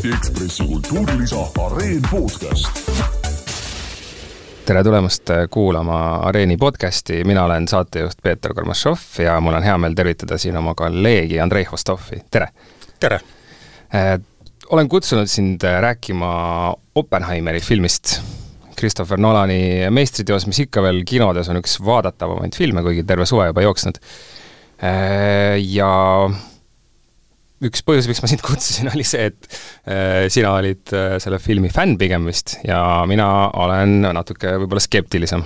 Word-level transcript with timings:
Eesti 0.00 0.16
Ekspressi 0.16 0.64
kultuurilisa 0.64 1.36
Areen 1.66 2.02
podcast. 2.10 2.80
tere 4.64 4.84
tulemast 4.84 5.28
kuulama 5.50 6.14
Areeni 6.14 6.56
podcasti, 6.56 7.24
mina 7.24 7.44
olen 7.44 7.68
saatejuht 7.68 8.22
Peeter 8.22 8.54
Kormašov 8.54 8.98
ja 9.18 9.34
mul 9.40 9.58
on 9.58 9.62
hea 9.62 9.76
meel 9.78 9.92
tervitada 9.94 10.38
siin 10.38 10.56
oma 10.56 10.72
kolleegi 10.74 11.40
Andrei 11.40 11.66
Hvostovi, 11.68 12.22
tere! 12.30 12.48
tere! 13.00 13.20
olen 14.70 14.88
kutsunud 14.88 15.28
sind 15.28 15.68
rääkima 15.80 16.32
Oppenheimeri 16.94 17.60
filmist, 17.60 18.22
Christopher 18.78 19.20
Nolani 19.20 19.90
meistriteos, 19.90 20.46
mis 20.46 20.64
ikka 20.64 20.82
veel 20.82 21.04
kinodes 21.04 21.52
on 21.52 21.60
üks 21.60 21.76
vaadatavamaid 21.84 22.56
filme, 22.56 22.82
kuigi 22.82 23.04
terve 23.04 23.28
suve 23.28 23.50
juba 23.52 23.68
jooksnud. 23.68 24.00
Ja 25.60 25.90
üks 27.66 27.84
põhjus, 27.84 28.08
miks 28.08 28.22
ma 28.24 28.30
sind 28.30 28.42
kutsusin, 28.44 28.90
oli 28.94 29.06
see, 29.06 29.30
et 29.30 29.48
äh, 29.84 30.26
sina 30.32 30.54
olid 30.58 30.92
äh, 30.96 31.16
selle 31.22 31.40
filmi 31.42 31.72
fänn 31.72 31.98
pigem 32.00 32.28
vist 32.30 32.58
ja 32.66 32.80
mina 33.10 33.50
olen 33.60 34.00
natuke 34.06 34.56
võib-olla 34.62 34.84
skeptilisem. 34.84 35.44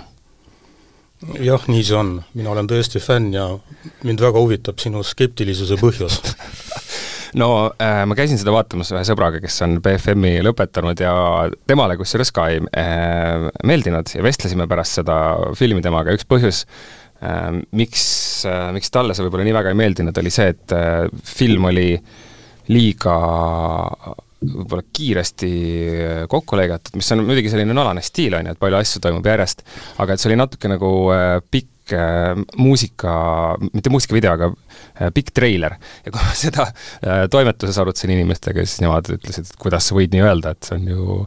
jah, 1.43 1.67
nii 1.71 1.83
see 1.83 1.99
on. 1.99 2.17
mina 2.37 2.55
olen 2.55 2.71
tõesti 2.71 3.03
fänn 3.03 3.35
ja 3.35 3.49
mind 4.07 4.23
väga 4.23 4.43
huvitab 4.43 4.81
sinu 4.83 5.03
skeptilisuse 5.07 5.79
põhjus 5.81 6.21
no 7.41 7.49
äh, 7.83 8.03
ma 8.07 8.19
käisin 8.19 8.39
seda 8.39 8.55
vaatamas 8.55 8.93
ühe 8.95 9.03
sõbraga, 9.09 9.41
kes 9.43 9.63
on 9.67 9.81
BFM-i 9.83 10.43
lõpetanud 10.47 11.01
ja 11.03 11.15
temale 11.67 11.99
kusjuures 11.99 12.31
ka 12.35 12.51
ei 12.53 12.63
meeldinud 13.67 14.15
ja 14.15 14.27
vestlesime 14.27 14.69
pärast 14.71 15.01
seda 15.01 15.17
filmi 15.59 15.83
temaga, 15.83 16.15
üks 16.15 16.29
põhjus 16.31 16.63
miks, 17.77 18.05
äh, 18.49 18.69
miks 18.75 18.93
talle 18.93 19.17
see 19.17 19.25
võib-olla 19.27 19.47
nii 19.47 19.57
väga 19.57 19.73
ei 19.73 19.81
meeldinud, 19.81 20.21
oli 20.21 20.33
see, 20.35 20.53
et 20.55 20.75
äh, 20.77 21.05
film 21.29 21.69
oli 21.71 21.89
liiga 22.73 23.17
võib-olla 24.45 24.85
kiiresti 24.93 25.51
kokku 26.29 26.59
lõigatud, 26.59 26.99
mis 27.01 27.09
on 27.15 27.23
muidugi 27.25 27.53
selline 27.53 27.77
nalane 27.77 28.03
stiil, 28.05 28.37
on 28.37 28.49
ju, 28.49 28.57
et 28.57 28.61
palju 28.61 28.77
asju 28.81 29.01
toimub 29.05 29.25
järjest, 29.29 29.65
aga 30.05 30.15
et 30.15 30.21
see 30.21 30.31
oli 30.31 30.41
natuke 30.41 30.69
nagu 30.69 30.91
pikk 31.49 31.95
muusika, 32.61 33.15
mitte 33.73 33.93
muusikavideo, 33.93 34.35
aga 34.37 35.11
pikk 35.17 35.33
treiler. 35.37 35.77
ja 36.05 36.13
kui 36.13 36.21
ma 36.21 36.37
seda 36.45 36.69
toimetuses 37.33 37.81
arutasin 37.81 38.13
inimestega, 38.17 38.65
siis 38.69 38.85
nemad 38.85 39.09
ütlesid, 39.17 39.49
et 39.49 39.61
kuidas 39.61 39.89
sa 39.89 39.97
võid 39.97 40.13
nii 40.13 40.25
öelda, 40.25 40.53
et 40.53 40.69
see 40.69 40.77
on 40.77 40.93
ju 40.93 41.19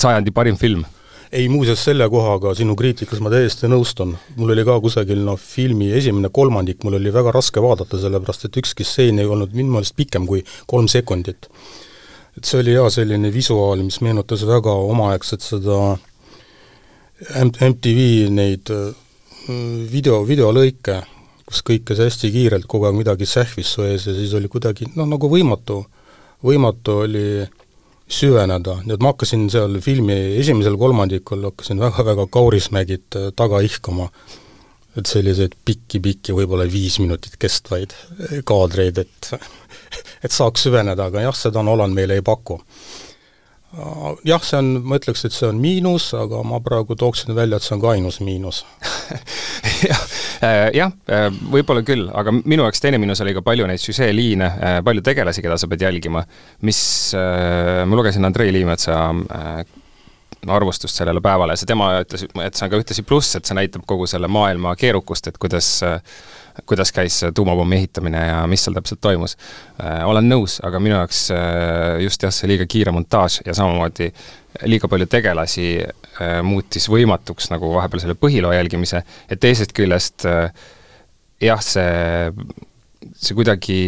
sajandi 0.00 0.32
parim 0.32 0.56
film 0.60 0.84
ei, 1.32 1.48
muuseas 1.48 1.84
selle 1.84 2.08
kohaga 2.12 2.52
sinu 2.56 2.74
kriitikas 2.76 3.20
ma 3.24 3.30
täiesti 3.32 3.68
nõustun. 3.70 4.16
mul 4.36 4.52
oli 4.54 4.64
ka 4.68 4.78
kusagil 4.84 5.22
noh, 5.24 5.38
filmi 5.40 5.90
esimene 5.96 6.28
kolmandik 6.28 6.84
mul 6.84 6.98
oli 6.98 7.12
väga 7.12 7.32
raske 7.32 7.62
vaadata, 7.62 8.00
sellepärast 8.00 8.48
et 8.48 8.58
ükski 8.60 8.84
stseen 8.84 9.22
ei 9.22 9.28
olnud 9.28 9.54
minu 9.56 9.72
meelest 9.76 9.96
pikem 9.96 10.26
kui 10.28 10.44
kolm 10.66 10.88
sekundit. 10.88 11.48
et 12.36 12.44
see 12.44 12.60
oli 12.60 12.76
jaa, 12.76 12.90
selline 12.90 13.32
visuaal, 13.32 13.82
mis 13.84 14.00
meenutas 14.00 14.44
väga 14.48 14.72
omaaegset 14.92 15.40
seda 15.44 15.78
MTV 17.40 18.28
neid 18.32 18.70
äh, 18.72 18.92
video, 19.92 20.22
videolõike, 20.28 21.00
kus 21.46 21.64
kõik 21.64 21.88
käis 21.88 22.00
hästi 22.02 22.30
kiirelt, 22.34 22.68
kogu 22.68 22.88
aeg 22.88 22.98
midagi 22.98 23.26
sähvis 23.26 23.72
su 23.74 23.84
ees 23.86 24.06
ja 24.06 24.14
siis 24.16 24.32
oli 24.36 24.48
kuidagi 24.52 24.88
noh, 24.96 25.08
nagu 25.08 25.32
võimatu, 25.32 25.82
võimatu 26.44 27.02
oli 27.06 27.26
süveneda, 28.10 28.78
nii 28.84 28.96
et 28.96 29.02
ma 29.04 29.12
hakkasin 29.12 29.46
seal 29.52 29.78
filmi 29.84 30.16
esimesel 30.40 30.76
kolmandikul, 30.80 31.44
hakkasin 31.50 31.80
väga-väga 31.82 32.26
kaurismägid 32.32 33.18
äh, 33.18 33.30
taga 33.36 33.62
ihkama. 33.64 34.10
et 34.92 35.08
selliseid 35.08 35.54
pikki-pikki, 35.64 36.34
võib-olla 36.36 36.66
viis 36.68 36.98
minutit 37.00 37.38
kestvaid 37.40 37.94
äh, 37.94 38.42
kaadreid, 38.44 38.98
et 38.98 39.30
et 40.24 40.32
saaks 40.32 40.66
süveneda, 40.68 41.06
aga 41.08 41.24
jah, 41.28 41.36
seda 41.36 41.62
Nolan 41.64 41.94
meile 41.96 42.18
ei 42.20 42.22
paku 42.22 42.60
jah, 44.28 44.42
see 44.44 44.58
on, 44.58 44.70
ma 44.84 44.98
ütleks, 45.00 45.24
et 45.26 45.34
see 45.34 45.48
on 45.48 45.60
miinus, 45.60 46.10
aga 46.18 46.42
ma 46.46 46.60
praegu 46.64 46.96
tooksin 46.98 47.34
välja, 47.36 47.58
et 47.58 47.66
see 47.66 47.74
on 47.76 47.82
ka 47.82 47.94
ainus 47.94 48.20
miinus. 48.24 48.62
Jah, 49.82 50.02
äh, 50.44 50.68
äh, 50.76 51.28
võib-olla 51.54 51.82
küll, 51.86 52.08
aga 52.14 52.34
minu 52.34 52.66
jaoks 52.66 52.82
teine 52.82 53.00
miinus 53.02 53.22
oli 53.24 53.34
ka 53.34 53.42
palju 53.46 53.66
neid 53.70 53.82
süžeeliine, 53.82 54.48
äh, 54.52 54.78
palju 54.84 55.04
tegelasi, 55.06 55.42
keda 55.44 55.58
sa 55.58 55.70
pead 55.70 55.86
jälgima, 55.86 56.24
mis, 56.68 56.82
ma 57.14 57.98
lugesin 57.98 58.28
Andrei 58.28 58.52
Liimetsa 58.54 58.98
arvustust 60.50 60.98
sellele 60.98 61.20
päevale, 61.22 61.54
see 61.56 61.68
tema 61.70 61.92
ütles, 62.02 62.24
et 62.26 62.58
see 62.58 62.66
on 62.66 62.72
ka 62.72 62.80
ühtlasi 62.80 63.04
pluss, 63.06 63.36
et 63.38 63.46
see 63.46 63.54
näitab 63.54 63.84
kogu 63.86 64.08
selle 64.10 64.30
maailma 64.32 64.74
keerukust, 64.78 65.28
et 65.30 65.38
kuidas 65.42 65.68
kuidas 66.68 66.92
käis 66.92 67.20
tuumapommi 67.34 67.76
ehitamine 67.76 68.26
ja 68.26 68.40
mis 68.46 68.64
seal 68.64 68.76
täpselt 68.76 69.00
toimus. 69.00 69.36
olen 70.04 70.28
nõus, 70.28 70.58
aga 70.66 70.80
minu 70.82 70.98
jaoks 70.98 71.22
just 72.04 72.22
jah, 72.22 72.34
see 72.34 72.50
liiga 72.50 72.66
kiire 72.68 72.92
montaaž 72.92 73.40
ja 73.46 73.54
samamoodi 73.56 74.10
liiga 74.68 74.88
palju 74.88 75.08
tegelasi 75.08 75.66
muutis 76.44 76.88
võimatuks 76.92 77.48
nagu 77.54 77.72
vahepeal 77.72 78.04
selle 78.04 78.18
põhiloo 78.20 78.52
jälgimise, 78.52 79.02
ja 79.30 79.40
teisest 79.40 79.72
küljest 79.76 80.26
jah, 81.40 81.64
see, 81.64 82.32
see 83.16 83.38
kuidagi 83.38 83.80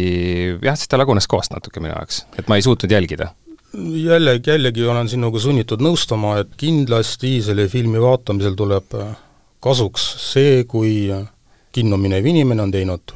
jah, 0.65 0.73
siis 0.73 0.89
ta 0.89 0.97
lagunes 0.97 1.29
koost 1.29 1.53
natuke 1.53 1.83
minu 1.83 1.93
jaoks, 1.93 2.23
et 2.39 2.49
ma 2.49 2.57
ei 2.57 2.65
suutnud 2.65 2.91
jälgida 2.97 3.29
jällegi, 4.05 4.49
jällegi 4.49 4.85
olen 4.87 5.09
sinuga 5.09 5.39
sunnitud 5.39 5.83
nõustuma, 5.83 6.39
et 6.41 6.55
kindlasti 6.57 7.37
selle 7.45 7.67
filmi 7.71 8.01
vaatamisel 8.01 8.55
tuleb 8.57 8.95
kasuks 9.63 10.05
see, 10.31 10.63
kui 10.69 11.09
kinno 11.75 11.97
minev 11.99 12.25
inimene 12.25 12.63
on 12.63 12.71
teinud 12.71 13.15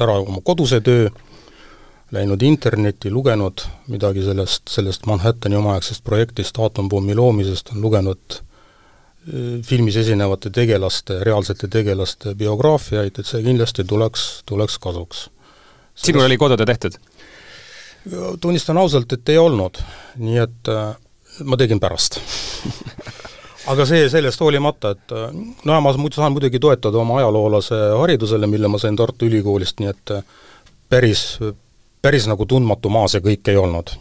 ära 0.00 0.16
oma 0.22 0.40
koduse 0.44 0.80
töö, 0.84 1.08
läinud 2.14 2.42
internetti, 2.46 3.10
lugenud 3.10 3.64
midagi 3.90 4.22
sellest, 4.24 4.68
sellest 4.70 5.06
Manhattani 5.10 5.58
omaaegsest 5.58 6.04
projektist, 6.06 6.58
aatompommi 6.62 7.14
loomisest, 7.18 7.72
on 7.74 7.82
lugenud 7.82 8.38
eh, 8.38 9.60
filmis 9.66 9.98
esinevate 10.02 10.52
tegelaste, 10.54 11.18
reaalsete 11.26 11.68
tegelaste 11.72 12.34
biograafiaid, 12.38 13.18
et 13.18 13.30
see 13.30 13.42
kindlasti 13.46 13.86
tuleks, 13.88 14.28
tuleks 14.46 14.78
kasuks. 14.78 15.28
sinul 15.94 16.26
oli 16.26 16.38
kodutöö 16.38 16.66
tehtud? 16.66 17.00
Tunnistan 18.40 18.78
ausalt, 18.78 19.12
et 19.12 19.28
ei 19.28 19.38
olnud, 19.38 19.80
nii 20.20 20.38
et 20.42 20.70
äh, 20.72 20.94
ma 21.44 21.58
tegin 21.60 21.80
pärast. 21.80 22.20
Aga 23.72 23.86
see 23.88 24.08
sellest 24.12 24.42
hoolimata, 24.44 24.90
et 24.92 25.12
no 25.64 25.76
ma 25.80 25.92
muidu 25.96 26.18
saan 26.18 26.34
muidugi 26.34 26.60
toetada 26.60 27.00
oma 27.00 27.16
ajaloolase 27.22 27.78
haridusele, 27.96 28.46
mille 28.46 28.68
ma 28.68 28.76
sain 28.78 28.96
Tartu 28.96 29.24
Ülikoolist, 29.24 29.80
nii 29.80 29.88
et 29.88 30.12
äh, 30.18 30.26
päris, 30.92 31.24
päris 32.04 32.28
nagu 32.28 32.46
tundmatu 32.46 32.92
maa 32.92 33.08
see 33.08 33.24
kõik 33.24 33.48
ei 33.48 33.56
olnud, 33.56 33.94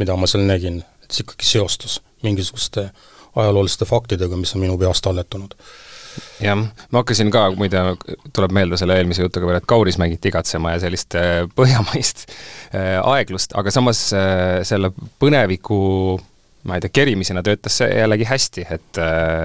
mida 0.00 0.16
ma 0.16 0.28
seal 0.30 0.46
nägin, 0.48 0.80
et 1.04 1.12
see 1.12 1.26
ikkagi 1.26 1.50
seostus 1.52 2.00
mingisuguste 2.24 2.88
ajalooliste 3.36 3.84
faktidega, 3.84 4.36
mis 4.40 4.56
on 4.56 4.64
minu 4.64 4.80
peast 4.80 5.04
talletunud 5.04 5.54
jah, 6.42 6.56
ma 6.56 7.02
hakkasin 7.02 7.30
ka, 7.34 7.46
muide, 7.58 7.82
tuleb 8.36 8.54
meelde 8.56 8.78
selle 8.80 8.96
eelmise 9.00 9.24
jutuga 9.26 9.50
veel, 9.50 9.60
et 9.60 9.68
kaurismägiti 9.70 10.32
igatsema 10.32 10.74
ja 10.74 10.82
sellist 10.86 11.16
äh, 11.18 11.44
põhjamaist 11.58 12.26
äh, 12.28 12.98
aeglust, 13.02 13.56
aga 13.58 13.72
samas 13.74 14.02
selle 14.10 14.92
põneviku 15.22 15.80
ma 16.68 16.76
ei 16.76 16.82
tea, 16.84 16.92
kerimisena 16.92 17.42
töötas 17.44 17.78
see 17.80 17.88
jällegi 17.88 18.26
hästi, 18.28 18.64
et, 18.76 18.98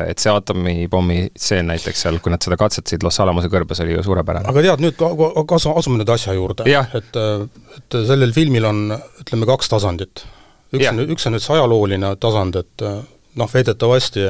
et 0.09 0.19
see 0.19 0.31
aatomipommi 0.31 1.19
stseen 1.31 1.69
näiteks 1.71 2.03
seal, 2.05 2.19
kui 2.23 2.33
nad 2.33 2.43
seda 2.43 2.57
katsetasid 2.59 3.05
Los 3.07 3.19
Alamose 3.23 3.47
kõrbes, 3.51 3.79
oli 3.83 3.95
ju 3.95 4.03
suurepärane. 4.03 4.49
aga 4.51 4.63
tead, 4.65 4.83
nüüd 4.83 4.99
kasu, 5.47 5.71
asume 5.79 6.01
nüüd 6.01 6.11
asja 6.11 6.35
juurde. 6.35 6.67
et, 6.67 7.21
et 7.77 7.99
sellel 8.11 8.35
filmil 8.35 8.67
on, 8.67 8.83
ütleme, 9.23 9.47
kaks 9.47 9.71
tasandit. 9.71 10.25
üks 10.75 10.89
on, 10.91 11.05
üks 11.15 11.29
on 11.29 11.37
nüüd 11.37 11.45
see 11.45 11.55
ajalooline 11.55 12.11
tasand, 12.19 12.59
et 12.59 12.85
noh, 13.39 13.51
väidetavasti 13.53 14.27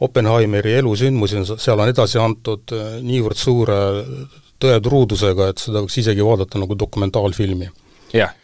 Oppenheimeri 0.00 0.76
elusündmusi 0.78 1.40
on, 1.40 1.46
seal 1.58 1.80
on 1.80 1.90
edasi 1.90 2.20
antud 2.22 2.74
niivõrd 3.02 3.38
suure 3.38 3.78
tõetruudusega, 4.62 5.48
et 5.50 5.62
seda 5.62 5.82
võiks 5.82 5.96
isegi 5.98 6.22
vaadata 6.22 6.58
nagu 6.58 6.76
dokumentaalfilmi. 6.78 7.70
jah. 8.14 8.34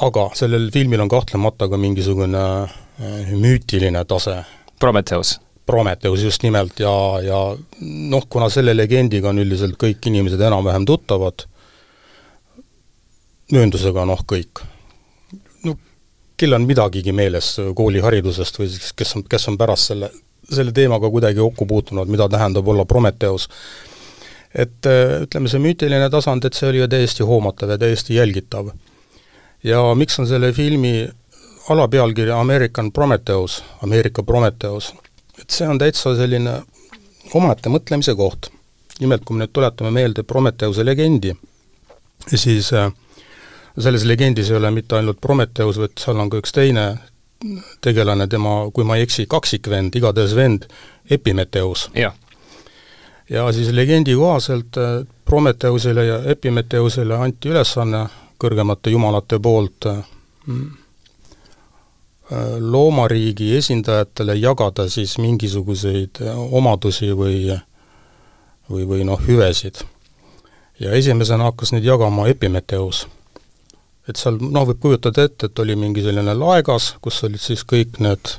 aga 0.00 0.30
sellel 0.34 0.70
filmil 0.72 1.00
on 1.00 1.08
kahtlemata 1.08 1.68
ka 1.68 1.76
mingisugune 1.76 2.44
Äh, 3.00 3.32
müütiline 3.32 4.04
tase. 4.04 4.44
Prometheus. 4.80 5.40
Prometheus 5.66 6.22
just 6.22 6.42
nimelt 6.42 6.80
ja, 6.80 7.20
ja 7.24 7.38
noh, 7.80 8.26
kuna 8.28 8.50
selle 8.52 8.74
legendiga 8.76 9.30
on 9.30 9.40
üldiselt 9.40 9.78
kõik 9.80 10.04
inimesed 10.10 10.40
enam-vähem 10.44 10.84
tuttavad, 10.88 11.46
mööndusega 13.54 14.04
noh, 14.08 14.20
kõik. 14.28 14.60
no 15.64 15.76
kellel 16.36 16.58
on 16.58 16.66
midagigi 16.68 17.14
meeles 17.16 17.54
kooliharidusest 17.78 18.60
või 18.60 18.68
siis 18.74 18.92
kes 18.92 19.16
on, 19.16 19.24
kes 19.24 19.48
on 19.48 19.56
pärast 19.60 19.92
selle, 19.92 20.10
selle 20.50 20.72
teemaga 20.72 21.10
kuidagi 21.10 21.38
kokku 21.40 21.66
puutunud, 21.66 22.10
mida 22.10 22.28
tähendab 22.28 22.68
olla 22.68 22.84
Prometheus, 22.84 23.48
et 24.54 24.86
äh, 24.86 25.22
ütleme, 25.24 25.50
see 25.50 25.62
müütiline 25.62 26.10
tasand, 26.10 26.44
et 26.44 26.58
see 26.58 26.68
oli 26.70 26.82
ju 26.82 26.88
täiesti 26.90 27.26
hoomatav 27.26 27.74
ja 27.74 27.78
täiesti 27.78 28.18
jälgitav. 28.18 28.72
ja 29.64 29.82
miks 29.94 30.18
on 30.18 30.26
selle 30.26 30.52
filmi 30.52 31.08
alapealkiri 31.68 32.30
American 32.30 32.92
Prometheus, 32.92 33.64
Ameerika 33.82 34.22
Prometheus, 34.22 34.94
et 35.38 35.50
see 35.50 35.68
on 35.68 35.78
täitsa 35.78 36.16
selline 36.16 36.62
omaette 37.34 37.68
mõtlemise 37.68 38.16
koht. 38.16 38.50
nimelt, 39.00 39.24
kui 39.24 39.36
me 39.36 39.44
nüüd 39.44 39.52
tuletame 39.52 39.90
meelde 39.90 40.22
Prometheuse 40.22 40.84
legendi, 40.84 41.32
siis 42.28 42.72
äh, 42.76 42.90
selles 43.78 44.04
legendis 44.04 44.50
ei 44.50 44.56
ole 44.56 44.70
mitte 44.70 44.98
ainult 44.98 45.20
Prometheus, 45.20 45.78
vaid 45.80 45.96
seal 46.00 46.18
on 46.20 46.30
ka 46.30 46.40
üks 46.42 46.52
teine 46.52 46.84
tegelane, 47.80 48.26
tema, 48.26 48.70
kui 48.74 48.84
ma 48.84 48.96
ei 48.96 49.06
eksi, 49.06 49.26
kaksikvend, 49.28 49.94
igatahes 49.96 50.34
vend, 50.36 50.66
Epimetheus. 51.10 51.90
jah. 51.94 52.14
ja 53.30 53.52
siis 53.52 53.70
legendi 53.72 54.14
kohaselt 54.14 54.76
äh, 54.76 55.06
Prometheusele 55.24 56.04
ja 56.04 56.22
Epimetheusele 56.24 57.16
anti 57.16 57.48
ülesanne 57.48 58.06
kõrgemate 58.40 58.90
jumalate 58.90 59.38
poolt 59.38 59.86
mm, 60.46 60.66
äh, 62.32 62.58
loomariigi 62.58 63.56
esindajatele 63.56 64.34
jagada 64.34 64.88
siis 64.88 65.18
mingisuguseid 65.18 66.22
omadusi 66.50 67.12
või 67.16 67.60
või, 68.70 68.86
või 68.86 69.04
noh, 69.04 69.20
hüvesid. 69.26 69.82
ja 70.80 70.92
esimesena 70.92 71.44
hakkas 71.50 71.72
neid 71.72 71.84
jagama 71.84 72.28
Epimetheus 72.28 73.06
et 74.08 74.16
seal 74.16 74.38
noh, 74.40 74.66
võib 74.68 74.80
kujutada 74.82 75.26
ette, 75.28 75.50
et 75.50 75.62
oli 75.62 75.76
mingi 75.78 76.04
selline 76.04 76.34
laegas, 76.36 76.94
kus 77.02 77.22
olid 77.26 77.42
siis 77.42 77.64
kõik 77.68 78.00
need, 78.02 78.34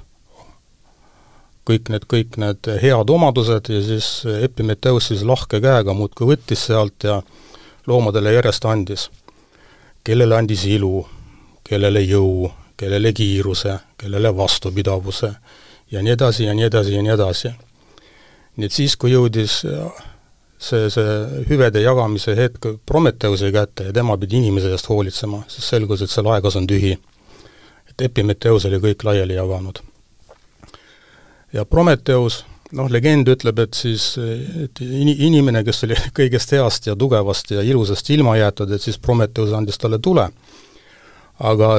kõik 1.67 1.91
need, 1.93 2.07
kõik 2.09 2.37
need 2.41 2.71
head 2.81 3.13
omadused 3.13 3.71
ja 3.71 3.81
siis 3.85 4.11
Epimetheus 4.41 5.11
siis 5.11 5.25
lahke 5.27 5.61
käega 5.63 5.95
muudkui 5.97 6.33
võttis 6.33 6.67
sealt 6.69 7.07
ja 7.07 7.21
loomadele 7.87 8.33
järjest 8.37 8.65
andis. 8.65 9.09
kellele 10.03 10.35
andis 10.35 10.65
ilu, 10.65 11.05
kellele 11.63 12.01
jõu, 12.01 12.49
kellele 12.77 13.13
kiiruse, 13.13 13.77
kellele 13.97 14.31
vastupidavuse 14.35 15.29
ja 15.91 16.01
nii 16.01 16.13
edasi 16.13 16.47
ja 16.47 16.53
nii 16.53 16.65
edasi 16.65 16.95
ja 16.95 17.01
nii 17.01 17.13
edasi. 17.13 17.51
nii 18.57 18.65
et 18.65 18.71
siis, 18.71 18.95
kui 18.97 19.11
jõudis 19.11 19.61
see, 20.61 20.89
see 20.93 21.45
hüvede 21.49 21.81
jagamise 21.81 22.35
hetk 22.37 22.67
Prometheuse 22.85 23.51
kätte 23.51 23.89
ja 23.89 23.93
tema 23.93 24.17
pidi 24.17 24.37
inimese 24.37 24.71
eest 24.71 24.89
hoolitsema, 24.89 25.43
siis 25.49 25.69
selgus, 25.73 26.03
et 26.05 26.13
see 26.13 26.25
laegas 26.25 26.57
on 26.59 26.67
tühi. 26.69 26.97
et 27.89 28.01
Epimetheus 28.01 28.65
oli 28.65 28.79
kõik 28.79 29.03
laiali 29.03 29.33
jaganud. 29.33 29.81
ja 31.53 31.65
Prometheus, 31.65 32.45
noh, 32.71 32.89
legend 32.89 33.27
ütleb, 33.27 33.59
et 33.59 33.73
siis, 33.73 34.17
et 34.63 34.81
in-, 34.81 35.15
inimene, 35.27 35.63
kes 35.63 35.83
oli 35.83 35.97
kõigest 36.19 36.53
heast 36.55 36.87
ja 36.87 36.95
tugevast 36.95 37.51
ja 37.51 37.61
ilusast 37.61 38.09
ilma 38.09 38.37
jäetud, 38.37 38.71
et 38.71 38.81
siis 38.81 38.99
Prometheus 38.99 39.53
andis 39.53 39.77
talle 39.77 39.99
tule. 39.99 40.29
aga 41.39 41.73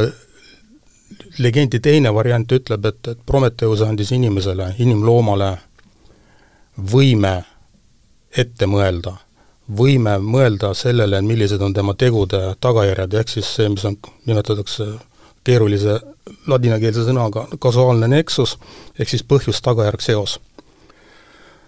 legendi 1.39 1.79
teine 1.81 2.11
variant 2.15 2.53
ütleb, 2.53 2.87
et, 2.87 3.09
et 3.09 3.19
Prometheus 3.27 3.83
andis 3.87 4.11
inimesele, 4.13 4.75
inimloomale 4.79 5.57
võime 6.93 7.43
ette 8.37 8.67
mõelda, 8.67 9.17
võime 9.77 10.17
mõelda 10.23 10.73
sellele, 10.75 11.21
millised 11.25 11.63
on 11.63 11.75
tema 11.75 11.95
tegude 11.99 12.41
tagajärjed, 12.61 13.15
ehk 13.21 13.33
siis 13.33 13.49
see, 13.57 13.69
mis 13.73 13.85
on, 13.89 13.99
nimetatakse 14.27 14.87
keerulise 15.47 15.99
ladinakeelse 16.51 17.07
sõnaga 17.07 17.47
kasuaalne 17.63 18.09
nexus, 18.11 18.57
ehk 18.99 19.11
siis 19.11 19.27
põhjus-tagajärg 19.27 20.03
seos. 20.05 20.41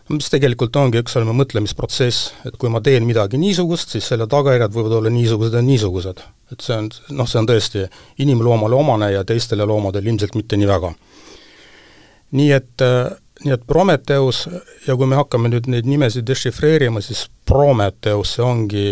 mis 0.09 0.29
tegelikult 0.29 0.77
ongi 0.77 1.01
üks 1.01 1.15
selline 1.17 1.33
mõtlemisprotsess, 1.33 2.35
et 2.45 2.59
kui 2.61 2.69
ma 2.69 2.83
teen 2.85 3.07
midagi 3.09 3.39
niisugust, 3.41 3.95
siis 3.95 4.05
selle 4.05 4.27
tagajärjed 4.29 4.75
võivad 4.75 4.99
olla 4.99 5.11
niisugused 5.11 5.55
ja 5.55 5.63
niisugused. 5.63 6.21
et 6.53 6.61
see 6.61 6.77
on, 6.77 6.91
noh, 7.11 7.29
see 7.29 7.39
on 7.41 7.47
tõesti 7.49 7.87
inimloomale 8.19 8.75
omane 8.77 9.11
ja 9.13 9.25
teistele 9.25 9.65
loomadele 9.65 10.11
ilmselt 10.11 10.35
mitte 10.35 10.57
nii 10.57 10.69
väga. 10.69 10.95
nii 12.33 12.53
et 12.53 12.83
äh, 12.83 13.17
nii 13.43 13.53
et 13.53 13.67
Prometheus 13.67 14.49
ja 14.87 14.97
kui 14.97 15.07
me 15.07 15.19
hakkame 15.19 15.51
nüüd 15.51 15.67
neid 15.71 15.89
nimesid 15.89 16.27
dešifreerima, 16.27 17.01
siis 17.03 17.27
Prometheus, 17.47 18.37
see 18.37 18.45
ongi, 18.45 18.85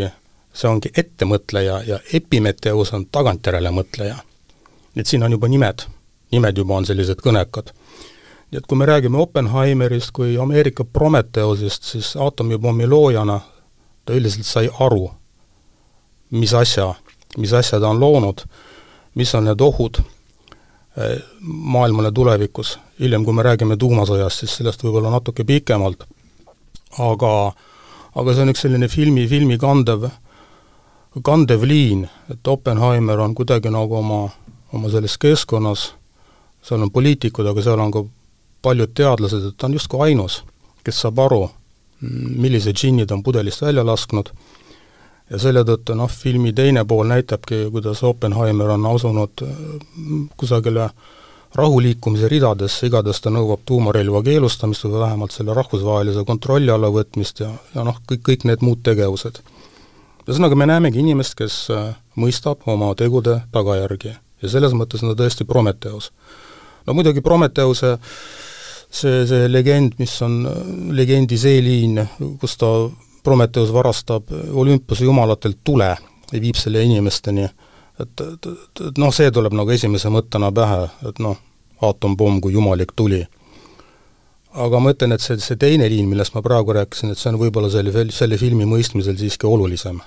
see 0.53 0.71
ongi 0.71 0.91
ettemõtleja 0.99 1.79
ja 1.87 1.99
Epimetheus 2.13 2.93
on 2.93 3.07
tagantjärele 3.07 3.71
mõtleja. 3.71 4.17
et 4.97 5.07
siin 5.07 5.23
on 5.23 5.33
juba 5.33 5.49
nimed, 5.49 5.87
nimed 6.33 6.59
juba 6.59 6.75
on 6.75 6.87
sellised 6.87 7.23
kõnekad. 7.23 7.73
nii 8.51 8.59
et 8.59 8.67
kui 8.67 8.79
me 8.79 8.87
räägime 8.87 9.19
Oppenheimerist 9.19 10.11
kui 10.11 10.37
Ameerika 10.39 10.85
Prometheusist, 10.85 11.83
siis 11.83 12.17
aatomipommi 12.17 12.87
loojana 12.87 13.41
ta 14.05 14.13
üldiselt 14.13 14.47
sai 14.47 14.69
aru, 14.81 15.11
mis 16.31 16.55
asja, 16.55 16.95
mis 17.37 17.53
asja 17.53 17.81
ta 17.81 17.89
on 17.89 18.01
loonud, 18.01 18.43
mis 19.15 19.35
on 19.35 19.45
need 19.45 19.61
ohud 19.61 20.03
maailmale 21.41 22.13
tulevikus. 22.13 22.79
hiljem, 23.01 23.25
kui 23.25 23.35
me 23.35 23.43
räägime 23.43 23.77
tuumasõjast, 23.77 24.39
siis 24.39 24.57
sellest 24.57 24.83
võib-olla 24.85 25.11
natuke 25.11 25.45
pikemalt, 25.45 26.05
aga 26.99 27.53
aga 28.15 28.35
see 28.35 28.45
on 28.45 28.53
üks 28.53 28.65
selline 28.67 28.89
filmi, 28.93 29.25
filmi 29.29 29.57
kandev, 29.59 30.11
kandev 31.25 31.65
liin, 31.65 32.05
et 32.31 32.49
Oppenheimer 32.49 33.21
on 33.25 33.35
kuidagi 33.35 33.73
nagu 33.73 33.97
oma, 33.97 34.27
oma 34.73 34.91
selles 34.93 35.17
keskkonnas, 35.19 35.93
seal 36.63 36.85
on 36.85 36.93
poliitikud, 36.93 37.47
aga 37.49 37.65
seal 37.65 37.81
on 37.81 37.93
ka 37.93 38.05
paljud 38.63 38.93
teadlased, 38.95 39.49
et 39.49 39.57
ta 39.57 39.67
on 39.67 39.79
justkui 39.79 40.11
ainus, 40.11 40.43
kes 40.85 41.01
saab 41.07 41.25
aru, 41.25 41.47
millise 42.03 42.75
džinni 42.77 43.07
ta 43.07 43.17
on 43.17 43.23
pudelist 43.23 43.63
välja 43.63 43.85
lasknud 43.87 44.33
ja 45.31 45.39
selle 45.41 45.65
tõttu 45.65 45.97
noh, 45.97 46.11
filmi 46.11 46.53
teine 46.53 46.85
pool 46.89 47.09
näitabki, 47.11 47.67
kuidas 47.73 48.03
Oppenheimer 48.07 48.75
on 48.75 48.87
asunud 48.95 49.45
äh, 49.47 49.59
kusagile 50.37 50.91
rahuliikumise 51.55 52.29
ridadesse, 52.33 52.87
igatahes 52.89 53.21
ta 53.21 53.31
nõuab 53.33 53.65
tuumarelva 53.69 54.23
keelustamist 54.25 54.87
või 54.87 55.03
vähemalt 55.03 55.35
selle 55.35 55.55
rahvusvahelise 55.57 56.25
kontrolli 56.29 56.73
alla 56.73 56.89
võtmist 56.93 57.43
ja, 57.45 57.51
ja 57.75 57.85
noh, 57.85 57.99
kõik, 58.09 58.23
kõik 58.29 58.47
need 58.49 58.65
muud 58.65 58.81
tegevused. 58.85 59.43
ühesõnaga, 60.27 60.57
me 60.57 60.69
näemegi 60.71 61.03
inimest, 61.05 61.37
kes 61.39 61.59
äh, 61.71 61.93
mõistab 62.17 62.65
oma 62.67 62.95
tegude 62.97 63.43
tagajärgi 63.53 64.15
ja 64.43 64.49
selles 64.51 64.75
mõttes 64.77 65.05
on 65.05 65.13
ta 65.13 65.23
tõesti 65.23 65.45
Prometheus. 65.49 66.11
no 66.87 66.95
muidugi 66.95 67.21
Prometheuse 67.21 67.99
see, 68.91 69.27
see 69.27 69.49
legend, 69.49 69.97
mis 69.99 70.15
on 70.23 70.47
äh, 70.47 70.61
legendi 70.97 71.39
see 71.39 71.61
liin, 71.65 72.01
kus 72.41 72.57
ta 72.57 72.73
Prometheus 73.23 73.73
varastab 73.73 74.33
olümpuse 74.53 75.05
jumalatelt 75.05 75.59
tule 75.65 75.97
ja 76.33 76.41
viib 76.41 76.59
selle 76.59 76.83
inimesteni, 76.83 77.45
et, 78.01 78.21
et, 78.21 78.47
et, 78.47 78.83
et 78.89 78.99
noh, 78.99 79.13
see 79.15 79.31
tuleb 79.31 79.55
nagu 79.57 79.71
esimese 79.71 80.11
mõttena 80.13 80.51
pähe, 80.55 80.89
et 81.09 81.21
noh, 81.23 81.39
aatompomm 81.83 82.41
kui 82.43 82.57
jumalik 82.57 82.95
tuli. 82.97 83.23
aga 84.53 84.81
ma 84.85 84.93
ütlen, 84.93 85.15
et 85.15 85.25
see, 85.25 85.39
see 85.41 85.57
teine 85.57 85.89
liin, 85.89 86.09
millest 86.11 86.35
ma 86.35 86.43
praegu 86.45 86.75
rääkisin, 86.77 87.13
et 87.13 87.21
see 87.21 87.31
on 87.31 87.39
võib-olla 87.41 87.71
selle, 87.73 88.05
selle 88.13 88.37
filmi 88.41 88.67
mõistmisel 88.69 89.17
siiski 89.21 89.47
olulisem. 89.49 90.01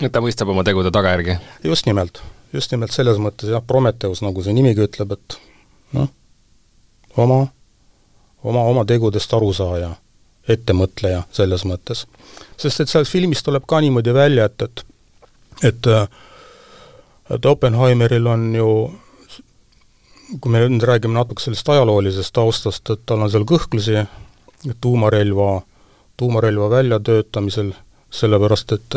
et 0.00 0.12
ta 0.12 0.20
mõistab 0.24 0.50
oma 0.50 0.64
tegude 0.64 0.90
tagajärgi? 0.90 1.38
just 1.64 1.86
nimelt, 1.86 2.22
just 2.52 2.72
nimelt 2.72 2.92
selles 2.92 3.18
mõttes 3.18 3.52
jah, 3.52 3.62
Prometheus, 3.66 4.22
nagu 4.22 4.42
see 4.42 4.54
nimigi 4.56 4.86
ütleb, 4.86 5.12
et 5.18 5.38
noh, 5.98 6.08
oma, 7.16 7.42
oma, 8.42 8.64
oma 8.64 8.84
tegudest 8.88 9.34
arusaaja 9.34 9.96
ettemõtleja 10.48 11.22
selles 11.32 11.64
mõttes. 11.64 12.06
sest 12.56 12.80
et 12.80 12.88
sellest 12.88 13.12
filmist 13.12 13.44
tuleb 13.44 13.66
ka 13.68 13.80
niimoodi 13.80 14.14
välja, 14.14 14.44
et, 14.44 14.62
et 14.62 14.84
et 15.62 15.86
et 17.30 17.46
Oppenheimeril 17.46 18.26
on 18.26 18.54
ju 18.54 18.68
kui 20.40 20.52
me 20.52 20.62
nüüd 20.64 20.84
räägime 20.88 21.14
natuke 21.14 21.42
sellest 21.42 21.68
ajaloolisest 21.68 22.32
taustast, 22.32 22.90
et 22.90 23.00
tal 23.06 23.22
on 23.24 23.30
seal 23.30 23.44
kõhklusi 23.48 24.04
tuumarelva, 24.80 25.62
tuumarelva 26.16 26.70
väljatöötamisel, 26.70 27.72
sellepärast 28.10 28.72
et 28.72 28.96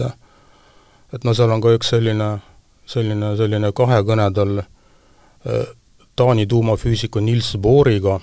et 1.13 1.23
no 1.23 1.33
seal 1.33 1.51
on 1.51 1.61
ka 1.61 1.73
üks 1.75 1.91
selline, 1.93 2.29
selline, 2.85 3.35
selline 3.37 3.71
kahekõne 3.75 4.29
tal 4.35 4.57
äh, 4.59 5.67
Taani 6.15 6.45
tuumafüüsiku 6.47 7.19
Niels 7.19 7.57
Bohriga, 7.59 8.19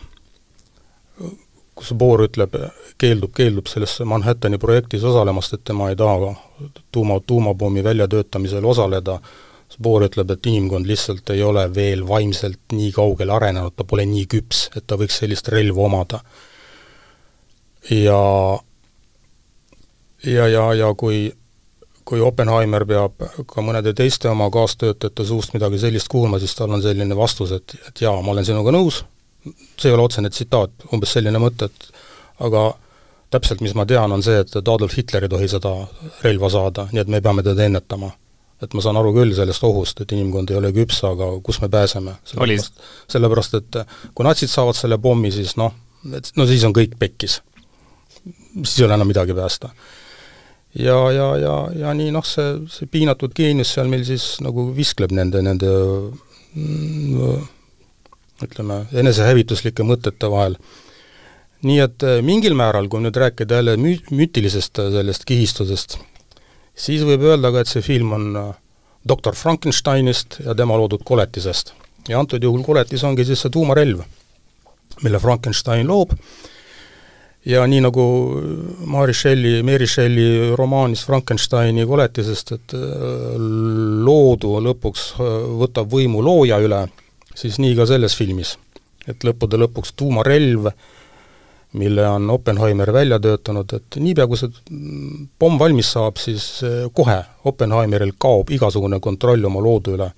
kus 1.75 1.93
Bohr 1.99 2.27
ütleb, 2.27 2.57
keeldub, 3.01 3.33
keeldub 3.37 3.71
selles 3.71 3.95
Manhattani 4.05 4.59
projektis 4.61 5.05
osalemast, 5.09 5.55
et 5.57 5.65
tema 5.65 5.89
ei 5.91 5.97
taha 5.97 6.35
tuuma, 6.93 7.21
tuumapommi 7.27 7.85
väljatöötamisel 7.85 8.65
osaleda, 8.65 9.19
Bohr 9.83 10.05
ütleb, 10.05 10.31
et 10.31 10.47
inimkond 10.47 10.87
lihtsalt 10.87 11.31
ei 11.33 11.43
ole 11.43 11.65
veel 11.75 12.03
vaimselt 12.09 12.75
nii 12.77 12.91
kaugele 12.93 13.33
arenenud, 13.33 13.73
ta 13.77 13.87
pole 13.89 14.05
nii 14.07 14.27
küps, 14.29 14.67
et 14.77 14.85
ta 14.87 14.99
võiks 15.01 15.17
sellist 15.23 15.49
relva 15.49 15.87
omada. 15.89 16.21
ja 17.91 18.19
ja, 20.25 20.49
ja, 20.49 20.75
ja 20.75 20.95
kui 20.95 21.33
kui 22.05 22.21
Oppenheimer 22.21 22.85
peab 22.87 23.23
ka 23.47 23.63
mõnede 23.65 23.95
teiste 23.97 24.29
oma 24.31 24.49
kaastöötajate 24.53 25.25
suust 25.25 25.55
midagi 25.55 25.79
sellist 25.79 26.11
kuulma, 26.11 26.41
siis 26.43 26.55
tal 26.59 26.75
on 26.75 26.83
selline 26.83 27.17
vastus, 27.17 27.53
et, 27.55 27.75
et 27.89 28.03
jaa, 28.05 28.17
ma 28.23 28.35
olen 28.35 28.47
sinuga 28.47 28.75
nõus, 28.75 29.05
see 29.45 29.91
ei 29.91 29.95
ole 29.95 30.07
otsene 30.07 30.31
tsitaat, 30.31 30.89
umbes 30.95 31.13
selline 31.17 31.41
mõte, 31.43 31.69
et 31.71 32.03
aga 32.47 32.71
täpselt, 33.33 33.63
mis 33.65 33.75
ma 33.79 33.87
tean, 33.89 34.13
on 34.13 34.25
see, 34.25 34.41
et, 34.43 34.51
et 34.59 34.69
Adolf 34.69 34.97
Hitler 34.97 35.27
ei 35.27 35.33
tohi 35.33 35.49
seda 35.51 35.73
relva 36.25 36.51
saada, 36.53 36.89
nii 36.93 37.03
et 37.03 37.13
me 37.13 37.23
peame 37.25 37.45
teda 37.47 37.69
ennetama. 37.69 38.13
et 38.63 38.75
ma 38.79 38.83
saan 38.85 38.95
aru 38.95 39.11
küll 39.11 39.33
sellest 39.35 39.65
ohust, 39.67 40.05
et 40.05 40.13
inimkond 40.15 40.53
ei 40.53 40.57
ole 40.61 40.69
küps, 40.75 41.01
aga 41.09 41.33
kus 41.43 41.59
me 41.65 41.69
pääseme? 41.69 42.13
sellepärast, 42.31 42.85
sellepärast 43.11 43.57
et 43.59 43.79
kui 44.15 44.27
natsid 44.27 44.53
saavad 44.53 44.79
selle 44.79 45.01
pommi, 45.03 45.33
siis 45.35 45.57
noh, 45.59 45.73
et 46.15 46.31
no 46.39 46.47
siis 46.47 46.63
on 46.69 46.75
kõik 46.77 46.95
pekkis. 46.99 47.41
siis 48.63 48.79
ei 48.79 48.87
ole 48.87 48.95
enam 48.95 49.11
midagi 49.11 49.35
päästa. 49.35 49.73
ja, 50.79 50.99
ja, 51.13 51.27
ja, 51.37 51.57
ja 51.81 51.95
nii 51.95 52.13
noh, 52.15 52.27
see, 52.27 52.53
see 52.71 52.87
piinatud 52.87 53.35
geenius 53.35 53.75
seal 53.75 53.91
meil 53.91 54.05
siis 54.07 54.37
nagu 54.45 54.69
viskleb 54.77 55.11
nende, 55.11 55.43
nende 55.43 55.73
mm, 56.55 57.49
ütleme, 58.41 58.87
enesehävituslike 58.93 59.85
mõtete 59.87 60.31
vahel. 60.31 60.57
nii 61.63 61.79
et 61.79 62.03
äh, 62.03 62.17
mingil 62.27 62.57
määral, 62.59 62.89
kui 62.91 62.99
nüüd 63.05 63.17
rääkida 63.17 63.61
jälle 63.61 63.77
mü-, 63.79 64.03
müütilisest 64.11 64.81
äh, 64.83 64.91
sellest 64.91 65.25
kihistusest, 65.29 65.99
siis 66.75 67.05
võib 67.07 67.23
öelda 67.29 67.53
ka, 67.55 67.63
et 67.63 67.71
see 67.71 67.85
film 67.87 68.13
on 68.17 68.25
äh, 68.37 68.49
doktor 69.09 69.37
Frankensteinist 69.39 70.41
ja 70.43 70.57
tema 70.59 70.79
loodud 70.79 71.05
koletisest. 71.05 71.75
ja 72.09 72.19
antud 72.19 72.43
juhul 72.43 72.65
koletis 72.67 73.05
ongi 73.05 73.25
siis 73.25 73.45
see 73.45 73.51
tuumarelv, 73.51 74.01
mille 75.03 75.19
Frankenstein 75.23 75.87
loob, 75.87 76.17
ja 77.47 77.63
nii 77.67 77.85
nagu 77.85 78.07
Mary 78.91 79.15
Shelley, 79.15 79.63
Mary 79.63 79.87
Shelley 79.87 80.57
romaanis 80.59 81.05
Frankensteini 81.07 81.87
koletisest, 81.87 82.53
et 82.59 82.75
loodu 84.03 84.59
lõpuks 84.67 85.13
võtab 85.63 85.95
võimu 85.95 86.23
looja 86.27 86.59
üle, 86.59 86.83
siis 87.35 87.59
nii 87.63 87.77
ka 87.77 87.87
selles 87.87 88.17
filmis. 88.17 88.57
et 89.09 89.25
lõppude 89.27 89.59
lõpuks 89.59 89.97
tuumarelv, 89.99 90.69
mille 91.73 92.05
on 92.07 92.31
Oppenheimer 92.31 92.93
välja 92.93 93.19
töötanud, 93.19 93.73
et 93.75 93.97
niipea, 93.99 94.29
kui 94.31 94.39
see 94.39 94.53
pomm 95.39 95.59
valmis 95.59 95.91
saab, 95.97 96.21
siis 96.23 96.45
eh, 96.63 96.85
kohe 96.95 97.17
Oppenheimeril 97.49 98.13
kaob 98.19 98.53
igasugune 98.55 99.01
kontroll 99.01 99.45
oma 99.45 99.61
loodu 99.61 99.97
üle. 99.97 100.13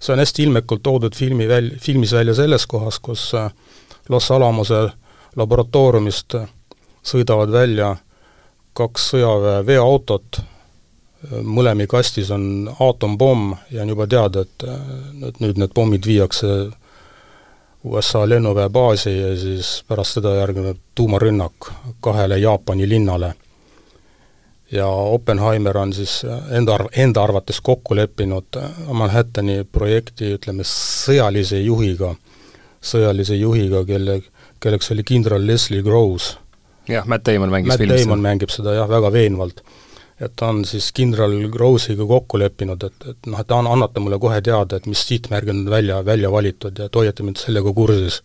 see 0.00 0.12
on 0.14 0.22
hästi 0.22 0.42
ilmekalt 0.42 0.82
toodud 0.82 1.14
filmi 1.14 1.46
väl-, 1.48 1.76
filmis 1.78 2.12
välja 2.12 2.34
selles 2.34 2.66
kohas, 2.66 2.98
kus 2.98 3.34
eh, 3.34 3.50
Los 4.08 4.30
Alamose 4.30 4.88
laboratooriumist 5.36 6.34
sõidavad 7.04 7.52
välja 7.52 7.96
kaks 8.78 9.10
sõjaväe 9.12 9.66
veoautot, 9.66 10.40
mõlemi 11.42 11.86
kastis 11.86 12.30
on 12.30 12.70
aatompomm 12.80 13.54
ja 13.70 13.82
on 13.82 13.88
juba 13.88 14.06
teada, 14.06 14.44
et, 14.46 14.66
nüüd 15.40 15.58
need 15.58 15.74
pommid 15.74 16.06
viiakse 16.06 16.70
USA 17.84 18.28
lennuväebaasi 18.28 19.18
ja 19.18 19.34
siis 19.38 19.84
pärast 19.88 20.18
seda 20.18 20.34
järgneb 20.38 20.78
tuumarünnak 20.94 21.70
kahele 22.00 22.38
Jaapani 22.38 22.88
linnale. 22.88 23.34
ja 24.72 24.86
Oppenheimer 24.86 25.78
on 25.78 25.92
siis 25.92 26.22
enda 26.50 26.74
arv-, 26.76 26.90
enda 26.96 27.22
arvates 27.22 27.60
kokku 27.60 27.96
leppinud 27.96 28.58
Manhattani 28.92 29.64
projekti, 29.72 30.34
ütleme, 30.36 30.62
sõjalise 30.64 31.60
juhiga, 31.60 32.14
sõjalise 32.80 33.34
juhiga, 33.34 33.84
kelle, 33.84 34.20
kelleks 34.60 34.92
oli 34.92 35.02
kindral 35.02 35.46
Leslie 35.46 35.82
Groves. 35.82 36.36
jah, 36.88 37.06
Matt 37.06 37.26
Damon 37.26 37.50
mängis 37.50 37.68
Matt 37.68 37.78
filmis. 37.78 38.02
Damon 38.04 38.20
mängib 38.20 38.50
seda 38.50 38.74
jah, 38.74 38.88
väga 38.88 39.12
veenvalt 39.12 39.64
et 40.20 40.32
ta 40.36 40.48
on 40.50 40.64
siis 40.66 40.90
kindral 40.92 41.34
Grousiga 41.52 42.06
kokku 42.06 42.38
leppinud, 42.42 42.82
et, 42.82 43.06
et 43.12 43.30
noh, 43.30 43.38
et 43.38 43.52
an-, 43.54 43.70
annate 43.70 44.02
mulle 44.02 44.18
kohe 44.18 44.40
teada, 44.42 44.78
et 44.78 44.86
mis 44.90 45.02
sihtmärgid 45.06 45.54
on 45.54 45.70
välja, 45.70 46.00
välja 46.04 46.30
valitud 46.32 46.78
ja 46.78 46.88
et 46.88 46.98
hoiate 47.00 47.26
mind 47.26 47.38
sellega 47.38 47.72
kursis. 47.72 48.22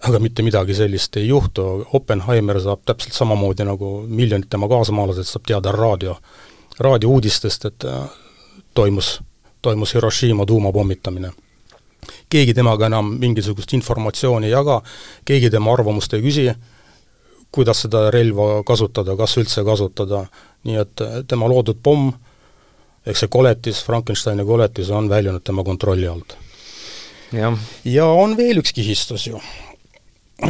aga 0.00 0.18
mitte 0.18 0.42
midagi 0.42 0.74
sellist 0.74 1.16
ei 1.20 1.26
juhtu, 1.28 1.86
Oppenheimer 1.92 2.56
saab 2.60 2.86
täpselt 2.88 3.12
samamoodi 3.12 3.66
nagu 3.68 3.90
miljonid 4.08 4.48
tema 4.48 4.68
kaasamaalased, 4.68 5.28
saab 5.28 5.44
teada 5.46 5.72
raadio, 5.76 6.14
raadiouudistest, 6.78 7.64
et 7.64 7.84
äh, 7.84 8.08
toimus, 8.74 9.20
toimus 9.62 9.94
Hiroshima 9.94 10.46
tuumapommitamine. 10.46 11.32
keegi 12.30 12.54
temaga 12.54 12.86
enam 12.86 13.12
mingisugust 13.20 13.72
informatsiooni 13.76 14.46
ei 14.46 14.52
jaga, 14.52 14.80
keegi 15.24 15.50
tema 15.50 15.72
arvamust 15.72 16.14
ei 16.14 16.22
küsi, 16.22 16.46
kuidas 17.52 17.82
seda 17.84 18.10
relva 18.10 18.62
kasutada, 18.64 19.16
kas 19.16 19.36
üldse 19.36 19.64
kasutada, 19.66 20.24
nii 20.68 20.76
et 20.82 21.04
äh, 21.04 21.20
tema 21.28 21.48
loodud 21.50 21.80
pomm, 21.82 22.12
ehk 23.06 23.16
see 23.16 23.32
koletis, 23.32 23.82
Frankensteini 23.86 24.44
koletis 24.46 24.90
on 24.92 25.08
väljunud 25.08 25.44
tema 25.44 25.64
kontrolli 25.64 26.08
alt. 26.08 26.36
ja 27.84 28.06
on 28.06 28.36
veel 28.36 28.60
üks 28.62 28.74
kihistus 28.76 29.26
ju. 29.30 29.40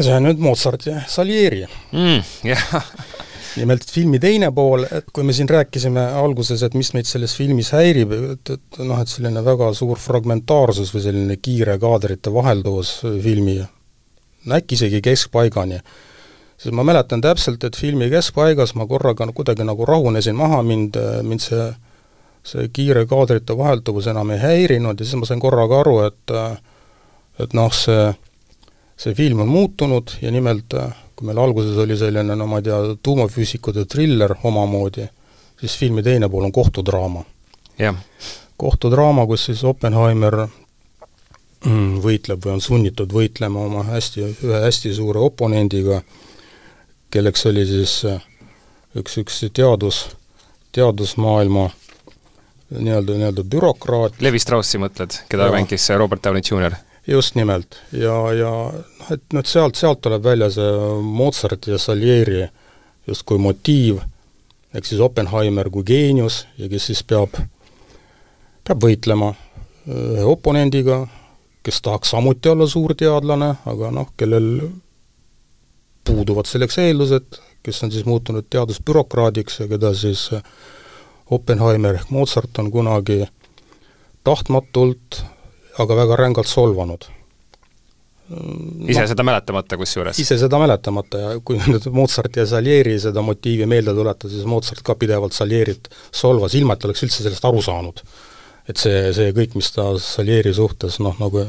see 0.01 0.15
on 0.15 0.29
nüüd 0.29 0.39
Mozart 0.43 0.87
ja 0.87 1.03
Salieri 1.09 1.67
mm,. 1.93 2.23
Yeah. 2.45 2.85
nimelt 3.59 3.91
filmi 3.91 4.21
teine 4.23 4.51
pool, 4.55 4.85
et 4.87 5.09
kui 5.13 5.25
me 5.27 5.35
siin 5.35 5.49
rääkisime 5.51 6.03
alguses, 6.21 6.63
et 6.63 6.75
mis 6.79 6.93
meid 6.95 7.09
selles 7.09 7.35
filmis 7.37 7.73
häirib, 7.75 8.13
et, 8.35 8.53
et 8.55 8.79
noh, 8.85 9.01
et 9.01 9.11
selline 9.11 9.43
väga 9.45 9.73
suur 9.77 9.99
fragmentaarsus 9.99 10.93
või 10.95 11.03
selline 11.07 11.39
kiire 11.43 11.75
kaadrite 11.83 12.33
vahelduvus 12.35 13.01
filmi, 13.25 13.59
äkki 14.55 14.79
isegi 14.79 15.03
keskpaigani 15.05 15.81
siis 16.61 16.75
ma 16.77 16.85
mäletan 16.85 17.23
täpselt, 17.25 17.65
et 17.65 17.77
filmi 17.77 18.11
keskpaigas 18.13 18.75
ma 18.77 18.87
korraga 18.87 19.29
kuidagi 19.33 19.65
nagu 19.65 19.87
rahunesin 19.89 20.37
maha, 20.37 20.63
mind, 20.63 20.99
mind 21.23 21.45
see 21.45 21.71
see 22.43 22.69
kiire 22.73 23.05
kaadrite 23.07 23.53
vahelduvus 23.57 24.07
enam 24.09 24.31
ei 24.33 24.41
häirinud 24.41 25.01
ja 25.01 25.07
siis 25.07 25.19
ma 25.21 25.29
sain 25.29 25.41
korraga 25.41 25.81
aru, 25.81 25.99
et 26.09 26.35
et 27.41 27.55
noh, 27.57 27.73
see, 27.73 28.11
see 28.97 29.15
film 29.17 29.45
on 29.45 29.49
muutunud 29.49 30.17
ja 30.23 30.33
nimelt 30.33 30.77
kui 31.21 31.29
meil 31.29 31.41
alguses 31.43 31.77
oli 31.77 31.99
selline 32.01 32.37
no 32.37 32.47
ma 32.49 32.61
ei 32.61 32.65
tea, 32.69 32.79
tuumafüüsikute 33.05 33.85
triller 33.85 34.33
omamoodi, 34.49 35.05
siis 35.61 35.77
filmi 35.77 36.03
teine 36.03 36.29
pool 36.33 36.49
on 36.49 36.53
kohtudraama. 36.53 37.25
kohtudraama, 38.57 39.27
kus 39.29 39.45
siis 39.51 39.61
Oppenheimer 39.65 40.37
mm, 41.67 42.01
võitleb 42.05 42.45
või 42.45 42.55
on 42.57 42.65
sunnitud 42.65 43.13
võitlema 43.13 43.67
oma 43.69 43.85
hästi, 43.89 44.25
ühe 44.49 44.63
hästi 44.65 44.95
suure 44.97 45.21
oponendiga, 45.29 46.01
kelleks 47.11 47.47
oli 47.51 47.67
siis 47.67 48.01
äh, 48.09 48.21
üks, 48.99 49.19
üks 49.21 49.41
teadus, 49.55 50.05
teadusmaailma 50.77 51.69
nii-öelda, 52.71 53.17
nii-öelda 53.19 53.45
bürokraat. 53.51 54.21
Levi 54.23 54.39
Straussi 54.43 54.79
mõtled, 54.79 55.17
keda 55.31 55.51
ja. 55.51 55.57
mängis 55.57 55.89
Robert 55.99 56.25
Downey 56.25 56.45
Jr.? 56.47 56.79
just 57.07 57.35
nimelt. 57.35 57.81
ja, 57.93 58.15
ja 58.37 58.51
noh, 58.71 59.11
et 59.11 59.23
nüüd 59.35 59.49
sealt, 59.49 59.79
sealt 59.79 60.03
tuleb 60.05 60.23
välja 60.25 60.51
see 60.53 60.73
Mozarti 61.03 61.73
ja 61.73 61.79
Salieri 61.81 62.45
justkui 63.09 63.41
motiiv, 63.41 64.03
ehk 64.75 64.87
siis 64.87 65.01
Oppenheimer 65.03 65.71
kui 65.73 65.83
geenius 65.87 66.45
ja 66.59 66.69
kes 66.71 66.91
siis 66.91 67.03
peab, 67.03 67.35
peab 68.67 68.85
võitlema 68.85 69.33
ühe 69.91 70.27
oponendiga, 70.29 71.03
kes 71.67 71.81
tahaks 71.83 72.13
samuti 72.15 72.53
olla 72.53 72.69
suur 72.69 72.95
teadlane, 72.95 73.55
aga 73.67 73.91
noh, 73.95 74.13
kellel 74.17 74.53
puuduvad 76.05 76.49
selleks 76.49 76.79
eeldused, 76.79 77.41
kes 77.63 77.85
on 77.85 77.93
siis 77.93 78.07
muutunud 78.09 78.47
teadusbürokraadiks 78.51 79.61
ja 79.61 79.69
keda 79.71 79.93
siis 79.95 80.29
Oppenheimer 81.31 81.95
ehk 82.01 82.11
Mozart 82.11 82.59
on 82.59 82.71
kunagi 82.75 83.23
tahtmatult, 84.27 85.23
aga 85.79 85.97
väga 85.97 86.17
rängalt 86.19 86.51
solvanud. 86.51 87.07
ise 88.87 89.03
no, 89.03 89.07
seda 89.11 89.25
mäletamata 89.27 89.77
kusjuures? 89.79 90.19
ise 90.23 90.37
seda 90.39 90.59
mäletamata 90.63 91.19
ja 91.19 91.31
kui 91.45 91.59
nüüd 91.59 91.89
Mozart 91.95 92.37
ja 92.39 92.47
Salieri 92.47 92.95
seda 93.03 93.23
motiivi 93.27 93.67
meelde 93.67 93.95
tuletada, 93.95 94.31
siis 94.31 94.47
Mozart 94.47 94.85
ka 94.87 94.95
pidevalt 94.95 95.35
Salierit 95.35 95.91
solvas, 96.15 96.55
ilma 96.55 96.77
et 96.77 96.87
oleks 96.87 97.03
üldse 97.07 97.25
sellest 97.25 97.47
aru 97.47 97.63
saanud. 97.63 98.03
et 98.71 98.79
see, 98.79 99.11
see 99.15 99.33
kõik, 99.35 99.57
mis 99.59 99.73
ta 99.75 99.89
Salieri 99.99 100.55
suhtes 100.55 101.01
noh, 101.03 101.17
nagu 101.19 101.47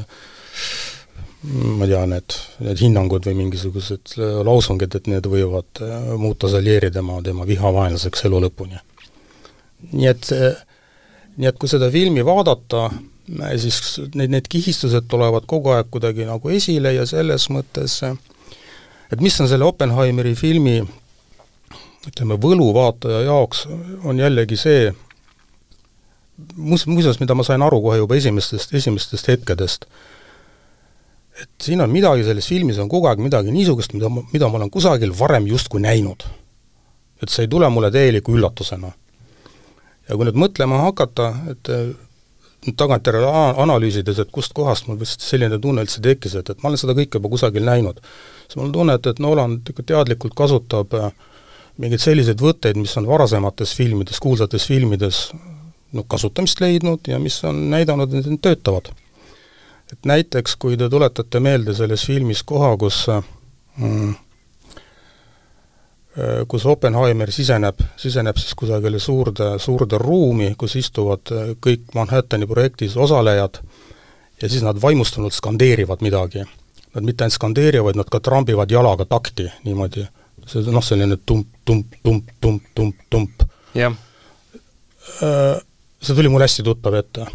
ma 1.42 1.86
ei 1.86 1.90
tea, 1.90 2.02
need, 2.06 2.36
need 2.62 2.82
hinnangud 2.84 3.26
või 3.26 3.38
mingisugused 3.40 4.14
lausungid, 4.46 4.94
et 4.94 5.08
need 5.10 5.26
võivad 5.26 5.82
äh, 5.82 6.12
muuta 6.20 6.50
Salieri 6.50 6.92
tema, 6.94 7.18
tema 7.24 7.46
vihavaenlaseks 7.48 8.28
elu 8.28 8.44
lõpuni. 8.46 8.78
nii 9.90 10.06
et, 10.06 10.28
nii 11.36 11.50
et 11.50 11.58
kui 11.58 11.70
seda 11.70 11.90
filmi 11.90 12.22
vaadata, 12.24 12.88
siis 13.58 13.98
need, 14.14 14.30
need 14.30 14.48
kihistused 14.50 15.08
tulevad 15.10 15.48
kogu 15.50 15.74
aeg 15.74 15.90
kuidagi 15.90 16.28
nagu 16.28 16.54
esile 16.54 16.94
ja 16.94 17.06
selles 17.10 17.48
mõttes, 17.50 17.98
et 19.10 19.20
mis 19.20 19.40
on 19.42 19.50
selle 19.50 19.66
Oppenheimeri 19.66 20.36
filmi 20.38 20.80
ütleme, 22.08 22.36
võlu 22.40 22.72
vaataja 22.74 23.22
jaoks, 23.26 23.66
on 24.04 24.18
jällegi 24.18 24.58
see, 24.58 24.90
muus-, 26.56 26.86
muuseas, 26.90 27.20
mida 27.22 27.36
ma 27.38 27.46
sain 27.46 27.62
aru 27.62 27.80
kohe 27.84 28.00
juba 28.00 28.18
esimestest, 28.18 28.74
esimestest 28.74 29.30
hetkedest, 29.30 29.86
et 31.42 31.66
siin 31.66 31.80
on 31.82 31.90
midagi, 31.90 32.24
selles 32.26 32.46
filmis 32.48 32.78
on 32.82 32.90
kogu 32.90 33.08
aeg 33.10 33.20
midagi 33.22 33.52
niisugust, 33.54 33.96
mida 33.96 34.10
ma, 34.12 34.22
mida 34.32 34.48
ma 34.48 34.60
olen 34.60 34.70
kusagil 34.70 35.14
varem 35.18 35.48
justkui 35.50 35.82
näinud. 35.82 36.24
et 37.22 37.30
see 37.30 37.44
ei 37.46 37.48
tule 37.48 37.68
mulle 37.70 37.90
täieliku 37.94 38.34
üllatusena. 38.34 38.92
ja 40.08 40.16
kui 40.16 40.26
nüüd 40.28 40.38
mõtlema 40.38 40.82
hakata, 40.86 41.28
et 41.50 41.70
nüüd 42.66 42.78
tagantjärele 42.78 43.28
analüüsides, 43.64 44.18
et 44.22 44.30
kustkohast 44.34 44.86
mul 44.86 45.00
vist 45.00 45.22
selline 45.26 45.58
tunne 45.58 45.82
üldse 45.82 46.02
tekkis, 46.02 46.36
et, 46.38 46.50
et 46.50 46.62
ma 46.62 46.70
olen 46.70 46.82
seda 46.82 46.94
kõike 46.98 47.18
juba 47.18 47.32
kusagil 47.32 47.66
näinud, 47.66 47.98
siis 48.46 48.58
mul 48.58 48.68
on 48.68 48.74
tunne, 48.78 48.98
et, 48.98 49.06
et 49.10 49.22
Nolan 49.22 49.58
teadlikult 49.82 50.36
kasutab 50.38 50.94
äh, 50.98 51.10
mingeid 51.82 52.04
selliseid 52.04 52.42
võtteid, 52.42 52.78
mis 52.78 52.94
on 53.00 53.08
varasemates 53.08 53.74
filmides, 53.74 54.20
kuulsates 54.22 54.66
filmides 54.70 55.24
noh, 55.92 56.06
kasutamist 56.06 56.60
leidnud 56.62 57.08
ja 57.10 57.18
mis 57.22 57.40
on 57.48 57.64
näidanud, 57.72 58.14
et 58.14 58.30
need 58.30 58.42
töötavad 58.44 58.92
et 59.92 60.08
näiteks, 60.08 60.56
kui 60.56 60.76
te 60.76 60.88
tuletate 60.90 61.40
meelde 61.40 61.74
selles 61.76 62.06
filmis 62.08 62.42
koha, 62.48 62.72
kus 62.80 63.04
mm, 63.76 64.14
äh, 66.16 66.40
kus 66.48 66.66
Oppenheimer 66.66 67.32
siseneb, 67.32 67.82
siseneb 68.00 68.40
siis 68.40 68.56
kusagile 68.58 69.00
suurde, 69.02 69.52
suurde 69.62 70.00
ruumi, 70.00 70.54
kus 70.58 70.76
istuvad 70.80 71.34
äh, 71.34 71.52
kõik 71.60 71.92
Manhattani 71.98 72.48
projektis 72.48 72.96
osalejad 72.96 73.60
ja 74.42 74.48
siis 74.48 74.64
nad 74.64 74.80
vaimustunult 74.82 75.36
skandeerivad 75.36 76.02
midagi. 76.02 76.46
Nad 76.92 77.06
mitte 77.08 77.24
ainult 77.24 77.38
skandeerivad, 77.38 77.96
nad 77.96 78.08
ka 78.12 78.20
trambivad 78.20 78.70
jalaga 78.70 79.06
takti 79.08 79.46
niimoodi. 79.64 80.08
see 80.46 80.72
noh, 80.74 80.82
selline 80.82 81.16
tump, 81.26 81.46
tump, 81.64 81.94
tump, 82.02 82.28
tump, 82.40 82.62
tump, 82.74 82.96
tump. 83.10 83.42
jah. 83.74 83.94
See 86.02 86.14
tuli 86.14 86.28
mulle 86.28 86.44
hästi 86.44 86.62
tuttav 86.66 86.94
ette 86.98 87.26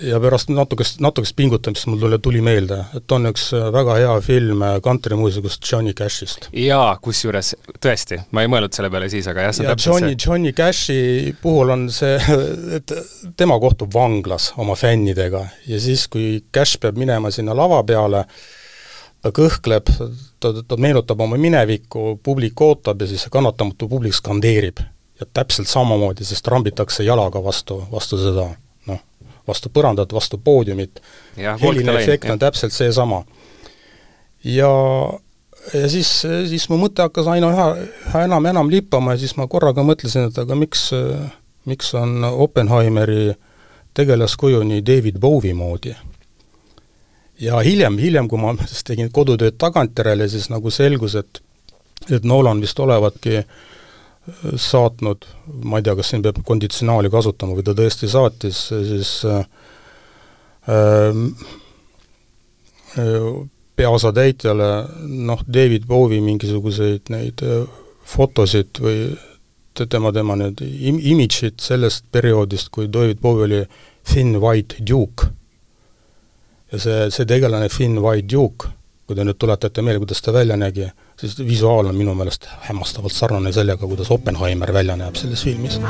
ja 0.00 0.20
pärast 0.20 0.50
natukest, 0.52 1.00
natukest 1.00 1.36
pingutamist 1.36 1.86
mul 1.86 2.00
tuli, 2.00 2.18
tuli 2.22 2.40
meelde, 2.44 2.78
et 2.96 3.12
on 3.12 3.28
üks 3.30 3.48
äh, 3.56 3.68
väga 3.72 3.96
hea 4.00 4.14
film 4.24 4.62
äh, 4.66 4.76
kantrimuusikust 4.84 5.64
Johnny 5.72 5.94
Cashist. 5.96 6.48
jaa, 6.52 6.96
kusjuures 7.02 7.54
tõesti, 7.82 8.20
ma 8.36 8.44
ei 8.44 8.50
mõelnud 8.52 8.76
selle 8.76 8.90
peale 8.92 9.08
siis, 9.12 9.28
aga 9.30 9.46
jah, 9.46 9.54
see 9.56 9.64
on 9.64 9.68
ja 9.68 9.74
täpselt 9.74 9.92
Johnny, 9.92 10.12
see. 10.12 10.26
Johnny 10.26 10.52
Cashi 10.56 11.36
puhul 11.42 11.72
on 11.76 11.86
see, 11.92 12.18
et 12.78 12.94
tema 13.36 13.58
kohtub 13.62 13.94
vanglas 13.94 14.52
oma 14.62 14.76
fännidega 14.78 15.46
ja 15.70 15.80
siis, 15.82 16.06
kui 16.12 16.42
Cash 16.54 16.80
peab 16.82 16.98
minema 17.00 17.32
sinna 17.34 17.56
lava 17.56 17.80
peale, 17.86 18.26
ta 19.24 19.32
kõhkleb, 19.34 19.90
ta, 20.40 20.52
ta 20.60 20.80
meenutab 20.80 21.24
oma 21.24 21.38
minevikku, 21.40 22.18
publik 22.22 22.60
ootab 22.62 23.02
ja 23.02 23.10
siis 23.10 23.26
see 23.26 23.32
kannatamatu 23.32 23.88
publik 23.90 24.14
skandeerib. 24.16 24.84
ja 25.16 25.24
täpselt 25.32 25.68
samamoodi, 25.68 26.24
siis 26.28 26.42
trambitakse 26.44 27.04
jalaga 27.04 27.40
vastu, 27.40 27.78
vastu 27.92 28.18
seda 28.20 28.50
vastu 29.48 29.70
põrandat, 29.72 30.12
vastu 30.12 30.38
poodiumit, 30.38 31.00
heline 31.36 31.94
efekt 32.00 32.30
on 32.30 32.38
täpselt 32.38 32.72
seesama. 32.72 33.24
ja, 34.44 34.70
ja 35.74 35.88
siis, 35.90 36.10
siis 36.50 36.68
mu 36.70 36.78
mõte 36.80 37.06
hakkas 37.06 37.30
aina 37.32 37.50
üha, 37.54 37.68
üha 38.08 38.24
enam 38.28 38.44
ja 38.44 38.54
enam 38.56 38.70
lippama 38.70 39.14
ja 39.14 39.22
siis 39.22 39.36
ma 39.36 39.48
korraga 39.50 39.84
mõtlesin, 39.86 40.30
et 40.30 40.38
aga 40.38 40.58
miks, 40.58 40.90
miks 41.64 41.94
on 41.94 42.24
Oppenheimeri 42.24 43.34
tegelaskuju 43.96 44.62
nii 44.66 44.84
David 44.86 45.18
Bowie 45.20 45.54
moodi. 45.54 45.94
ja 47.40 47.60
hiljem, 47.60 47.98
hiljem, 47.98 48.28
kui 48.28 48.38
ma 48.40 48.54
siis 48.66 48.84
tegin 48.90 49.10
kodutööd 49.12 49.58
tagantjärele, 49.58 50.28
siis 50.28 50.50
nagu 50.50 50.70
selgus, 50.70 51.14
et 51.14 51.42
et 52.12 52.24
Nolan 52.28 52.60
vist 52.60 52.78
olevatki 52.78 53.38
äh, 53.38 53.44
saatnud, 54.58 55.26
ma 55.64 55.78
ei 55.78 55.86
tea, 55.86 55.94
kas 55.98 56.10
siin 56.10 56.22
peab 56.24 56.40
konditsionaali 56.46 57.10
kasutama 57.12 57.54
või 57.56 57.66
ta 57.66 57.74
tõesti 57.78 58.08
saatis, 58.10 58.62
siis 58.70 59.12
äh, 59.30 59.44
äh, 60.70 61.14
peaosatäitjale 63.76 64.70
noh, 65.28 65.44
David 65.46 65.86
Bowie 65.86 66.20
mingisuguseid 66.24 67.12
neid 67.12 67.42
äh, 67.46 67.64
fotosid 68.06 68.80
või 68.82 69.10
tema, 69.84 70.12
tema 70.12 70.36
need 70.40 70.62
im-, 70.64 71.00
imidžid 71.14 71.60
sellest 71.62 72.06
perioodist, 72.14 72.72
kui 72.74 72.88
David 72.92 73.20
Bowie 73.22 73.46
oli 73.46 73.64
Thin 74.06 74.40
White 74.42 74.82
Duke. 74.86 75.30
ja 76.72 76.78
see, 76.82 77.10
see 77.14 77.26
tegelane 77.28 77.68
Thin 77.70 78.00
White 78.02 78.26
Duke, 78.32 78.72
kui 79.06 79.14
te 79.14 79.26
nüüd 79.26 79.38
tuletate 79.38 79.84
meelde, 79.86 80.02
kuidas 80.02 80.22
ta 80.24 80.34
välja 80.34 80.56
nägi, 80.58 80.88
sest 81.20 81.38
visuaal 81.48 81.86
on 81.88 81.96
minu 81.96 82.14
meelest 82.14 82.48
hämmastavalt 82.68 83.12
sarnane 83.12 83.52
sellega, 83.52 83.86
kuidas 83.88 84.10
Oppenheimer 84.10 84.72
välja 84.72 84.96
näeb 84.96 85.16
selles 85.16 85.44
filmis. 85.44 85.80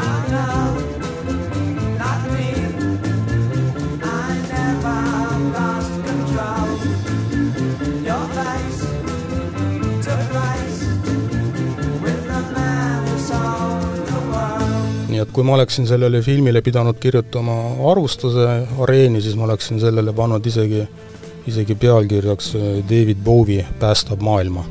nii 15.17 15.23
et 15.23 15.31
kui 15.33 15.45
ma 15.49 15.55
oleksin 15.57 15.87
sellele 15.89 16.21
filmile 16.23 16.61
pidanud 16.61 16.99
kirjutama 17.01 17.55
arvustuse 17.91 18.49
areeni, 18.85 19.23
siis 19.25 19.35
ma 19.35 19.47
oleksin 19.47 19.81
sellele 19.81 20.13
pannud 20.13 20.47
isegi, 20.47 20.83
isegi 21.49 21.75
pealkirjaks 21.75 22.53
David 22.91 23.25
Bowie 23.25 23.65
päästab 23.81 24.21
maailma 24.21 24.67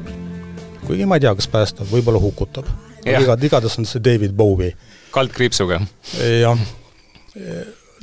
kuigi 0.85 1.07
ma 1.09 1.17
ei 1.17 1.25
tea, 1.25 1.33
kas 1.37 1.47
päästab, 1.51 1.89
võib-olla 1.91 2.21
hukutab. 2.21 2.69
igad, 3.05 3.43
igatahes 3.43 3.79
on 3.81 3.87
see 3.89 4.03
David 4.03 4.33
Bowie. 4.37 4.75
kaldkriipsuga. 5.11 5.81
jah. 6.41 6.65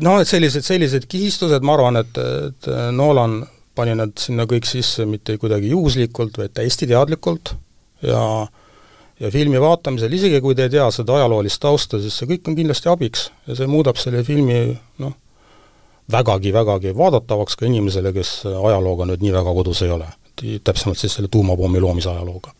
noh, 0.00 0.20
et 0.20 0.28
sellised, 0.28 0.66
sellised 0.66 1.06
kihistused, 1.08 1.62
ma 1.62 1.76
arvan, 1.78 2.00
et, 2.02 2.18
et 2.48 2.70
Nolan 2.92 3.42
pani 3.74 3.94
nad 3.96 4.16
sinna 4.20 4.46
kõik 4.48 4.66
sisse 4.68 5.06
mitte 5.08 5.38
kuidagi 5.40 5.72
juhuslikult, 5.72 6.36
vaid 6.38 6.52
täiesti 6.56 6.88
teadlikult 6.90 7.54
ja 8.04 8.22
ja 9.22 9.30
filmi 9.30 9.60
vaatamisel, 9.60 10.12
isegi 10.12 10.40
kui 10.42 10.56
te 10.58 10.66
ei 10.66 10.72
tea 10.72 10.88
seda 10.90 11.14
ajaloolist 11.14 11.60
tausta, 11.62 12.00
siis 12.02 12.16
see 12.18 12.26
kõik 12.26 12.48
on 12.50 12.56
kindlasti 12.58 12.90
abiks 12.90 13.28
ja 13.46 13.54
see 13.54 13.68
muudab 13.70 14.00
selle 14.00 14.24
filmi 14.26 14.56
noh, 14.98 15.12
vägagi, 16.10 16.50
vägagi 16.54 16.94
vaadatavaks 16.98 17.54
ka 17.60 17.68
inimesele, 17.68 18.10
kes 18.16 18.40
ajalooga 18.50 19.06
nüüd 19.06 19.22
nii 19.22 19.36
väga 19.36 19.54
kodus 19.60 19.84
ei 19.86 19.94
ole. 19.94 20.08
täpsemalt 20.64 20.98
siis 20.98 21.14
selle 21.14 21.28
tuumapommi 21.30 21.80
loomise 21.80 22.10
ajalooga 22.10 22.50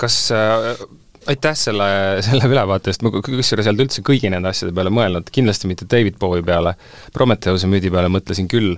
kas 0.00 0.18
äh, 0.34 0.86
aitäh 1.30 1.56
selle, 1.58 1.86
selle 2.24 2.48
ülevaate 2.50 2.92
eest, 2.92 3.04
ma 3.04 3.12
kusjuures 3.14 3.66
ei 3.66 3.72
olnud 3.72 3.86
üldse 3.86 4.04
kõigi 4.06 4.30
nende 4.32 4.50
asjade 4.52 4.74
peale 4.76 4.92
mõelnud, 4.94 5.30
kindlasti 5.34 5.70
mitte 5.70 5.88
David 5.90 6.18
Bowie 6.20 6.44
peale, 6.46 6.76
Prometheuse 7.14 7.68
müüdi 7.70 7.90
peale 7.92 8.10
mõtlesin 8.12 8.48
küll 8.50 8.76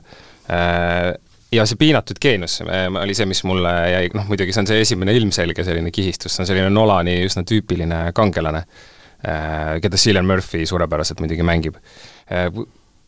äh,, 0.53 1.13
ja 1.53 1.67
see 1.69 1.81
piinatud 1.81 2.21
geenius 2.23 2.61
äh, 2.65 2.87
oli 3.03 3.17
see, 3.17 3.29
mis 3.29 3.45
mulle 3.49 3.75
jäi, 3.93 4.13
noh 4.17 4.29
muidugi 4.31 4.55
see 4.55 4.65
on 4.65 4.71
see 4.71 4.81
esimene 4.85 5.17
ilmselge 5.19 5.67
selline 5.67 5.93
kihistus, 5.95 6.35
see 6.35 6.45
on 6.45 6.51
selline 6.51 6.73
Nolani 6.73 7.19
üsna 7.27 7.45
tüüpiline 7.49 8.09
kangelane 8.17 8.65
äh,, 8.65 9.77
keda 9.85 10.01
Cillian 10.01 10.29
Murphy 10.29 10.65
suurepäraselt 10.69 11.25
muidugi 11.25 11.47
mängib 11.47 11.79
äh,. 12.33 12.51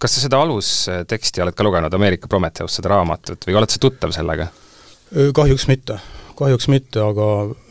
Kas 0.00 0.14
sa 0.16 0.22
seda 0.22 0.38
alusteksti 0.40 1.42
oled 1.44 1.52
ka 1.52 1.64
lugenud, 1.66 1.92
Ameerika 1.92 2.24
Prometheus, 2.24 2.78
seda 2.78 2.88
raamatut, 2.94 3.42
või 3.44 3.58
oled 3.60 3.68
sa 3.68 3.76
tuttav 3.82 4.14
sellega? 4.16 4.46
Kahjuks 5.36 5.66
mitte, 5.68 5.98
kahjuks 6.38 6.70
mitte, 6.72 7.02
aga 7.04 7.26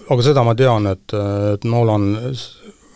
aga 0.10 0.26
seda 0.26 0.44
ma 0.44 0.56
tean, 0.58 0.88
et, 0.90 1.16
et 1.54 1.66
Nolan 1.70 2.12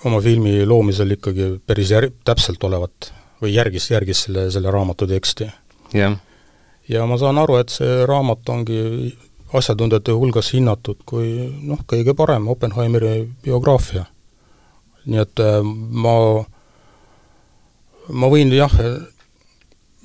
oma 0.04 0.20
filmi 0.22 0.64
loomisel 0.66 1.16
ikkagi 1.16 1.54
päris 1.68 1.94
jär-, 1.94 2.12
täpselt 2.26 2.64
olevat 2.64 3.12
või 3.44 3.54
järgis, 3.54 3.90
järgis 3.92 4.26
selle, 4.26 4.50
selle 4.52 4.72
raamatu 4.72 5.08
teksti. 5.08 5.50
jah 5.94 6.18
ja 6.90 7.06
ma 7.08 7.18
saan 7.18 7.40
aru, 7.40 7.58
et 7.62 7.72
see 7.74 8.04
raamat 8.08 8.50
ongi 8.50 9.14
asjatundjate 9.54 10.16
hulgas 10.18 10.52
hinnatud 10.56 11.04
kui 11.08 11.30
noh, 11.62 11.84
kõige 11.88 12.16
parem 12.18 12.48
Oppenheimeri 12.52 13.28
biograafia. 13.44 14.06
nii 15.06 15.20
et 15.20 15.40
äh, 15.44 15.60
ma, 15.64 16.16
ma 18.10 18.30
võin 18.32 18.52
jah, 18.56 18.72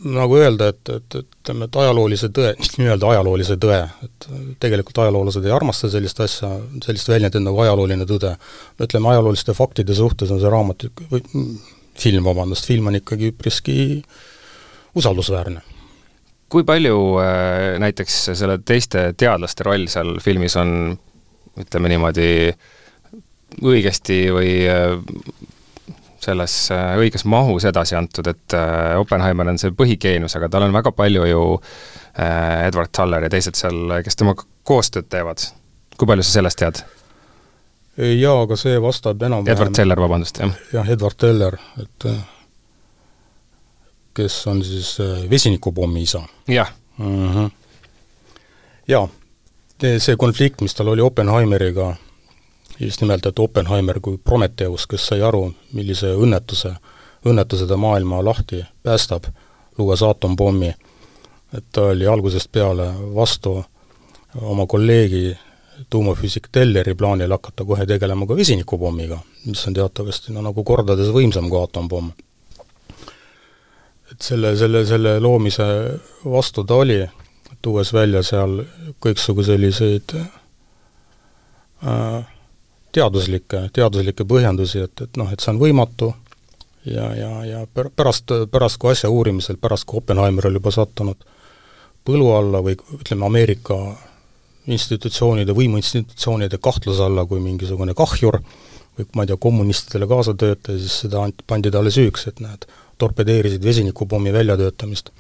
nagu 0.04 0.36
öelda, 0.38 0.68
et, 0.72 0.90
et, 0.94 1.16
ütleme, 1.22 1.66
et 1.66 1.76
ajaloolise 1.82 2.28
tõe, 2.34 2.52
nii-öelda 2.78 3.08
ajaloolise 3.14 3.56
tõe, 3.60 3.80
et 4.04 4.28
tegelikult 4.62 5.00
ajaloolased 5.04 5.46
ei 5.46 5.54
armasta 5.54 5.90
sellist 5.90 6.20
asja, 6.22 6.50
sellist 6.84 7.10
väljendit 7.10 7.42
nagu 7.42 7.64
ajalooline 7.64 8.06
tõde. 8.06 8.36
ütleme, 8.80 9.10
ajalooliste 9.14 9.54
faktide 9.58 9.96
suhtes 9.98 10.30
on 10.30 10.40
see 10.42 10.52
raamat 10.52 10.86
või 11.10 11.24
film, 11.98 12.28
vabandust, 12.30 12.66
film 12.66 12.86
on 12.90 13.00
ikkagi 13.00 13.32
üpriski 13.32 13.78
usaldusväärne. 14.98 15.60
kui 16.48 16.64
palju 16.64 16.96
äh, 17.20 17.76
näiteks 17.82 18.22
selle 18.38 18.58
teiste 18.64 19.12
teadlaste 19.16 19.66
roll 19.66 19.84
seal 19.90 20.14
filmis 20.24 20.56
on 20.56 20.96
ütleme 21.58 21.90
niimoodi, 21.90 22.54
õigesti 23.66 24.18
või 24.32 24.52
äh, 24.70 24.94
selles 26.24 26.54
äh, 26.74 26.94
õiges 26.98 27.24
mahus 27.28 27.66
edasi 27.68 27.96
antud, 27.98 28.26
et 28.30 28.56
äh, 28.56 28.94
Oppenheimer 28.98 29.50
on 29.52 29.58
see 29.60 29.74
põhigeenius, 29.76 30.36
aga 30.38 30.50
tal 30.52 30.66
on 30.66 30.74
väga 30.74 30.92
palju 30.96 31.26
ju 31.28 31.42
äh, 31.54 32.66
Edward 32.66 32.92
Taller 32.94 33.26
ja 33.26 33.32
teised 33.32 33.58
seal, 33.58 33.98
kes 34.04 34.18
temaga 34.18 34.46
koostööd 34.68 35.08
teevad. 35.10 35.44
kui 35.98 36.06
palju 36.06 36.26
sa 36.26 36.38
sellest 36.38 36.62
tead? 36.62 36.82
jaa, 37.98 38.34
aga 38.42 38.58
see 38.58 38.78
vastab 38.82 39.22
enam-vähem 39.26 39.56
Edward 39.56 39.74
Teller, 39.74 40.00
vabandust, 40.00 40.42
jah. 40.42 40.58
jah, 40.72 40.90
Edward 40.90 41.18
Teller, 41.18 41.56
et 41.82 42.10
kes 44.18 44.36
on 44.50 44.62
siis 44.64 44.96
vesinikupommi 45.30 46.02
isa. 46.02 46.22
jah 46.48 46.70
mm 46.98 47.32
-hmm.. 47.34 47.50
jaa, 48.88 49.08
see 49.98 50.16
konflikt, 50.16 50.60
mis 50.60 50.74
tal 50.74 50.88
oli 50.88 51.02
Oppenheimeriga, 51.02 51.94
just 52.80 53.00
nimelt, 53.00 53.26
et 53.26 53.38
Oppenheimer 53.38 54.00
kui 54.00 54.18
Prometheus, 54.18 54.86
kes 54.86 55.06
sai 55.10 55.22
aru, 55.22 55.52
millise 55.72 56.12
õnnetuse, 56.14 56.74
õnnetuse 57.26 57.66
ta 57.66 57.76
maailma 57.76 58.22
lahti 58.24 58.62
päästab, 58.82 59.24
luues 59.78 60.02
aatompommi, 60.02 60.70
et 61.56 61.64
ta 61.72 61.90
oli 61.92 62.06
algusest 62.06 62.52
peale 62.52 62.92
vastu 63.14 63.64
oma 64.40 64.66
kolleegi 64.66 65.36
tuumafüüsik 65.90 66.48
Telleri 66.52 66.94
plaanil 66.94 67.30
hakata 67.30 67.64
kohe 67.64 67.86
tegelema 67.86 68.26
ka 68.26 68.36
vesinikupommiga, 68.36 69.18
mis 69.46 69.66
on 69.66 69.74
teatavasti 69.74 70.32
no 70.34 70.42
nagu 70.42 70.64
kordades 70.64 71.08
võimsam 71.14 71.50
kui 71.50 71.62
atompomm. 71.62 72.10
et 74.12 74.22
selle, 74.22 74.56
selle, 74.56 74.86
selle 74.86 75.20
loomise 75.20 75.64
vastu 76.24 76.64
ta 76.64 76.74
oli, 76.82 77.06
tuues 77.62 77.92
välja 77.92 78.22
seal 78.22 78.64
kõiksugu 79.04 79.44
selliseid 79.44 80.14
äh, 80.18 80.26
teaduslikke, 82.92 83.68
teaduslikke 83.72 84.24
põhjendusi, 84.28 84.82
et, 84.88 85.04
et 85.04 85.20
noh, 85.20 85.30
et 85.32 85.42
see 85.42 85.52
on 85.52 85.60
võimatu 85.60 86.12
ja, 86.88 87.08
ja, 87.16 87.32
ja 87.44 87.64
pär-, 87.74 87.90
pärast, 87.96 88.32
pärast 88.50 88.80
kui 88.80 88.92
asja 88.92 89.10
uurimisel, 89.12 89.58
pärast 89.60 89.86
kui 89.88 90.00
Oppenheimer 90.02 90.48
oli 90.48 90.60
juba 90.60 90.72
sattunud 90.74 91.26
põlu 92.08 92.30
alla 92.36 92.62
või 92.64 92.78
ütleme, 92.96 93.26
Ameerika 93.26 93.76
institutsioonide, 94.68 95.56
võimuinstitutsioonide 95.56 96.60
kahtluse 96.60 97.04
alla 97.04 97.24
kui 97.28 97.40
mingisugune 97.44 97.94
kahjur 97.96 98.40
või 98.98 99.06
ma 99.14 99.24
ei 99.24 99.30
tea, 99.30 99.38
kommunistidele 99.40 100.08
kaasatöötaja, 100.10 100.78
siis 100.80 101.02
seda 101.04 101.22
pandi 101.46 101.70
talle 101.72 101.92
süüks, 101.94 102.26
et 102.28 102.40
näed, 102.42 102.66
torpedeerisid 102.98 103.64
vesinikupommi 103.64 104.32
väljatöötamist 104.34 105.12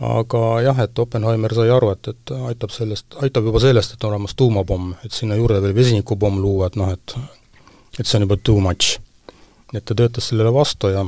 aga 0.00 0.42
jah, 0.64 0.80
et 0.82 0.98
Oppenheimer 0.98 1.54
sai 1.54 1.70
aru, 1.70 1.92
et, 1.94 2.08
et 2.10 2.34
aitab 2.50 2.72
sellest, 2.74 3.14
aitab 3.22 3.46
juba 3.46 3.62
sellest, 3.62 3.94
et 3.94 4.04
on 4.04 4.10
olemas 4.10 4.34
tuumapomm, 4.34 4.94
et 5.06 5.12
sinna 5.14 5.36
juurde 5.38 5.60
veel 5.62 5.74
vesinikupomm 5.76 6.40
luua, 6.42 6.66
et 6.70 6.78
noh, 6.80 6.90
et 6.90 7.16
et 7.98 8.06
see 8.06 8.18
on 8.18 8.24
juba 8.26 8.36
too 8.36 8.60
much. 8.60 8.98
et 9.74 9.84
ta 9.84 9.94
töötas 9.94 10.28
sellele 10.30 10.52
vastu 10.54 10.88
ja 10.92 11.04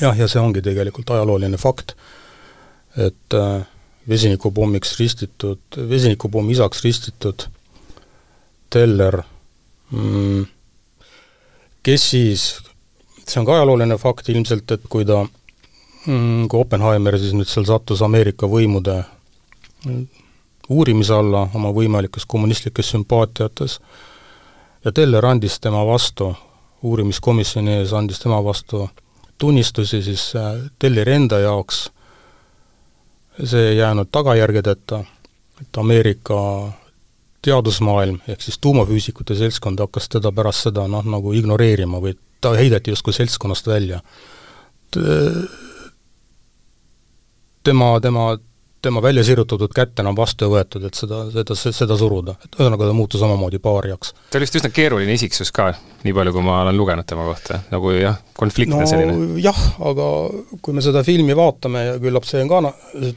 jah, 0.00 0.16
ja 0.16 0.28
see 0.28 0.40
ongi 0.40 0.62
tegelikult 0.64 1.10
ajalooline 1.10 1.58
fakt, 1.60 1.94
et 2.96 3.36
äh, 3.36 3.66
vesinikupommiks 4.08 4.98
ristitud, 5.00 5.60
vesinikupommi 5.76 6.52
isaks 6.52 6.84
ristitud 6.84 7.46
teller 8.72 9.20
mm,, 9.90 10.46
kes 11.84 12.10
siis, 12.10 12.46
see 13.24 13.40
on 13.40 13.48
ka 13.48 13.58
ajalooline 13.58 13.98
fakt 14.00 14.28
ilmselt, 14.32 14.76
et 14.76 14.88
kui 14.88 15.04
ta 15.08 15.24
kui 16.04 16.60
Oppenheimer 16.60 17.18
siis 17.18 17.32
nüüd 17.36 17.48
seal 17.48 17.64
sattus 17.68 18.02
Ameerika 18.04 18.48
võimude 18.50 18.98
mm, 19.86 20.02
uurimise 20.68 21.14
alla 21.16 21.46
oma 21.54 21.72
võimalikes 21.72 22.26
kommunistlikes 22.28 22.92
sümpaatiates 22.92 23.78
ja 24.84 24.92
Teller 24.92 25.24
andis 25.26 25.58
tema 25.60 25.84
vastu, 25.86 26.34
uurimiskomisjoni 26.84 27.78
ees 27.80 27.92
andis 27.96 28.20
tema 28.20 28.42
vastu 28.44 28.88
tunnistusi, 29.38 30.02
siis 30.02 30.32
äh, 30.36 30.54
Telleri 30.78 31.16
enda 31.16 31.40
jaoks 31.40 31.88
see 33.44 33.68
ei 33.70 33.76
jäänud 33.76 34.08
tagajärgedeta, 34.12 35.04
et 35.60 35.78
Ameerika 35.78 36.36
teadusmaailm 37.42 38.20
ehk 38.28 38.40
siis 38.40 38.58
tuumafüüsikute 38.58 39.34
seltskond 39.34 39.80
hakkas 39.80 40.08
teda 40.08 40.32
pärast 40.32 40.68
seda 40.68 40.86
noh, 40.88 41.04
nagu 41.04 41.32
ignoreerima 41.32 42.00
või 42.00 42.14
ta 42.40 42.54
heideti 42.56 42.92
justkui 42.94 43.12
seltskonnast 43.12 43.66
välja 43.66 44.00
tema, 47.64 48.00
tema, 48.00 48.38
tema 48.82 49.02
välja 49.02 49.24
sirutatud 49.24 49.72
kätt 49.74 50.00
enam 50.02 50.16
vastu 50.16 50.46
ei 50.46 50.52
võetud, 50.52 50.84
et 50.88 50.98
seda, 50.98 51.22
seda, 51.32 51.56
seda 51.56 51.96
suruda. 51.98 52.36
et 52.44 52.58
ühesõnaga 52.58 52.88
ta 52.88 52.96
muutus 52.96 53.22
omamoodi 53.24 53.60
paariaks. 53.64 54.12
ta 54.30 54.38
oli 54.38 54.46
vist 54.46 54.58
üsna 54.60 54.70
keeruline 54.74 55.16
isiksus 55.16 55.52
ka, 55.54 55.70
nii 56.04 56.14
palju, 56.16 56.34
kui 56.36 56.44
ma 56.44 56.60
olen 56.62 56.76
lugenud 56.76 57.08
tema 57.08 57.24
kohta, 57.28 57.60
nagu 57.72 57.94
jah, 57.96 58.20
konfliktne 58.36 58.82
no, 58.82 58.90
selline. 58.90 59.40
jah, 59.44 59.62
aga 59.90 60.10
kui 60.60 60.76
me 60.76 60.84
seda 60.84 61.04
filmi 61.06 61.36
vaatame 61.36 61.86
ja 61.86 61.96
küllap 62.02 62.28
see 62.28 62.44
on 62.44 62.52
ka 62.52 62.60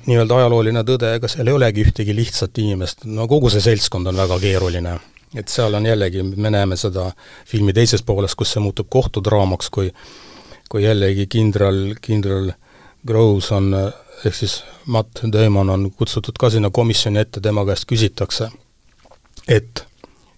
nii-öelda 0.08 0.42
ajalooline 0.42 0.86
tõde, 0.88 1.12
ega 1.20 1.32
seal 1.32 1.52
ei 1.52 1.60
olegi 1.60 1.86
ühtegi 1.88 2.16
lihtsat 2.16 2.64
inimest, 2.64 3.06
no 3.10 3.28
kogu 3.28 3.52
see 3.54 3.64
seltskond 3.64 4.08
on 4.08 4.24
väga 4.26 4.40
keeruline 4.44 4.98
et 5.36 5.52
seal 5.52 5.76
on 5.76 5.86
jällegi, 5.86 6.24
me 6.24 6.50
näeme 6.54 6.78
seda 6.80 7.10
filmi 7.46 7.76
teises 7.76 8.02
pooles, 8.08 8.36
kus 8.40 8.56
see 8.56 8.64
muutub 8.64 8.88
kohtudraamaks, 8.90 9.70
kui 9.70 9.92
kui 10.68 10.84
jällegi 10.84 11.28
kindral, 11.32 11.94
kindral 12.04 12.52
Groves 13.08 13.52
on 13.56 13.72
ehk 14.26 14.36
siis 14.36 14.64
Matt 14.86 15.22
Damon 15.34 15.70
on 15.70 15.92
kutsutud 15.92 16.38
ka 16.40 16.50
sinna 16.50 16.70
komisjoni 16.74 17.20
ette, 17.22 17.42
tema 17.42 17.66
käest 17.66 17.86
küsitakse, 17.90 18.50
et 19.48 19.84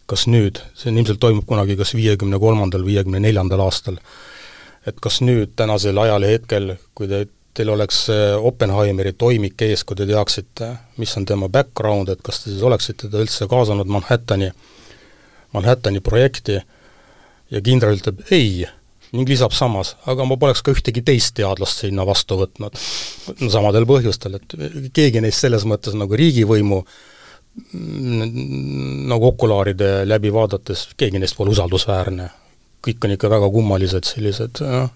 kas 0.10 0.26
nüüd, 0.28 0.60
see 0.78 0.92
ilmselt 0.92 1.22
toimub 1.22 1.46
kunagi 1.48 1.78
kas 1.80 1.94
viiekümne 1.96 2.40
kolmandal, 2.42 2.86
viiekümne 2.86 3.22
neljandal 3.24 3.62
aastal, 3.68 4.00
et 4.88 4.98
kas 5.04 5.22
nüüd, 5.22 5.54
tänasel 5.60 5.98
ajal 6.02 6.26
ja 6.26 6.34
hetkel, 6.34 6.74
kui 6.98 7.10
te, 7.12 7.28
teil 7.54 7.72
oleks 7.74 8.06
Oppenheimeri 8.46 9.14
toimik 9.20 9.62
ees, 9.68 9.84
kui 9.84 9.98
te 10.00 10.08
teaksite, 10.10 10.70
mis 11.02 11.16
on 11.20 11.28
tema 11.30 11.50
background, 11.52 12.12
et 12.14 12.22
kas 12.26 12.44
te 12.44 12.54
siis 12.54 12.66
oleksite 12.66 13.10
ta 13.12 13.22
üldse 13.22 13.50
kaasanud 13.52 13.90
Manhattani, 13.92 14.52
Manhattani 15.54 16.02
projekti 16.06 16.60
ja 17.50 17.62
kindral 17.66 17.98
ütleb 17.98 18.22
ei 18.32 18.68
ning 19.12 19.30
lisab 19.30 19.54
samas, 19.58 19.96
aga 20.10 20.26
ma 20.30 20.38
poleks 20.38 20.62
ka 20.62 20.74
ühtegi 20.76 21.02
teist 21.06 21.34
teadlast 21.40 21.82
sinna 21.84 22.06
vastu 22.06 22.38
võtnud. 22.40 22.78
No 23.40 23.50
samadel 23.54 23.88
põhjustel, 23.90 24.40
et 24.40 24.92
keegi 24.96 25.22
neist 25.24 25.46
selles 25.46 25.66
mõttes 25.70 25.96
nagu 25.98 26.18
riigivõimu 26.18 26.84
nagu 29.10 29.28
okulaaride 29.34 30.06
läbi 30.08 30.32
vaadates, 30.34 30.90
keegi 30.98 31.20
neist 31.20 31.38
pole 31.38 31.52
usaldusväärne. 31.56 32.30
kõik 32.80 33.04
on 33.04 33.12
ikka 33.12 33.30
väga 33.30 33.50
kummalised 33.52 34.08
sellised 34.08 34.62
noh, 34.64 34.92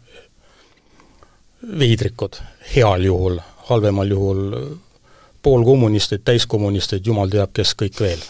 veidrikud, 1.80 2.38
heal 2.76 3.04
juhul, 3.04 3.39
halvemal 3.67 4.08
juhul 4.08 4.43
poolkommunistid, 5.43 6.23
täiskommunistid, 6.25 7.03
jumal 7.08 7.32
teab, 7.32 7.51
kes 7.56 7.73
kõik 7.79 7.99
veel. 7.99 8.21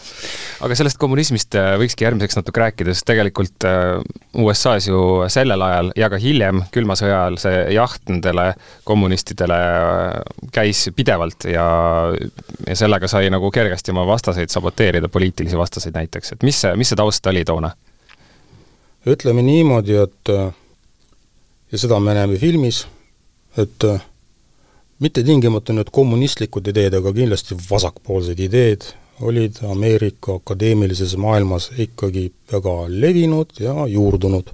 aga 0.66 0.76
sellest 0.78 0.98
kommunismist 1.00 1.54
äh, 1.58 1.74
võikski 1.80 2.06
järgmiseks 2.06 2.38
natuke 2.40 2.62
rääkida, 2.62 2.94
sest 2.94 3.06
tegelikult 3.08 3.66
äh, 3.68 4.00
USA-s 4.42 4.88
ju 4.88 5.00
sellel 5.32 5.62
ajal 5.62 5.92
ja 5.98 6.08
ka 6.10 6.18
hiljem, 6.20 6.64
külma 6.74 6.96
sõja 6.98 7.20
ajal, 7.22 7.38
see 7.42 7.60
jaht 7.76 8.10
nendele 8.10 8.48
kommunistidele 8.88 9.60
äh, 9.60 10.16
käis 10.54 10.88
pidevalt 10.96 11.46
ja, 11.50 11.66
ja 12.66 12.78
sellega 12.78 13.10
sai 13.10 13.30
nagu 13.32 13.50
kergesti 13.54 13.94
oma 13.94 14.06
vastaseid 14.10 14.50
saboteerida, 14.54 15.10
poliitilisi 15.12 15.58
vastaseid 15.58 15.94
näiteks, 15.94 16.34
et 16.34 16.46
mis 16.46 16.64
see, 16.64 16.74
mis 16.80 16.90
see 16.92 16.98
taust 16.98 17.30
oli 17.30 17.46
toona? 17.46 17.74
ütleme 19.04 19.42
niimoodi, 19.44 19.98
et 20.00 20.30
ja 20.32 21.78
seda 21.78 21.98
me 22.00 22.14
näeme 22.16 22.38
filmis, 22.40 22.86
et 23.60 23.84
mitte 24.98 25.24
tingimata 25.24 25.74
nüüd 25.74 25.90
kommunistlikud 25.92 26.68
ideed, 26.70 26.94
aga 26.94 27.12
kindlasti 27.12 27.56
vasakpoolsed 27.70 28.38
ideed 28.40 28.86
olid 29.20 29.56
Ameerika 29.70 30.34
akadeemilises 30.34 31.16
maailmas 31.16 31.70
ikkagi 31.78 32.32
väga 32.52 32.74
levinud 32.88 33.50
ja 33.60 33.86
juurdunud. 33.86 34.50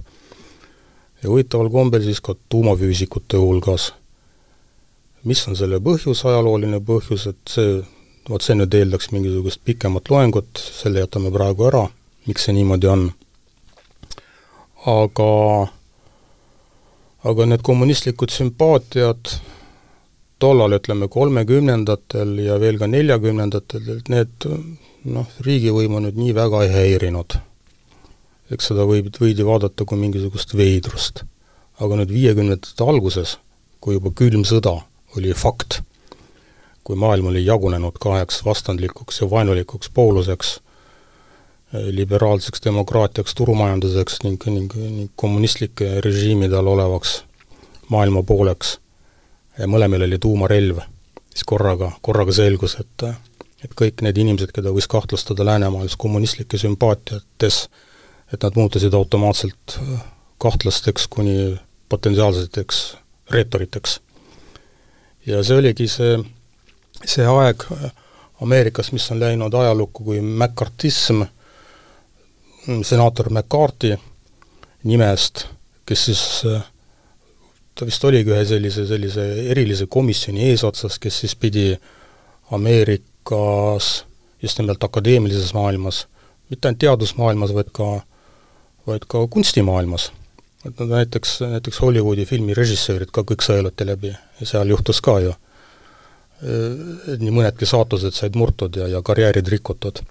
ja 1.23 1.29
huvitaval 1.29 1.69
kombel 1.69 2.01
siis 2.01 2.21
ka 2.21 2.35
tuumafüüsikute 2.49 3.37
hulgas. 3.37 3.93
mis 5.23 5.47
on 5.47 5.55
selle 5.55 5.77
põhjus, 5.77 6.25
ajalooline 6.25 6.79
põhjus, 6.79 7.27
et 7.29 7.37
see, 7.49 7.83
vot 8.29 8.41
see 8.41 8.55
nüüd 8.55 8.73
eeldaks 8.73 9.11
mingisugust 9.11 9.61
pikemat 9.65 10.09
loengut, 10.09 10.57
selle 10.57 10.99
jätame 10.99 11.31
praegu 11.31 11.67
ära, 11.69 11.87
miks 12.25 12.45
see 12.45 12.53
niimoodi 12.53 12.87
on. 12.87 13.11
aga 14.85 15.31
aga 17.23 17.45
need 17.45 17.61
kommunistlikud 17.61 18.33
sümpaatiad 18.33 19.37
tollal, 20.41 20.75
ütleme 20.77 21.07
kolmekümnendatel 21.11 22.37
ja 22.45 22.57
veel 22.61 22.79
ka 22.81 22.89
neljakümnendatel, 22.89 23.87
et 23.97 24.09
need 24.11 24.47
noh, 25.05 25.29
riigivõimu 25.45 26.01
nüüd 26.05 26.17
nii 26.19 26.35
väga 26.37 26.65
ei 26.65 26.73
häirinud. 26.75 27.37
eks 28.51 28.67
seda 28.67 28.83
võib, 28.83 29.07
võidi 29.15 29.45
vaadata 29.47 29.85
kui 29.87 29.97
mingisugust 29.97 30.55
veidrust. 30.57 31.23
aga 31.79 32.01
nüüd 32.01 32.11
viiekümnendate 32.13 32.83
alguses, 32.83 33.37
kui 33.81 33.95
juba 33.95 34.11
külm 34.13 34.43
sõda 34.45 34.81
oli 35.17 35.33
fakt, 35.33 35.81
kui 36.83 36.95
maailm 36.95 37.31
oli 37.31 37.45
jagunenud 37.45 37.97
kaheks 37.99 38.43
vastandlikuks 38.45 39.21
ja 39.21 39.29
vaenulikuks 39.29 39.89
pooluseks, 39.89 40.59
liberaalseks 41.71 42.61
demokraatiaks, 42.65 43.33
turumajanduseks 43.35 44.21
ning, 44.23 44.45
ning, 44.45 44.73
ning 44.75 45.11
kommunistlike 45.15 46.01
režiimide 46.05 46.57
all 46.57 46.67
olevaks 46.67 47.21
maailma 47.89 48.23
pooleks 48.23 48.77
ja 49.57 49.67
mõlemil 49.67 50.05
oli 50.07 50.19
tuumarelv, 50.21 50.79
siis 51.31 51.43
korraga, 51.47 51.91
korraga 52.01 52.33
selgus, 52.35 52.77
et 52.79 53.07
et 53.61 53.73
kõik 53.77 54.01
need 54.01 54.17
inimesed, 54.17 54.49
keda 54.55 54.71
võis 54.73 54.87
kahtlustada 54.89 55.45
läänemaailmas 55.45 55.93
kommunistlike 56.01 56.57
sümpaatiates, 56.57 57.67
et 58.33 58.41
nad 58.41 58.57
muutusid 58.57 58.93
automaatselt 58.97 59.75
kahtlasteks 60.41 61.05
kuni 61.07 61.59
potentsiaalseteks 61.89 62.79
reetoriteks. 63.29 63.99
ja 65.25 65.43
see 65.43 65.57
oligi 65.57 65.87
see, 65.87 66.17
see 67.05 67.25
aeg 67.25 67.67
Ameerikas, 68.41 68.89
mis 68.91 69.05
on 69.13 69.19
läinud 69.21 69.53
ajalukku 69.53 70.03
kui 70.03 70.21
McCarthyism, 70.21 71.21
senaator 72.81 73.29
McCarthy 73.29 73.97
nimest, 74.83 75.45
kes 75.85 76.05
siis 76.05 76.23
ta 77.81 77.87
vist 77.89 78.03
oligi 78.05 78.29
ühe 78.29 78.43
sellise, 78.45 78.83
sellise 78.85 79.23
erilise 79.49 79.87
komisjoni 79.89 80.51
eesotsas, 80.51 80.99
kes 81.01 81.15
siis 81.23 81.33
pidi 81.33 81.71
Ameerikas, 82.53 83.87
just 84.43 84.59
nimelt 84.61 84.83
akadeemilises 84.85 85.55
maailmas, 85.57 86.03
mitte 86.51 86.69
ainult 86.69 86.81
teadusmaailmas, 86.83 87.55
vaid 87.57 87.71
ka, 87.73 87.87
vaid 88.85 89.07
ka 89.09 89.23
kunstimaailmas. 89.33 90.11
et 90.61 90.77
nad 90.77 90.91
näiteks, 90.93 91.39
näiteks 91.41 91.79
Hollywoodi 91.81 92.25
filmi 92.29 92.53
režissöörid 92.53 93.09
ka 93.09 93.23
kõik 93.25 93.41
sõeluti 93.41 93.87
läbi 93.87 94.11
ja 94.13 94.45
seal 94.45 94.69
juhtus 94.69 95.01
ka 95.01 95.15
ju, 95.23 95.33
nii 97.17 97.33
mõnedki 97.33 97.65
saatused 97.65 98.13
said 98.13 98.37
murtud 98.37 98.77
ja, 98.77 98.85
ja 98.87 99.01
karjäärid 99.01 99.49
rikutud. 99.49 100.03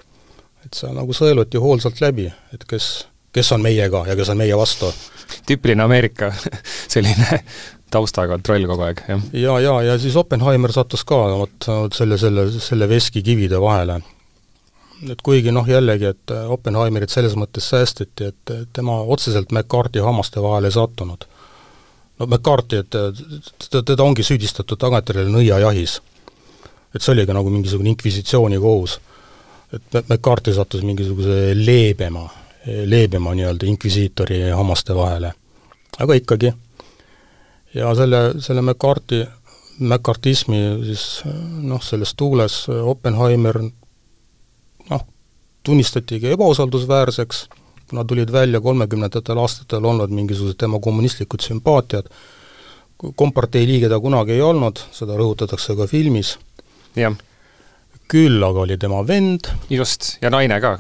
et 0.67 0.75
seal 0.75 0.97
nagu 0.99 1.15
sõeluti 1.15 1.63
hoolsalt 1.63 2.03
läbi, 2.03 2.27
et 2.51 2.67
kes, 2.67 3.07
kes 3.33 3.53
on 3.53 3.63
meiega 3.63 4.05
ja 4.07 4.17
kes 4.17 4.29
on 4.29 4.41
meie 4.41 4.57
vastu. 4.57 4.93
tüüpiline 5.47 5.83
Ameerika 5.83 6.33
selline 6.95 7.43
taustakontroll 7.91 8.67
kogu 8.71 8.87
aeg, 8.87 9.03
jah. 9.09 9.27
ja, 9.33 9.59
ja, 9.61 9.75
ja 9.91 9.99
siis 9.99 10.17
Oppenheimer 10.17 10.73
sattus 10.73 11.05
ka 11.07 11.19
vot, 11.43 11.67
vot 11.67 11.97
selle, 11.97 12.19
selle, 12.19 12.47
selle 12.63 12.89
veskikivide 12.91 13.61
vahele. 13.63 14.01
et 15.11 15.23
kuigi 15.25 15.53
noh, 15.55 15.69
jällegi, 15.69 16.11
et 16.15 16.35
Oppenheimerit 16.57 17.11
selles 17.11 17.37
mõttes 17.39 17.71
säästiti, 17.73 18.31
et 18.31 18.55
tema 18.77 19.01
otseselt 19.01 19.53
McCarthy 19.53 20.05
hammaste 20.05 20.43
vahele 20.43 20.71
ei 20.71 20.77
sattunud. 20.77 21.27
no 22.19 22.27
McCarthy, 22.27 22.85
et 22.85 22.99
teda, 23.71 24.03
ongi 24.05 24.27
süüdistatud 24.27 24.79
tagantjärele 24.79 25.33
nõiajahis. 25.35 26.01
et 26.95 27.03
see 27.03 27.15
oligi 27.15 27.35
nagu 27.35 27.51
mingisugune 27.51 27.95
inkvisitsiooni 27.95 28.59
kohus. 28.59 29.01
et 29.73 30.03
McCarthy 30.09 30.55
sattus 30.55 30.83
mingisuguse 30.83 31.55
leebema, 31.55 32.29
leebema 32.85 33.35
nii-öelda 33.35 33.67
inkvisiitori 33.67 34.43
hammaste 34.51 34.95
vahele. 34.95 35.33
aga 35.99 36.15
ikkagi 36.15 36.53
ja 37.75 37.95
selle, 37.95 38.41
selle 38.43 38.63
McCarthy, 38.63 39.25
McCarthismi 39.79 40.61
siis 40.85 41.05
noh, 41.63 41.83
selles 41.83 42.15
tuules 42.19 42.67
Oppenheimer 42.69 43.61
noh, 44.91 45.07
tunnistatigi 45.63 46.33
ebausaldusväärseks, 46.35 47.47
kuna 47.91 48.05
tulid 48.05 48.33
välja 48.33 48.61
kolmekümnendatel 48.61 49.39
aastatel 49.39 49.85
olnud 49.85 50.13
mingisugused 50.15 50.59
tema 50.61 50.81
kommunistlikud 50.81 51.43
sümpaatiad, 51.45 52.11
kompartei 53.17 53.67
liige 53.67 53.89
ta 53.89 54.01
kunagi 54.01 54.37
ei 54.37 54.45
olnud, 54.45 54.83
seda 54.93 55.17
rõhutatakse 55.19 55.77
ka 55.77 55.89
filmis. 55.91 56.37
jah. 56.97 57.17
küll 58.11 58.43
aga 58.43 58.67
oli 58.67 58.77
tema 58.79 59.07
vend. 59.07 59.53
just, 59.71 60.17
ja 60.23 60.31
naine 60.31 60.61
ka 60.61 60.79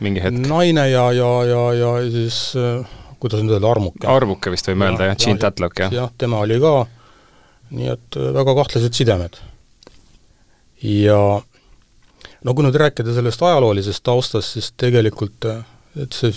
mingi 0.00 0.22
hetk. 0.24 0.40
naine 0.48 0.88
ja, 0.90 1.06
ja, 1.12 1.30
ja, 1.48 1.62
ja 1.76 1.92
siis 2.10 2.40
äh, 2.56 2.82
kuidas 3.22 3.42
nüüd 3.44 3.56
öelda, 3.56 3.70
Armuke. 3.70 4.08
Armuke 4.08 4.52
vist 4.54 4.68
võime 4.70 4.90
öelda, 4.90 5.12
jah, 5.12 5.18
Gene 5.20 5.42
Tatlock, 5.42 5.84
jah. 5.84 5.94
jah, 5.94 6.12
tema 6.18 6.42
oli 6.42 6.58
ka, 6.62 6.74
nii 7.76 7.92
et 7.94 8.20
äh, 8.20 8.32
väga 8.38 8.56
kahtlased 8.62 8.98
sidemed. 8.98 9.40
ja 10.82 11.20
no 12.42 12.54
kui 12.54 12.66
nüüd 12.66 12.78
rääkida 12.80 13.14
sellest 13.14 13.42
ajaloolisest 13.42 14.02
taustast, 14.02 14.56
siis 14.56 14.72
tegelikult 14.80 15.46
äh, 15.50 15.62
et 16.00 16.16
see 16.16 16.32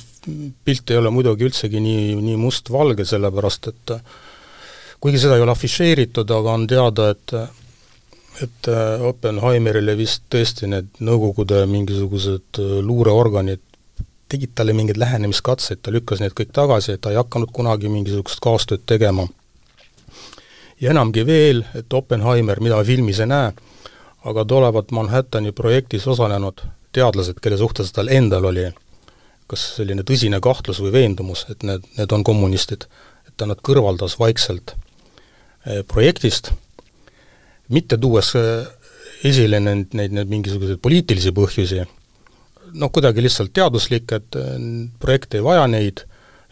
pilt 0.68 0.92
ei 0.92 1.00
ole 1.00 1.12
muidugi 1.14 1.48
üldsegi 1.48 1.80
nii, 1.80 2.16
nii 2.20 2.40
mustvalge, 2.40 3.06
sellepärast 3.08 3.70
et 3.72 3.94
kuigi 5.04 5.22
seda 5.22 5.38
ei 5.38 5.46
ole 5.46 5.54
afišeeritud, 5.54 6.32
aga 6.32 6.56
on 6.58 6.66
teada, 6.68 7.10
et 7.14 7.36
et 8.44 8.68
Oppenheimerile 9.08 9.94
vist 9.98 10.26
tõesti 10.34 10.68
need 10.68 10.90
Nõukogude 11.00 11.62
mingisugused 11.72 12.60
luureorganid 12.84 13.62
tegid 14.30 14.56
talle 14.56 14.74
mingeid 14.74 14.98
lähenemiskatseid, 14.98 15.80
ta 15.82 15.94
lükkas 15.94 16.20
need 16.20 16.34
kõik 16.38 16.52
tagasi, 16.56 16.96
et 16.96 17.02
ta 17.02 17.14
ei 17.14 17.20
hakanud 17.20 17.52
kunagi 17.54 17.92
mingisugust 17.92 18.42
kaastööd 18.44 18.84
tegema. 18.86 19.28
ja 20.82 20.92
enamgi 20.92 21.26
veel, 21.26 21.64
et 21.76 21.94
Oppenheimer, 21.94 22.60
mida 22.60 22.84
filmis 22.84 23.20
ei 23.20 23.30
näe, 23.32 23.52
aga 24.26 24.46
ta 24.46 24.56
olevat 24.56 24.92
Manhattani 24.92 25.52
projektis 25.52 26.08
osalenud 26.08 26.66
teadlased, 26.92 27.40
kelle 27.42 27.58
suhtes 27.58 27.92
tal 27.92 28.08
endal 28.08 28.46
oli 28.46 28.66
kas 29.48 29.64
selline 29.78 30.04
tõsine 30.04 30.40
kahtlus 30.42 30.82
või 30.82 30.92
veendumus, 30.92 31.46
et 31.50 31.64
need, 31.64 31.86
need 31.98 32.12
on 32.12 32.24
kommunistid, 32.24 32.88
et 33.28 33.34
ta 33.38 33.46
nad 33.46 33.62
kõrvaldas 33.62 34.18
vaikselt 34.20 34.74
eh, 34.74 35.84
projektist, 35.88 36.52
mitte 37.70 37.98
tuues 37.98 38.34
eh, 38.40 38.66
esile 39.26 39.60
neid, 39.60 39.94
neid, 39.98 40.14
neid 40.14 40.32
mingisuguseid 40.32 40.82
poliitilisi 40.84 41.34
põhjusi, 41.36 41.86
noh, 42.76 42.92
kuidagi 42.94 43.24
lihtsalt 43.24 43.54
teaduslik, 43.56 44.12
et 44.16 44.40
äh, 44.40 44.56
projekt 45.02 45.38
ei 45.38 45.44
vaja 45.44 45.66
neid, 45.72 46.06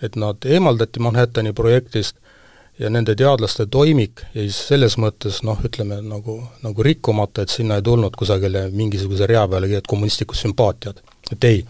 et 0.03 0.17
nad 0.19 0.45
eemaldati 0.45 1.01
Manhattani 1.03 1.53
projektist 1.55 2.17
ja 2.79 2.89
nende 2.89 3.15
teadlaste 3.15 3.67
toimik 3.71 4.23
jäi 4.33 4.49
selles 4.53 4.97
mõttes 4.97 5.41
noh, 5.45 5.59
ütleme 5.65 5.99
nagu, 6.01 6.39
nagu 6.63 6.85
rikkumata, 6.85 7.45
et 7.45 7.53
sinna 7.53 7.77
ei 7.77 7.85
tulnud 7.85 8.15
kusagile 8.17 8.65
mingisuguse 8.73 9.27
rea 9.29 9.45
peale 9.47 9.81
kommunistlikud 9.87 10.39
sümpaatiad. 10.39 11.03
et 11.31 11.43
ei. 11.43 11.65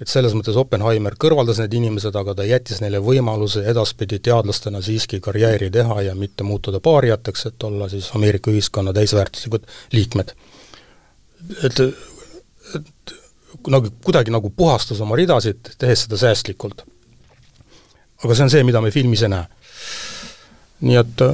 Et 0.00 0.10
selles 0.10 0.34
mõttes 0.36 0.56
Oppenheimer 0.58 1.16
kõrvaldas 1.18 1.58
need 1.62 1.74
inimesed, 1.80 2.14
aga 2.16 2.36
ta 2.38 2.46
jättis 2.46 2.82
neile 2.82 3.00
võimaluse 3.02 3.64
edaspidi 3.66 4.20
teadlastena 4.22 4.82
siiski 4.84 5.20
karjääri 5.24 5.70
teha 5.74 6.02
ja 6.06 6.14
mitte 6.18 6.46
muutuda 6.46 6.80
paariateks, 6.80 7.46
et 7.50 7.66
olla 7.66 7.88
siis 7.90 8.10
Ameerika 8.14 8.52
ühiskonna 8.54 8.94
täisväärtuslikud 8.94 9.66
liikmed. 9.92 10.34
et, 11.64 11.80
et 12.74 13.14
nagu 13.66 13.90
kuidagi 14.04 14.30
nagu 14.30 14.50
puhastas 14.50 15.00
oma 15.00 15.16
ridasid, 15.16 15.74
tehes 15.78 16.06
seda 16.06 16.16
säästlikult. 16.20 16.84
aga 18.24 18.34
see 18.34 18.46
on 18.46 18.50
see, 18.50 18.64
mida 18.66 18.80
me 18.80 18.90
filmis 18.90 19.22
ei 19.22 19.34
näe. 19.34 19.46
nii 20.80 20.96
et 21.02 21.26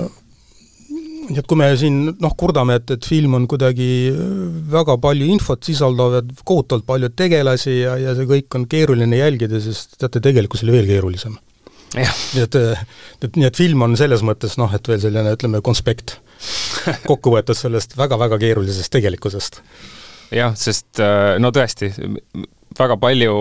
nii 1.28 1.40
et 1.40 1.48
kui 1.48 1.58
me 1.58 1.70
siin 1.80 1.98
noh, 2.20 2.34
kurdame, 2.38 2.78
et, 2.80 2.94
et 2.96 3.08
film 3.08 3.38
on 3.38 3.48
kuidagi 3.50 3.88
väga 4.72 4.98
palju 5.02 5.28
infot 5.32 5.64
sisaldav 5.64 6.18
ja 6.18 6.22
kohutavalt 6.44 6.86
palju 6.88 7.10
tegelasi 7.16 7.78
ja, 7.80 7.96
ja 8.00 8.14
see 8.18 8.28
kõik 8.30 8.58
on 8.58 8.68
keeruline 8.70 9.18
jälgida, 9.20 9.60
siis 9.62 9.86
teate, 9.96 10.22
tegelikkus 10.24 10.64
oli 10.66 10.76
veel 10.76 10.90
keerulisem. 10.90 11.36
nii 11.94 12.42
et, 12.42 12.56
et 13.22 13.36
nii 13.38 13.48
et 13.48 13.58
film 13.58 13.86
on 13.86 13.96
selles 13.98 14.24
mõttes 14.26 14.58
noh, 14.60 14.72
et 14.74 14.88
veel 14.90 15.02
selline, 15.02 15.36
ütleme, 15.36 15.62
konspekt 15.64 16.18
kokku 17.10 17.34
võetud 17.36 17.58
sellest 17.58 17.96
väga-väga 17.98 18.40
keerulisest 18.42 18.92
tegelikkusest 18.92 19.62
jah, 20.34 20.54
sest 20.58 21.00
äh, 21.02 21.36
no 21.42 21.52
tõesti, 21.54 21.90
väga 22.78 22.98
palju 23.00 23.34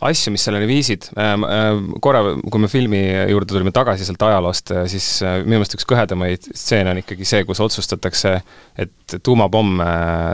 asju, 0.00 0.32
mis 0.32 0.44
selleni 0.46 0.68
viisid, 0.70 1.08
ähm, 1.18 1.44
ähm, 1.44 1.88
korra, 2.02 2.22
kui 2.50 2.62
me 2.62 2.68
filmi 2.70 3.00
juurde 3.30 3.50
tulime 3.52 3.72
tagasi 3.74 4.06
sealt 4.06 4.22
ajaloost, 4.22 4.72
äh, 4.74 4.86
siis 4.90 5.08
äh, 5.26 5.40
minu 5.42 5.58
meelest 5.58 5.76
üks 5.76 5.88
kõhedamaid 5.90 6.46
stseene 6.54 6.94
on 6.94 7.02
ikkagi 7.02 7.26
see, 7.28 7.42
kus 7.48 7.60
otsustatakse, 7.64 8.36
et 8.80 9.16
tuumapomm 9.26 9.82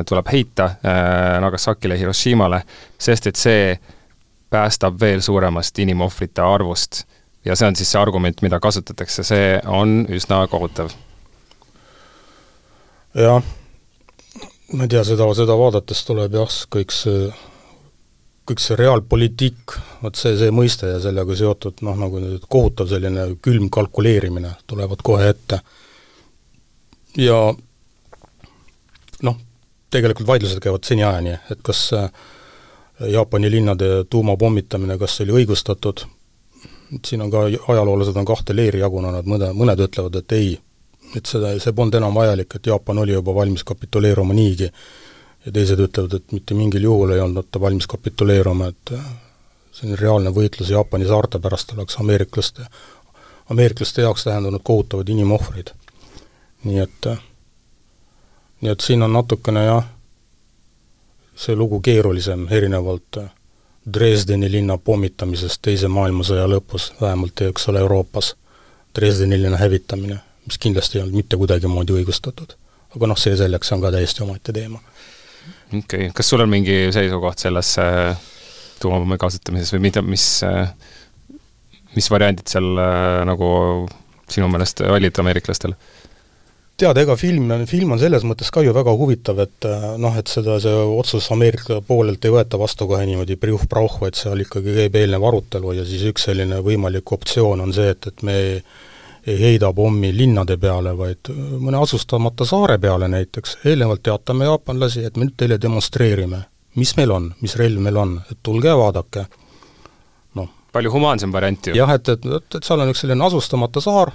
tuleb 0.07 0.29
heita 0.31 0.69
Nagasakile, 1.42 1.97
Hiroshimale, 1.99 2.61
sest 3.01 3.31
et 3.31 3.40
see 3.40 3.75
päästab 4.53 5.01
veel 5.01 5.25
suuremast 5.25 5.79
inimohvrite 5.83 6.45
arvust. 6.45 7.05
ja 7.45 7.57
see 7.57 7.69
on 7.69 7.77
siis 7.79 7.90
see 7.90 8.01
argument, 8.01 8.42
mida 8.42 8.61
kasutatakse, 8.61 9.25
see 9.25 9.61
on 9.66 10.03
üsna 10.12 10.45
kohutav. 10.53 10.92
jah 13.14 13.42
ma 14.73 14.87
ei 14.87 14.90
tea, 14.90 15.03
seda, 15.07 15.27
seda 15.37 15.57
vaadates 15.59 16.03
tuleb 16.07 16.35
jah, 16.35 16.57
kõik 16.73 16.95
see, 16.95 17.29
kõik 18.46 18.62
see 18.62 18.76
reaalpoliitik, 18.78 19.74
vot 20.02 20.18
see, 20.18 20.37
see 20.38 20.52
mõiste 20.54 20.90
ja 20.92 21.00
sellega 21.02 21.35
seotud 21.38 21.82
noh, 21.87 21.96
nagu 21.98 22.20
nüüd 22.22 22.46
kohutav 22.48 22.90
selline 22.90 23.28
külm 23.42 23.68
kalkuleerimine 23.72 24.54
tulevad 24.70 25.02
kohe 25.06 25.28
ette. 25.32 25.61
ja 27.18 27.40
noh, 29.26 29.38
tegelikult 29.90 30.28
vaidlused 30.28 30.62
käivad 30.62 30.87
seniajani, 30.87 31.38
et 31.50 31.62
kas 31.66 31.88
Jaapani 33.00 33.50
linnade 33.50 34.04
tuumapommitamine, 34.11 34.96
kas 34.98 35.16
see 35.16 35.26
oli 35.26 35.42
õigustatud, 35.42 36.06
siin 37.04 37.22
on 37.22 37.30
ka, 37.30 37.42
ajaloolased 37.68 38.16
on 38.16 38.28
kahte 38.28 38.56
leeri 38.56 38.80
jagunenud, 38.80 39.26
mõne, 39.28 39.50
mõned 39.56 39.82
ütlevad, 39.85 40.16
et 40.22 40.32
ei, 40.32 40.54
et 41.16 41.28
seda, 41.28 41.52
see 41.61 41.74
polnud 41.76 41.98
enam 41.98 42.14
vajalik, 42.16 42.56
et 42.56 42.70
Jaapan 42.70 43.02
oli 43.04 43.12
juba 43.12 43.35
valmis 43.35 43.64
kapituleeruma 43.68 44.37
niigi. 44.37 44.70
Ja 45.46 45.52
teised 45.52 45.80
ütlevad, 45.80 46.16
et 46.16 46.32
mitte 46.32 46.54
mingil 46.54 46.82
juhul 46.82 47.14
ei 47.14 47.20
olnud 47.20 47.48
ta 47.50 47.61
valmis 47.61 47.87
kapituleeruma, 47.87 48.68
et 48.72 48.92
selline 49.72 49.98
reaalne 50.00 50.32
võitlus 50.35 50.70
Jaapani 50.70 51.06
saarte 51.06 51.38
pärast 51.38 51.72
oleks 51.76 51.98
ameeriklaste, 52.02 52.66
ameeriklaste 53.50 54.02
jaoks 54.02 54.24
tähendanud 54.24 54.64
kohutavaid 54.64 55.09
inimohvreid. 55.09 55.70
nii 56.64 56.78
et, 56.82 57.06
nii 58.61 58.70
et 58.72 58.80
siin 58.80 59.02
on 59.02 59.12
natukene 59.12 59.64
jah, 59.64 59.85
see 61.37 61.54
lugu 61.56 61.80
keerulisem, 61.80 62.48
erinevalt 62.50 63.18
Dresdeni 63.94 64.48
linna 64.50 64.78
pommitamisest 64.78 65.61
Teise 65.62 65.88
maailmasõja 65.88 66.48
lõpus, 66.50 66.92
vähemalt 67.00 67.40
eks 67.40 67.68
ole 67.68 67.78
Euroopas, 67.85 68.35
Dresdeni 68.94 69.38
linna 69.38 69.61
hävitamine 69.61 70.18
mis 70.46 70.59
kindlasti 70.59 70.98
ei 70.98 71.02
olnud 71.02 71.16
mitte 71.16 71.37
kuidagimoodi 71.37 71.94
õigustatud. 72.00 72.54
aga 72.96 73.09
noh, 73.11 73.18
see 73.18 73.37
selleks 73.37 73.72
on 73.74 73.82
ka 73.82 73.90
täiesti 73.92 74.22
omaette 74.24 74.52
teema. 74.56 74.80
Okei 75.72 75.80
okay., 75.80 76.12
kas 76.14 76.30
sul 76.30 76.44
on 76.44 76.52
mingi 76.52 76.87
seisukoht 76.94 77.42
sellesse 77.42 77.85
äh, 77.85 78.24
tuumapommi 78.82 79.18
kasutamises 79.20 79.74
või 79.74 79.87
mida, 79.88 80.02
mis, 80.04 80.26
äh, 80.46 80.70
mis 81.96 82.11
variandid 82.12 82.48
seal 82.50 82.72
äh, 82.80 83.20
nagu 83.28 83.50
sinu 84.30 84.50
meelest 84.52 84.82
olid 84.87 85.22
ameeriklastel? 85.22 85.76
tead, 86.76 86.98
ega 87.00 87.14
film, 87.16 87.52
film 87.64 87.94
on 87.94 88.00
selles 88.00 88.24
mõttes 88.28 88.50
ka 88.52 88.61
ju 88.61 88.74
väga 88.76 88.92
huvitav, 89.00 89.38
et 89.46 89.64
noh, 89.96 90.16
et 90.20 90.28
seda, 90.28 90.59
see 90.61 90.74
otsus 91.00 91.30
Ameerika 91.32 91.78
poolelt 91.80 92.24
ei 92.28 92.35
võeta 92.35 92.59
vastu 92.61 92.85
kohe 92.90 93.06
niimoodi 93.09 93.38
priuh-prauh, 93.40 93.94
vaid 94.02 94.18
seal 94.18 94.42
ikkagi 94.44 94.74
käib 94.76 94.98
eelnev 95.00 95.24
arutelu 95.24 95.72
ja 95.78 95.87
siis 95.88 96.04
üks 96.11 96.28
selline 96.28 96.59
võimalik 96.66 97.14
optsioon 97.16 97.64
on 97.64 97.72
see, 97.72 97.94
et, 97.94 98.11
et 98.12 98.26
me 98.28 98.37
ei 98.37 98.59
ei 99.27 99.41
heida 99.41 99.73
pommi 99.75 100.12
linnade 100.17 100.57
peale, 100.57 100.93
vaid 100.99 101.31
mõne 101.59 101.81
asustamata 101.83 102.47
saare 102.47 102.79
peale 102.79 103.09
näiteks, 103.11 103.59
eelnevalt 103.65 104.05
teatame 104.07 104.47
jaapanlasi, 104.47 105.05
et 105.05 105.17
me 105.17 105.27
nüüd 105.27 105.35
teile 105.37 105.59
demonstreerime, 105.62 106.45
mis 106.79 106.95
meil 106.97 107.11
on, 107.11 107.33
mis 107.41 107.57
relv 107.59 107.83
meil 107.83 107.99
on, 108.03 108.15
et 108.31 108.39
tulge 108.43 108.71
ja 108.71 108.77
vaadake. 108.79 109.27
no 110.35 110.49
palju 110.73 110.93
humaansem 110.93 111.33
variant 111.33 111.67
ju. 111.67 111.75
jah, 111.75 111.91
et, 111.91 112.09
et, 112.09 112.27
et, 112.39 112.59
et 112.59 112.65
seal 112.65 112.81
on 112.81 112.93
üks 112.93 113.03
selline 113.03 113.27
asustamata 113.27 113.83
saar, 113.83 114.12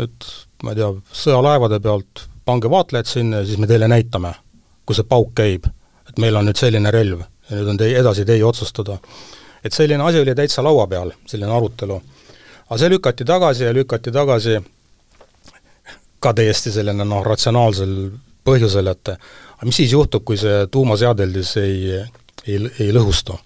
nüüd 0.00 0.28
ma 0.62 0.74
ei 0.74 0.82
tea, 0.82 0.90
sõjalaevade 1.24 1.80
pealt 1.80 2.26
pange 2.46 2.70
vaatlejad 2.70 3.08
sinna 3.10 3.40
ja 3.40 3.46
siis 3.46 3.58
me 3.58 3.66
teile 3.66 3.88
näitame, 3.88 4.34
kus 4.86 5.00
see 5.00 5.08
pauk 5.08 5.32
käib. 5.34 5.66
et 6.08 6.18
meil 6.22 6.36
on 6.36 6.46
nüüd 6.46 6.60
selline 6.60 6.90
relv 6.94 7.24
ja 7.50 7.56
nüüd 7.56 7.72
on 7.72 7.80
teie, 7.80 7.98
edasi 7.98 8.24
teie 8.24 8.44
otsustada. 8.44 8.98
et 9.64 9.72
selline 9.72 10.04
asi 10.04 10.20
oli 10.20 10.34
täitsa 10.34 10.62
laua 10.62 10.86
peal, 10.86 11.12
selline 11.26 11.52
arutelu. 11.52 12.00
Aga 12.68 12.78
see 12.82 12.90
lükati 12.90 13.24
tagasi 13.24 13.64
ja 13.64 13.72
lükati 13.74 14.12
tagasi 14.12 14.60
ka 16.20 16.32
täiesti 16.34 16.72
selline 16.74 17.04
noh, 17.04 17.24
ratsionaalsel 17.24 17.96
põhjusel, 18.46 18.88
et 18.90 19.12
aga 19.12 19.66
mis 19.68 19.82
siis 19.82 19.92
juhtub, 19.92 20.24
kui 20.26 20.38
see 20.40 20.64
tuumaseadeldis 20.72 21.56
ei, 21.62 22.00
ei, 22.46 22.62
ei 22.80 22.94
lõhustu? 22.94 23.38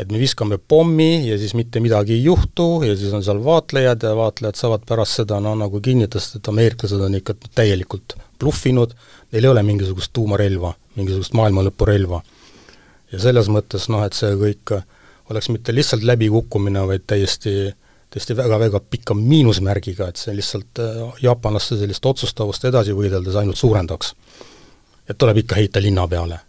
et 0.00 0.10
me 0.10 0.18
viskame 0.18 0.56
pommi 0.56 1.28
ja 1.28 1.36
siis 1.38 1.52
mitte 1.54 1.80
midagi 1.84 2.14
ei 2.16 2.24
juhtu 2.24 2.82
ja 2.86 2.94
siis 2.96 3.12
on 3.12 3.24
seal 3.24 3.42
vaatlejad 3.44 4.06
ja 4.06 4.14
vaatlejad 4.16 4.56
saavad 4.58 4.86
pärast 4.88 5.20
seda 5.20 5.38
no 5.40 5.52
nagu 5.58 5.80
kinnitada, 5.84 6.24
et 6.36 6.48
ameeriklased 6.48 7.02
on 7.06 7.18
ikka 7.18 7.36
täielikult 7.54 8.16
bluffinud, 8.40 8.94
neil 9.32 9.44
ei 9.44 9.50
ole 9.52 9.62
mingisugust 9.66 10.12
tuumarelva, 10.16 10.72
mingisugust 10.96 11.36
maailmalõpurelva. 11.38 12.22
ja 13.12 13.20
selles 13.20 13.52
mõttes 13.52 13.90
noh, 13.92 14.02
et 14.06 14.16
see 14.16 14.32
kõik 14.40 14.74
oleks 15.30 15.50
mitte 15.52 15.74
lihtsalt 15.74 16.02
läbikukkumine, 16.08 16.86
vaid 16.88 17.04
täiesti, 17.06 17.74
täiesti 18.12 18.36
väga-väga 18.36 18.80
pika 18.92 19.14
miinusmärgiga, 19.16 20.08
et 20.08 20.20
see 20.20 20.34
lihtsalt 20.36 20.80
äh, 20.84 21.02
jaapanlaste 21.24 21.78
sellist 21.80 22.06
otsustavust 22.06 22.64
edasi 22.68 22.96
võideldes 22.96 23.36
ainult 23.40 23.60
suurendaks. 23.60 24.14
et 25.08 25.18
tuleb 25.18 25.42
ikka 25.42 25.54
heita 25.58 25.82
linna 25.82 26.08
peale. 26.08 26.40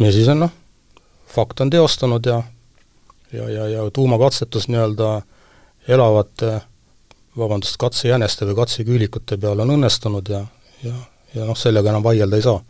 ja 0.00 0.12
siis 0.12 0.28
on 0.28 0.40
noh, 0.46 0.50
fakt 1.26 1.60
on 1.60 1.70
teostunud 1.70 2.26
ja 2.26 2.42
ja, 3.32 3.48
ja, 3.48 3.68
ja 3.68 3.90
tuumakatsetus 3.90 4.68
nii-öelda 4.68 5.22
elavate 5.88 6.60
vabandust, 7.38 7.76
katsejäneste 7.78 8.46
või 8.46 8.56
katseküülikute 8.58 9.38
peal 9.38 9.62
on 9.62 9.74
õnnestunud 9.76 10.28
ja, 10.28 10.44
ja, 10.82 10.94
ja 11.34 11.46
noh, 11.46 11.58
sellega 11.58 11.92
enam 11.92 12.04
vaielda 12.04 12.36
ei 12.36 12.42
saa. 12.42 12.60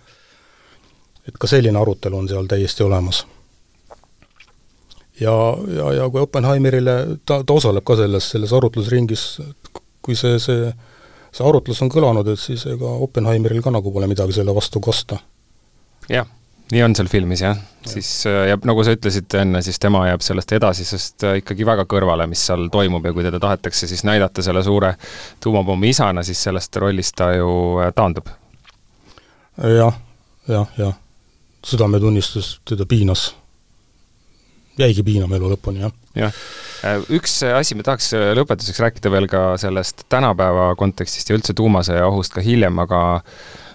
et 1.29 1.37
ka 1.39 1.47
selline 1.47 1.79
arutelu 1.79 2.17
on 2.17 2.29
seal 2.29 2.47
täiesti 2.47 2.83
olemas. 2.83 3.27
Ja, 5.21 5.35
ja, 5.77 5.93
ja 5.99 6.09
kui 6.11 6.23
Oppenheimerile, 6.23 6.97
ta, 7.27 7.43
ta 7.45 7.57
osaleb 7.57 7.85
ka 7.87 7.97
selles, 8.01 8.31
selles 8.35 8.53
arutlusringis, 8.57 9.27
kui 10.01 10.19
see, 10.19 10.39
see 10.43 10.73
see 11.31 11.47
arutlus 11.47 11.79
on 11.85 11.91
kõlanud, 11.93 12.27
et 12.33 12.41
siis 12.43 12.65
ega 12.67 12.91
Oppenheimeril 13.07 13.63
ka 13.63 13.71
nagu 13.71 13.93
pole 13.95 14.09
midagi 14.11 14.35
selle 14.35 14.55
vastu 14.55 14.83
kosta. 14.83 15.19
jah 16.11 16.27
nii 16.71 16.83
on 16.87 16.95
seal 16.95 17.09
filmis 17.11 17.43
jah 17.43 17.57
ja., 17.57 17.91
siis 17.91 18.09
äh, 18.29 18.45
ja 18.51 18.59
nagu 18.69 18.85
sa 18.87 18.95
ütlesid 18.95 19.35
enne, 19.41 19.63
siis 19.65 19.79
tema 19.83 20.05
jääb 20.07 20.23
sellest 20.25 20.53
edasisest 20.55 21.25
äh, 21.27 21.39
ikkagi 21.41 21.67
väga 21.67 21.87
kõrvale, 21.91 22.27
mis 22.31 22.43
seal 22.47 22.69
toimub 22.73 23.07
ja 23.07 23.13
kui 23.17 23.25
teda 23.27 23.41
tahetakse 23.43 23.89
siis 23.91 24.05
näidata 24.07 24.45
selle 24.45 24.63
suure 24.63 24.95
tuumapommi 25.43 25.91
isana, 25.91 26.23
siis 26.27 26.43
sellest 26.47 26.77
rollist 26.83 27.17
ta 27.19 27.33
ju 27.35 27.51
äh, 27.83 27.91
taandub 27.97 28.31
ja,. 28.31 29.75
jah, 29.75 30.01
jah, 30.49 30.75
jah. 30.79 30.95
südametunnistus 31.67 32.61
teda 32.69 32.87
piinas. 32.89 33.31
Jäigi 34.87 35.05
piinama 35.07 35.39
elu 35.39 35.53
lõpuni, 35.55 35.85
jah. 35.85 35.95
jah. 36.19 36.43
Üks 37.13 37.41
asi, 37.45 37.77
ma 37.77 37.85
tahaks 37.85 38.13
lõpetuseks 38.39 38.81
rääkida 38.81 39.13
veel 39.13 39.27
ka 39.31 39.43
sellest 39.61 40.07
tänapäeva 40.13 40.71
kontekstist 40.81 41.29
ja 41.29 41.37
üldse 41.37 41.57
tuumasõja 41.57 42.07
ohust 42.09 42.33
ka 42.37 42.45
hiljem, 42.45 42.79
aga 42.81 43.01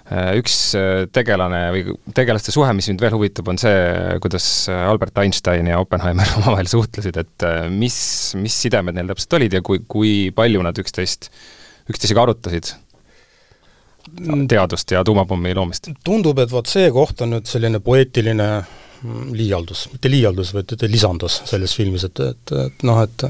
Äh, 0.05 0.35
üks 0.37 0.53
äh, 0.77 1.07
tegelane 1.09 1.59
või 1.73 1.95
tegelaste 2.13 2.53
suhe, 2.53 2.69
mis 2.77 2.85
mind 2.91 3.01
veel 3.01 3.15
huvitab, 3.15 3.47
on 3.49 3.57
see, 3.57 3.73
kuidas 4.21 4.45
äh, 4.69 4.83
Albert 4.85 5.17
Einstein 5.17 5.65
ja 5.71 5.79
Oppenheimer 5.81 6.29
omavahel 6.37 6.69
suhtlesid, 6.69 7.17
et 7.17 7.45
mis, 7.73 7.97
mis 8.37 8.57
sidemed 8.67 8.93
neil 8.93 9.09
täpselt 9.09 9.33
olid 9.39 9.57
ja 9.57 9.63
kui, 9.65 9.81
kui 9.89 10.11
palju 10.35 10.61
nad 10.61 10.77
üksteist, 10.77 11.31
üksteisega 11.89 12.21
arutasid 12.21 12.75
teadust 14.45 14.93
ja 14.93 15.01
tuumapommi 15.01 15.55
loomist? 15.57 15.89
tundub, 16.05 16.37
et 16.43 16.53
vot 16.53 16.69
see 16.69 16.91
koht 16.93 17.25
on 17.25 17.33
nüüd 17.33 17.49
selline 17.49 17.81
poeetiline 17.81 18.49
mm, 18.61 18.84
liialdus, 19.35 19.87
mitte 19.93 20.11
liialdus, 20.11 20.53
vaid 20.55 20.75
lisandus 20.89 21.41
selles 21.49 21.75
filmis, 21.77 22.05
et, 22.07 22.21
et, 22.23 22.55
et 22.65 22.85
noh, 22.87 23.01
et 23.03 23.27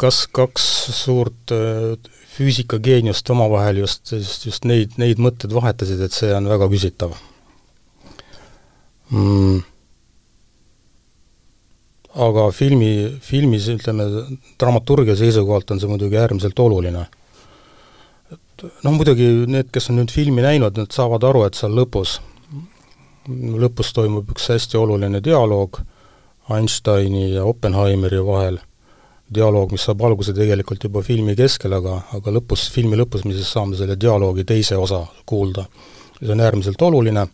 kas 0.00 0.24
kaks 0.32 0.66
suurt 0.96 1.52
füüsikageeniust 2.40 3.30
omavahel 3.34 3.82
just, 3.82 4.12
just, 4.14 4.46
just 4.48 4.68
neid, 4.68 4.94
neid 5.00 5.20
mõtteid 5.22 5.52
vahetasid, 5.54 6.00
et 6.04 6.14
see 6.14 6.30
on 6.36 6.48
väga 6.50 6.70
küsitav. 6.72 7.16
Mm.. 9.10 9.58
aga 12.26 12.44
filmi, 12.54 12.90
filmis 13.22 13.66
ütleme, 13.72 14.04
dramaturgia 14.58 15.16
seisukohalt 15.18 15.72
on 15.74 15.80
see 15.82 15.90
muidugi 15.90 16.18
äärmiselt 16.18 16.62
oluline. 16.62 17.02
et 18.30 18.64
noh, 18.84 18.94
muidugi 18.94 19.28
need, 19.50 19.70
kes 19.74 19.90
on 19.90 19.98
nüüd 19.98 20.14
filmi 20.14 20.46
näinud, 20.46 20.78
need 20.78 20.94
saavad 20.94 21.26
aru, 21.26 21.42
et 21.46 21.58
seal 21.58 21.74
lõpus, 21.74 22.20
lõpus 23.30 23.92
toimub 23.94 24.30
üks 24.34 24.50
hästi 24.52 24.78
oluline 24.80 25.22
dialoog 25.24 25.80
Einsteini 26.50 27.30
ja 27.34 27.44
Oppenheimeri 27.44 28.20
vahel 28.26 28.58
dialoog, 29.34 29.70
mis 29.72 29.84
saab 29.86 30.02
alguse 30.02 30.34
tegelikult 30.34 30.84
juba 30.84 31.02
filmi 31.06 31.36
keskel, 31.38 31.76
aga, 31.76 32.00
aga 32.16 32.32
lõpus, 32.34 32.66
filmi 32.74 32.98
lõpus 32.98 33.22
me 33.26 33.34
siis 33.36 33.50
saame 33.54 33.78
selle 33.78 33.94
dialoogi 34.00 34.44
teise 34.46 34.78
osa 34.78 35.04
kuulda. 35.26 35.66
see 36.20 36.32
on 36.32 36.40
äärmiselt 36.40 36.82
oluline. 36.82 37.26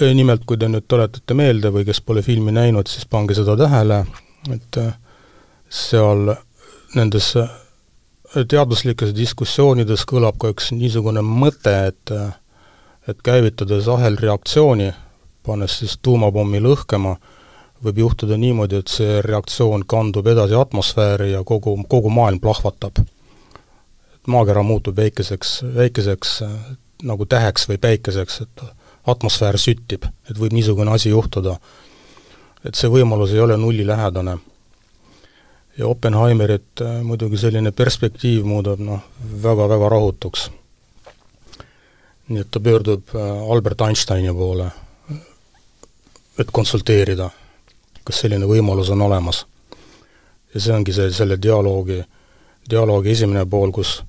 Nimelt, 0.00 0.44
kui 0.46 0.56
te 0.56 0.68
nüüd 0.70 0.86
tuletate 0.88 1.34
meelde 1.34 1.72
või 1.74 1.84
kes 1.84 2.00
pole 2.00 2.22
filmi 2.22 2.54
näinud, 2.54 2.86
siis 2.88 3.04
pange 3.10 3.34
seda 3.34 3.56
tähele, 3.58 4.04
et 4.54 4.78
seal 5.68 6.30
nendes 6.94 7.34
teaduslikes 8.30 9.10
diskussioonides 9.14 10.06
kõlab 10.06 10.38
ka 10.38 10.54
üks 10.54 10.70
niisugune 10.72 11.20
mõte, 11.26 11.74
et 11.90 12.14
et 13.08 13.22
käivitades 13.22 13.88
ahelreaktsiooni, 13.88 14.92
pannes 15.46 15.78
siis 15.78 15.98
tuumapommi 16.02 16.60
lõhkema, 16.60 17.16
võib 17.84 17.98
juhtuda 17.98 18.36
niimoodi, 18.36 18.82
et 18.82 18.92
see 18.92 19.22
reaktsioon 19.24 19.86
kandub 19.88 20.26
edasi 20.26 20.54
atmosfääri 20.54 21.32
ja 21.32 21.44
kogu, 21.44 21.78
kogu 21.88 22.10
maailm 22.10 22.40
plahvatab. 22.40 23.04
maakera 24.26 24.62
muutub 24.62 24.96
väikeseks, 24.96 25.62
väikeseks 25.74 26.42
nagu 27.02 27.26
täheks 27.26 27.68
või 27.68 27.78
päikeseks, 27.78 28.40
et 28.40 28.62
atmosfäär 29.06 29.58
süttib, 29.58 30.04
et 30.30 30.38
võib 30.38 30.52
niisugune 30.52 30.92
asi 30.92 31.10
juhtuda. 31.10 31.56
et 32.64 32.74
see 32.74 32.90
võimalus 32.92 33.32
ei 33.32 33.40
ole 33.40 33.56
nullilähedane. 33.56 34.38
ja 35.78 35.86
Oppenheimerit 35.86 36.80
äh, 36.80 37.02
muidugi 37.02 37.36
selline 37.38 37.72
perspektiiv 37.72 38.44
muudab 38.44 38.78
noh, 38.78 39.00
väga-väga 39.42 39.88
rahutuks. 39.88 40.50
Nii 42.30 42.44
et 42.44 42.50
ta 42.50 42.62
pöördub 42.62 43.14
äh, 43.14 43.52
Albert 43.52 43.80
Einsteini 43.86 44.32
poole, 44.34 44.70
et 46.38 46.50
konsulteerida 46.52 47.30
kas 48.10 48.24
selline 48.24 48.48
võimalus 48.48 48.90
on 48.90 49.02
olemas. 49.06 49.44
ja 50.54 50.60
see 50.60 50.74
ongi 50.74 50.92
see, 50.92 51.12
selle 51.14 51.36
dialoogi, 51.42 52.00
dialoogi 52.70 53.12
esimene 53.12 53.46
pool, 53.46 53.70
kus 53.72 54.00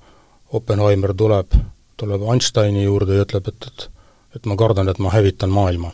Oppenheimer 0.52 1.14
tuleb, 1.16 1.54
tuleb 1.96 2.24
Einsteini 2.32 2.82
juurde 2.84 3.16
ja 3.16 3.26
ütleb, 3.26 3.48
et, 3.48 3.66
et 3.66 3.88
et 4.32 4.46
ma 4.48 4.56
kardan, 4.56 4.88
et 4.88 4.98
ma 4.98 5.10
hävitan 5.12 5.52
maailma. 5.52 5.92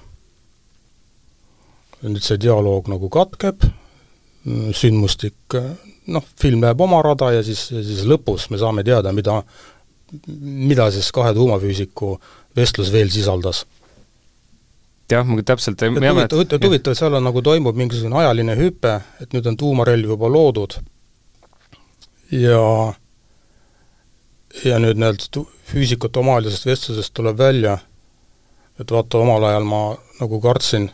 nüüd 2.03 2.23
see 2.23 2.39
dialoog 2.39 2.87
nagu 2.87 3.09
katkeb, 3.11 3.65
sündmustik, 4.79 5.57
noh, 6.07 6.27
film 6.39 6.63
läheb 6.63 6.81
oma 6.81 7.01
rada 7.03 7.33
ja 7.35 7.41
siis, 7.43 7.65
siis 7.73 8.05
lõpus 8.07 8.47
me 8.53 8.61
saame 8.63 8.85
teada, 8.87 9.11
mida, 9.13 9.41
mida 10.29 10.91
siis 10.95 11.11
kahe 11.13 11.35
tuumafüüsiku 11.37 12.15
vestlus 12.57 12.93
veel 12.93 13.11
sisaldas 13.13 13.65
jah, 15.11 15.25
ma 15.25 15.43
täpselt 15.43 15.83
ei 15.83 15.93
mäleta. 15.95 16.37
huvitav, 16.37 16.63
huvitav, 16.65 16.97
seal 16.99 17.17
on 17.17 17.25
nagu 17.25 17.43
toimub 17.45 17.77
mingisugune 17.77 18.21
ajaline 18.23 18.57
hüpe, 18.59 18.99
et 19.23 19.37
nüüd 19.37 19.47
on 19.49 19.57
tuumarelv 19.57 20.15
juba 20.15 20.31
loodud 20.33 20.79
ja 22.35 22.65
ja 24.65 24.79
nüüd 24.83 24.99
nii-öelda 25.01 25.45
füüsikute 25.69 26.21
omavahelisest 26.21 26.67
vestlusest 26.67 27.15
tuleb 27.15 27.39
välja, 27.39 27.79
et 28.81 28.91
vaata, 28.91 29.21
omal 29.21 29.45
ajal 29.49 29.67
ma 29.69 29.83
nagu 30.21 30.41
kartsin, 30.43 30.89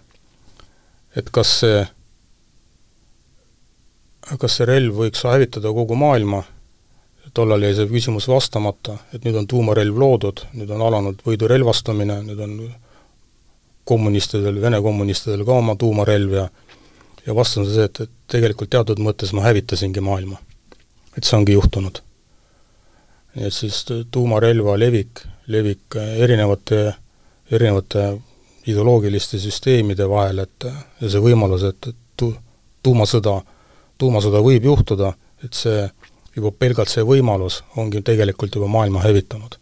et 1.17 1.31
kas 1.35 1.59
see, 1.62 1.85
kas 4.41 4.59
see 4.59 4.69
relv 4.69 4.99
võiks 4.99 5.25
hävitada 5.27 5.73
kogu 5.75 5.97
maailma, 5.99 6.43
tollal 7.35 7.62
jäi 7.66 7.74
see 7.74 7.91
küsimus 7.91 8.28
vastamata, 8.30 8.97
et 9.12 9.24
nüüd 9.26 9.37
on 9.41 9.47
tuumarelv 9.51 9.99
loodud, 9.99 10.45
nüüd 10.55 10.70
on 10.70 10.82
alanud 10.87 11.22
võidurelvastumine, 11.26 12.20
nüüd 12.28 12.41
on 12.41 12.59
kommunistidel, 13.85 14.61
Vene 14.62 14.80
kommunistidel 14.80 15.45
ka 15.45 15.59
oma 15.61 15.74
tuumarelv 15.76 16.39
ja 16.39 16.49
ja 17.26 17.35
vastus 17.35 17.59
on 17.62 17.70
see, 17.72 17.85
et, 17.89 18.01
et 18.05 18.11
tegelikult 18.30 18.70
teatud 18.72 19.01
mõttes 19.03 19.32
ma 19.37 19.45
hävitasingi 19.47 20.03
maailma. 20.05 20.39
et 21.16 21.24
see 21.24 21.37
ongi 21.39 21.55
juhtunud. 21.55 22.01
nii 23.35 23.47
et 23.49 23.55
siis 23.55 23.85
tuumarelva 24.11 24.76
levik, 24.78 25.24
levik 25.47 25.97
erinevate, 25.97 26.95
erinevate 27.51 28.05
ideoloogiliste 28.66 29.39
süsteemide 29.39 30.09
vahel, 30.09 30.39
et 30.39 30.66
ja 31.01 31.09
see 31.11 31.20
võimalus, 31.20 31.64
et, 31.68 31.89
et 31.89 31.97
tu-, 32.16 32.37
tuumasõda, 32.82 33.41
tuumasõda 33.99 34.41
võib 34.45 34.64
juhtuda, 34.70 35.12
et 35.45 35.55
see, 35.55 35.89
juba 36.37 36.51
pelgalt 36.59 36.91
see 36.91 37.05
võimalus 37.07 37.62
ongi 37.76 38.03
tegelikult 38.03 38.55
juba 38.55 38.66
maailma 38.66 39.03
hävitanud. 39.03 39.59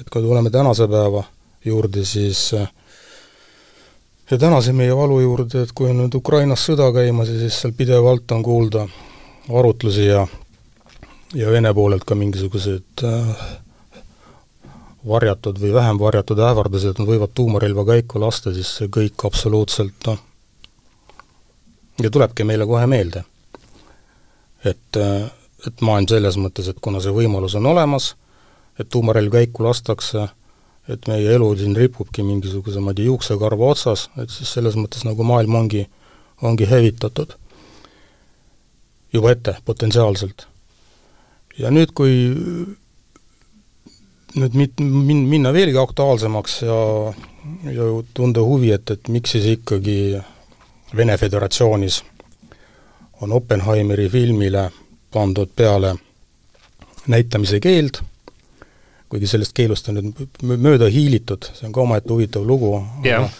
et 0.00 0.10
kui 0.10 0.22
tuleme 0.22 0.50
tänase 0.50 0.88
päeva 0.88 1.24
juurde, 1.64 2.04
siis 2.04 2.52
ja 4.30 4.38
tänase 4.38 4.72
meie 4.72 4.96
valu 4.96 5.20
juurde, 5.20 5.62
et 5.62 5.72
kui 5.74 5.90
on 5.90 6.04
nüüd 6.04 6.14
Ukrainas 6.14 6.64
sõda 6.68 6.92
käimas 6.94 7.28
ja 7.28 7.38
siis 7.38 7.60
seal 7.60 7.72
pidevalt 7.76 8.30
on 8.32 8.42
kuulda 8.42 8.86
arutlusi 9.48 10.06
ja 10.06 10.26
ja 11.34 11.50
Vene 11.50 11.74
poolelt 11.74 12.04
ka 12.04 12.14
mingisuguseid 12.18 13.04
äh, 13.06 13.42
varjatud 15.06 15.60
või 15.60 15.72
vähem 15.74 15.98
varjatud 15.98 16.38
ähvardused, 16.42 16.98
nad 16.98 17.08
võivad 17.08 17.34
tuumarelva 17.34 17.84
käiku 17.92 18.20
lasta, 18.20 18.52
siis 18.54 18.72
see 18.78 18.90
kõik 18.92 19.26
absoluutselt 19.26 20.08
noh, 20.08 20.18
ja 22.02 22.10
tulebki 22.10 22.44
meile 22.44 22.66
kohe 22.66 22.86
meelde. 22.86 23.24
et, 24.64 24.96
äh, 24.96 25.30
et 25.66 25.80
maailm 25.84 26.08
selles 26.08 26.38
mõttes, 26.40 26.68
et 26.70 26.80
kuna 26.82 27.00
see 27.02 27.12
võimalus 27.14 27.56
on 27.58 27.68
olemas, 27.70 28.14
et 28.80 28.88
tuumarelv 28.88 29.32
käiku 29.34 29.66
lastakse, 29.66 30.28
et 30.90 31.06
meie 31.10 31.34
elu 31.36 31.50
siin 31.58 31.76
ripubki 31.76 32.24
mingisuguse, 32.26 32.80
ma 32.80 32.94
ei 32.94 33.00
tea, 33.00 33.10
juuksekarva 33.10 33.72
otsas, 33.74 34.08
et 34.20 34.32
siis 34.32 34.52
selles 34.56 34.78
mõttes 34.78 35.04
nagu 35.06 35.26
maailm 35.26 35.58
ongi, 35.62 35.86
ongi 36.42 36.68
hävitatud. 36.70 37.36
juba 39.12 39.32
ette, 39.32 39.56
potentsiaalselt. 39.64 40.46
ja 41.58 41.70
nüüd, 41.70 41.92
kui 41.94 42.12
nüüd 44.38 44.54
mit-, 44.54 44.80
min-, 44.80 45.26
minna 45.28 45.52
veelgi 45.52 45.78
aktuaalsemaks 45.78 46.62
ja, 46.62 46.78
ja 47.74 47.88
tunda 48.14 48.44
huvi, 48.46 48.70
et, 48.72 48.90
et 48.90 49.08
miks 49.08 49.34
siis 49.34 49.46
ikkagi 49.56 50.20
Vene 50.96 51.16
Föderatsioonis 51.18 52.02
on 53.20 53.32
Oppenheimeri 53.32 54.08
filmile 54.08 54.70
pandud 55.12 55.50
peale 55.56 55.94
näitamise 57.10 57.60
keeld, 57.60 58.00
kuigi 59.10 59.26
sellest 59.26 59.54
keelust 59.56 59.88
on 59.90 60.00
nüüd 60.00 60.42
mööda 60.62 60.88
hiilitud, 60.92 61.48
see 61.56 61.66
on 61.68 61.74
ka 61.74 61.82
omaette 61.82 62.12
huvitav 62.12 62.44
lugu 62.46 62.76
yeah., 63.04 63.30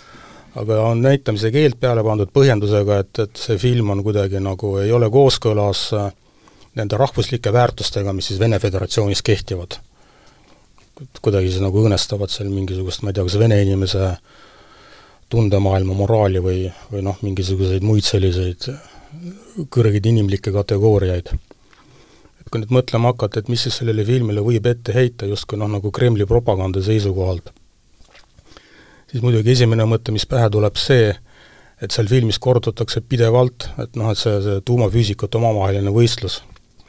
aga 0.58 0.80
on 0.82 1.02
näitamise 1.04 1.52
keeld 1.54 1.78
peale 1.80 2.02
pandud 2.02 2.32
põhjendusega, 2.34 2.96
et, 3.04 3.20
et 3.22 3.38
see 3.38 3.58
film 3.60 3.92
on 3.94 4.02
kuidagi 4.02 4.40
nagu, 4.42 4.74
ei 4.82 4.90
ole 4.92 5.06
kooskõlas 5.12 5.84
äh, 5.94 6.08
nende 6.74 6.98
rahvuslike 6.98 7.52
väärtustega, 7.54 8.12
mis 8.12 8.30
siis 8.30 8.40
Vene 8.40 8.58
Föderatsioonis 8.58 9.22
kehtivad. 9.22 9.78
kuidagi 11.22 11.48
siis 11.48 11.62
nagu 11.62 11.80
õõnestavad 11.80 12.28
seal 12.28 12.50
mingisugust, 12.52 13.02
ma 13.02 13.10
ei 13.10 13.16
tea, 13.16 13.24
kas 13.24 13.38
vene 13.38 13.56
inimese 13.62 14.10
tundemaailma 15.30 15.94
moraali 15.96 16.42
või, 16.44 16.66
või 16.90 17.04
noh, 17.06 17.16
mingisuguseid 17.22 17.86
muid 17.86 18.04
selliseid 18.04 18.66
kõrgeid 19.70 20.06
inimlikke 20.10 20.52
kategooriaid 20.52 21.30
kui 22.50 22.62
nüüd 22.62 22.72
mõtlema 22.74 23.12
hakata, 23.12 23.40
et 23.40 23.50
mis 23.52 23.62
siis 23.66 23.78
sellele 23.80 24.04
filmile 24.06 24.42
võib 24.44 24.66
ette 24.66 24.94
heita 24.94 25.28
justkui 25.30 25.58
noh, 25.60 25.70
nagu 25.70 25.92
Kremli 25.94 26.26
propaganda 26.26 26.82
seisukohalt, 26.82 27.52
siis 29.10 29.22
muidugi 29.22 29.54
esimene 29.54 29.86
mõte, 29.88 30.14
mis 30.14 30.26
pähe 30.26 30.50
tuleb, 30.50 30.78
see, 30.80 31.12
et 31.80 31.94
seal 31.94 32.10
filmis 32.10 32.38
korrutatakse 32.42 33.02
pidevalt, 33.06 33.68
et 33.82 33.96
noh, 33.98 34.10
et 34.12 34.18
see, 34.18 34.34
see 34.44 34.64
tuumafüüsikute 34.66 35.38
omavaheline 35.40 35.94
võistlus. 35.94 36.42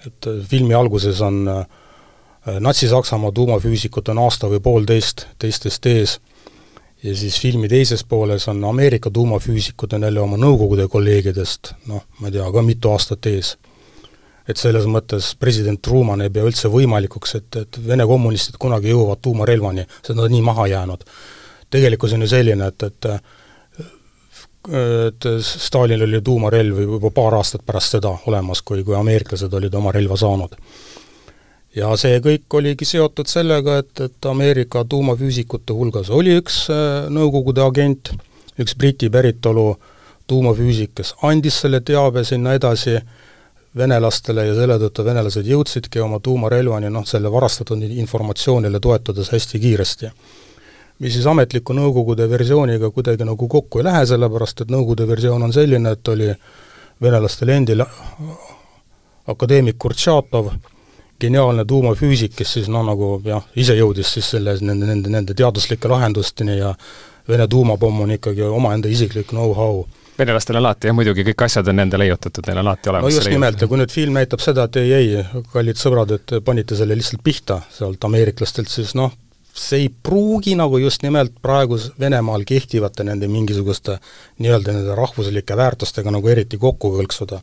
et 0.05 0.27
äh, 0.27 0.41
filmi 0.49 0.73
alguses 0.73 1.21
on 1.21 1.47
äh, 1.47 1.65
Natsi-Saksamaa 2.59 3.31
tuumafüüsikud 3.31 4.07
on 4.09 4.17
aasta 4.25 4.49
või 4.49 4.59
poolteist 4.59 5.27
teistest 5.39 5.85
ees 5.85 6.19
ja 7.03 7.15
siis 7.15 7.37
filmi 7.39 7.69
teises 7.69 8.03
pooles 8.03 8.47
on 8.47 8.63
Ameerika 8.65 9.11
tuumafüüsikud 9.13 9.93
on 9.93 10.03
jälle 10.03 10.19
oma 10.19 10.37
Nõukogude 10.37 10.87
kolleegidest, 10.87 11.73
noh, 11.87 12.01
ma 12.19 12.27
ei 12.29 12.37
tea, 12.37 12.47
ka 12.51 12.63
mitu 12.65 12.89
aastat 12.89 13.29
ees 13.29 13.57
et 14.49 14.57
selles 14.57 14.87
mõttes 14.89 15.33
president 15.39 15.81
Truman 15.81 16.23
ei 16.25 16.31
pea 16.33 16.45
üldse 16.47 16.71
võimalikuks, 16.71 17.35
et, 17.37 17.59
et 17.61 17.79
Vene 17.85 18.07
kommunistid 18.09 18.57
kunagi 18.61 18.91
jõuavad 18.91 19.21
tuumarelvani, 19.21 19.85
see 20.01 20.15
on 20.15 20.31
nii 20.31 20.41
maha 20.45 20.67
jäänud. 20.71 21.05
tegelikkus 21.71 22.13
on 22.13 22.25
ju 22.25 22.27
selline, 22.27 22.67
et, 22.67 22.83
et 22.83 23.11
et 24.61 25.25
Stalinil 25.41 26.03
oli 26.05 26.19
tuumarelv 26.21 26.79
juba 26.83 27.09
paar 27.09 27.33
aastat 27.33 27.63
pärast 27.65 27.95
seda 27.95 28.11
olemas, 28.29 28.61
kui, 28.61 28.83
kui 28.85 28.93
ameeriklased 28.93 29.53
olid 29.57 29.73
oma 29.73 29.91
relva 29.91 30.17
saanud. 30.17 30.53
ja 31.75 31.89
see 31.97 32.19
kõik 32.21 32.57
oligi 32.59 32.85
seotud 32.85 33.27
sellega, 33.27 33.77
et, 33.81 34.01
et 34.01 34.25
Ameerika 34.29 34.83
tuumafüüsikute 34.85 35.73
hulgas 35.73 36.09
oli 36.09 36.35
üks 36.37 36.67
äh, 36.69 37.09
Nõukogude 37.09 37.63
agent, 37.65 38.13
üks 38.59 38.75
Briti 38.75 39.09
päritolu 39.09 39.79
tuumafüüsik, 40.27 40.93
kes 40.95 41.15
andis 41.23 41.57
selle 41.63 41.81
teabe 41.81 42.23
sinna 42.27 42.53
edasi 42.53 42.99
äh, 42.99 43.20
venelastele 43.77 44.45
ja 44.45 44.55
selle 44.55 44.77
tõttu 44.79 45.05
venelased 45.05 45.47
jõudsidki 45.47 46.01
oma 46.03 46.19
tuumarelvani 46.19 46.89
noh, 46.91 47.05
selle 47.07 47.31
varastatud 47.31 47.83
informatsioonile 47.83 48.79
toetudes 48.79 49.31
hästi 49.31 49.59
kiiresti. 49.59 50.11
mis 50.99 51.13
siis 51.13 51.25
ametliku 51.25 51.73
Nõukogude 51.73 52.29
versiooniga 52.29 52.91
kuidagi 52.91 53.25
nagu 53.25 53.47
kokku 53.47 53.79
ei 53.79 53.83
lähe, 53.83 54.05
sellepärast 54.05 54.61
et 54.61 54.71
Nõukogude 54.71 55.07
versioon 55.07 55.43
on 55.43 55.53
selline, 55.53 55.91
et 55.91 56.07
oli 56.07 56.33
venelastel 57.01 57.49
endil 57.49 57.85
akadeemik 59.27 59.77
Kurtšatov, 59.79 60.51
geniaalne 61.21 61.65
tuumafüüsik, 61.65 62.35
kes 62.35 62.53
siis 62.53 62.67
noh, 62.69 62.83
nagu 62.85 63.21
jah, 63.25 63.43
ise 63.55 63.75
jõudis 63.77 64.13
siis 64.13 64.29
selle, 64.35 64.57
nende, 64.61 64.85
nende, 64.85 65.09
nende 65.09 65.33
teaduslike 65.33 65.87
lahendusteni 65.87 66.57
ja 66.57 66.75
Vene 67.29 67.45
tuumapomm 67.47 67.99
on 68.01 68.11
ikkagi 68.11 68.41
omaenda 68.41 68.89
isiklik 68.89 69.29
know-how 69.29 69.83
venelastel 70.21 70.59
alati 70.61 70.89
jah, 70.89 70.95
muidugi 70.97 71.25
kõik 71.31 71.45
asjad 71.47 71.71
on 71.71 71.81
nende 71.81 71.99
leiutatud, 71.99 72.45
neil 72.47 72.61
on 72.61 72.69
alati 72.69 72.93
olemas 72.93 73.09
no 73.09 73.17
just 73.17 73.33
nimelt, 73.33 73.61
ja 73.61 73.69
kui 73.71 73.81
nüüd 73.81 73.93
film 73.93 74.17
näitab 74.19 74.43
seda, 74.43 74.67
et 74.69 74.79
ei, 74.81 74.93
ei, 74.99 75.25
kallid 75.53 75.81
sõbrad, 75.81 76.15
et 76.17 76.37
panite 76.45 76.77
selle 76.79 76.97
lihtsalt 76.97 77.23
pihta 77.25 77.61
sealt 77.73 78.09
ameeriklastelt, 78.09 78.71
siis 78.71 78.95
noh, 78.97 79.13
see 79.53 79.83
ei 79.85 79.89
pruugi 80.03 80.55
nagu 80.55 80.77
just 80.77 81.03
nimelt 81.03 81.33
praegu 81.41 81.79
Venemaal 81.99 82.45
kehtivate 82.47 83.03
nende 83.03 83.27
mingisuguste 83.27 83.97
nii-öelda 84.39 84.75
nende 84.77 84.95
rahvuslike 84.95 85.57
väärtustega 85.57 86.11
nagu 86.11 86.31
eriti 86.31 86.57
kokku 86.57 86.93
kõlksuda. 86.95 87.41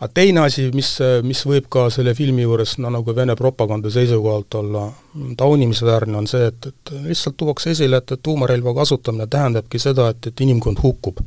aga 0.00 0.08
teine 0.14 0.40
asi, 0.44 0.70
mis, 0.74 0.96
mis 1.22 1.44
võib 1.46 1.68
ka 1.72 1.86
selle 1.90 2.14
filmi 2.14 2.42
juures 2.42 2.76
no 2.78 2.90
nagu 2.92 3.14
Vene 3.16 3.36
propaganda 3.36 3.90
seisukohalt 3.90 4.54
olla 4.54 4.90
taunimisväärne, 5.36 6.16
on 6.16 6.26
see, 6.26 6.46
et, 6.46 6.66
et 6.66 6.92
lihtsalt 7.08 7.36
tuuakse 7.36 7.70
esile, 7.70 7.96
et, 7.96 8.12
et 8.12 8.22
tuumarelva 8.22 8.74
kasutamine 8.74 9.26
tähendabki 9.26 9.78
seda, 9.78 10.10
et, 10.12 10.26
et 10.32 10.44
inimkond 10.48 10.82
hukkub 10.82 11.24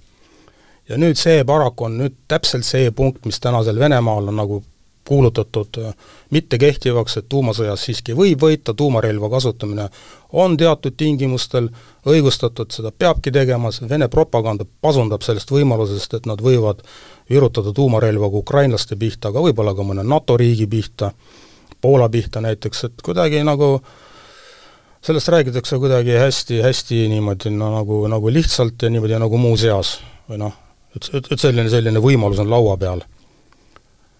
ja 0.90 0.98
nüüd 0.98 1.20
see 1.20 1.44
paraku 1.46 1.90
on 1.90 1.98
nüüd 2.02 2.18
täpselt 2.28 2.66
see 2.66 2.92
punkt, 2.92 3.26
mis 3.26 3.40
tänasel 3.40 3.80
Venemaal 3.80 4.32
on 4.32 4.40
nagu 4.42 4.64
kuulutatud 5.10 5.78
äh, 5.82 5.94
mittekehtivaks, 6.30 7.18
et 7.18 7.30
tuumasõjas 7.30 7.82
siiski 7.88 8.14
võib 8.18 8.44
võita, 8.46 8.76
tuumarelva 8.78 9.30
kasutamine 9.34 9.88
on 10.38 10.58
teatud 10.58 10.94
tingimustel 10.98 11.72
õigustatud, 12.06 12.70
seda 12.74 12.92
peabki 12.92 13.34
tegema, 13.34 13.72
see 13.74 13.90
Vene 13.90 14.10
propaganda 14.14 14.68
pasundab 14.82 15.26
sellest 15.26 15.50
võimalusest, 15.50 16.14
et 16.20 16.30
nad 16.30 16.44
võivad 16.46 16.84
virutada 17.30 17.74
tuumarelva 17.74 18.30
ka 18.30 18.44
ukrainlaste 18.44 19.00
pihta, 19.02 19.34
aga 19.34 19.48
võib-olla 19.48 19.74
ka 19.74 19.88
mõne 19.88 20.06
NATO 20.06 20.38
riigi 20.38 20.70
pihta, 20.70 21.14
Poola 21.82 22.10
pihta 22.12 22.42
näiteks, 22.44 22.84
et 22.90 23.02
kuidagi 23.06 23.40
nagu 23.48 23.78
sellest 25.02 25.30
räägitakse 25.32 25.78
kuidagi 25.80 26.18
hästi, 26.20 26.62
hästi 26.62 27.06
niimoodi 27.08 27.54
no 27.56 27.72
nagu, 27.80 28.02
nagu 28.12 28.34
lihtsalt 28.34 28.84
ja 28.84 28.90
niimoodi 28.92 29.16
nagu 29.26 29.38
muuseas 29.42 29.98
või 30.30 30.44
noh, 30.44 30.58
et, 30.96 31.10
et, 31.14 31.32
et 31.32 31.40
selline, 31.40 31.70
selline 31.70 32.02
võimalus 32.04 32.42
on 32.42 32.50
laua 32.50 32.78
peal. 32.78 33.04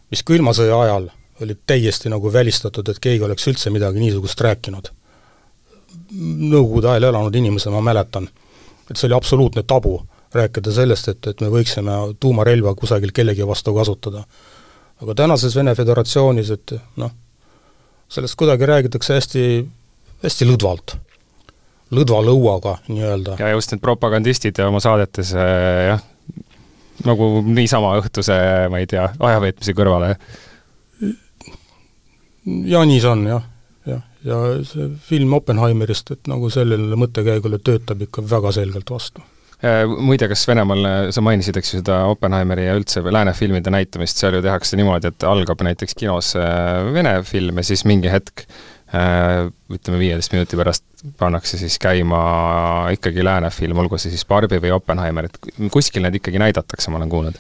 mis 0.09 0.24
külma 0.26 0.53
sõja 0.57 0.78
ajal 0.84 1.09
oli 1.43 1.55
täiesti 1.67 2.09
nagu 2.09 2.34
välistatud, 2.34 2.89
et 2.89 2.99
keegi 2.99 3.24
oleks 3.24 3.47
üldse 3.47 3.72
midagi 3.72 4.01
niisugust 4.01 4.41
rääkinud. 4.41 4.89
Nõukogude 6.20 6.89
ajal 6.91 7.09
elanud 7.11 7.36
inimesena 7.36 7.78
ma 7.78 7.84
mäletan, 7.91 8.28
et 8.89 8.97
see 8.97 9.07
oli 9.07 9.15
absoluutne 9.15 9.63
tabu, 9.63 10.01
rääkida 10.36 10.74
sellest, 10.74 11.07
et, 11.07 11.28
et 11.32 11.41
me 11.41 11.49
võiksime 11.53 11.95
tuumarelva 12.20 12.76
kusagil 12.76 13.13
kellegi 13.15 13.47
vastu 13.47 13.74
kasutada. 13.74 14.24
aga 15.01 15.15
tänases 15.15 15.55
Vene 15.55 15.76
Föderatsioonis, 15.76 16.49
et 16.51 16.74
noh, 16.99 17.11
sellest 18.09 18.36
kuidagi 18.36 18.65
räägitakse 18.65 19.15
hästi, 19.15 19.45
hästi 20.24 20.49
lõdvalt 20.49 20.97
lõdva 21.95 22.22
lõuaga 22.22 22.76
nii-öelda. 22.88 23.36
ja 23.39 23.49
just 23.55 23.72
need 23.72 23.82
propagandistid 23.82 24.59
oma 24.61 24.82
saadetes 24.84 25.32
jah, 25.34 26.03
nagu 27.08 27.30
niisama 27.45 27.95
õhtuse, 28.02 28.36
ma 28.72 28.82
ei 28.82 28.88
tea, 28.89 29.08
ajaveetmise 29.20 29.76
kõrvale? 29.78 30.14
jaa, 32.45 32.86
nii 32.88 33.00
see 33.00 33.12
on 33.12 33.26
jah, 33.28 33.43
jah, 33.89 34.06
ja 34.26 34.39
see 34.68 34.88
film 35.10 35.36
Oppenheimerist, 35.38 36.16
et 36.16 36.32
nagu 36.32 36.50
sellele 36.54 36.97
mõttekäigule 37.00 37.62
töötab 37.64 38.02
ikka 38.08 38.24
väga 38.30 38.54
selgelt 38.56 38.89
vastu 38.91 39.24
äh, 39.64 39.84
muide, 39.86 40.30
kas 40.32 40.47
Venemaal, 40.50 40.88
sa 41.16 41.24
mainisid, 41.26 41.60
eks 41.60 41.76
ju, 41.76 41.84
seda 41.84 42.02
Oppenheimeri 42.10 42.70
ja 42.70 42.76
üldse 42.80 43.04
lääne 43.06 43.36
filmide 43.38 43.74
näitamist, 43.74 44.20
seal 44.20 44.39
ju 44.39 44.43
tehakse 44.45 44.80
niimoodi, 44.80 45.14
et 45.14 45.28
algab 45.30 45.62
näiteks 45.68 45.97
kinos 46.00 46.34
äh, 46.39 46.89
vene 46.95 47.20
film 47.28 47.62
ja 47.62 47.70
siis 47.72 47.86
mingi 47.89 48.12
hetk 48.12 48.47
ütleme, 48.89 49.99
viieteist 50.01 50.33
minuti 50.33 50.57
pärast 50.57 50.85
pannakse 51.19 51.59
siis 51.61 51.77
käima 51.81 52.19
ikkagi 52.95 53.23
lääne 53.23 53.51
film, 53.53 53.77
olgu 53.83 53.99
see 54.01 54.11
siis 54.13 54.25
Barbi 54.25 54.57
või 54.61 54.73
Oppenheimer, 54.73 55.29
et 55.29 55.69
kuskil 55.71 56.03
need 56.05 56.17
ikkagi 56.17 56.41
näidatakse, 56.41 56.89
ma 56.89 56.97
olen 56.97 57.11
kuulnud? 57.11 57.37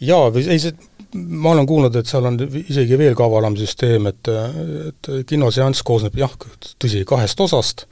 jaa, 0.00 0.28
või 0.34 0.44
ei, 0.50 0.58
see, 0.62 0.74
ma 1.14 1.52
olen 1.52 1.66
kuulnud, 1.66 1.96
et 1.98 2.10
seal 2.10 2.26
on 2.28 2.38
isegi 2.40 2.98
veel 2.98 3.16
kavalam 3.18 3.56
süsteem, 3.58 4.10
et, 4.10 4.30
et 4.90 5.10
kinoseanss 5.30 5.86
koosneb 5.86 6.18
jah, 6.18 6.34
tõsi, 6.82 7.04
kahest 7.08 7.40
osast, 7.46 7.86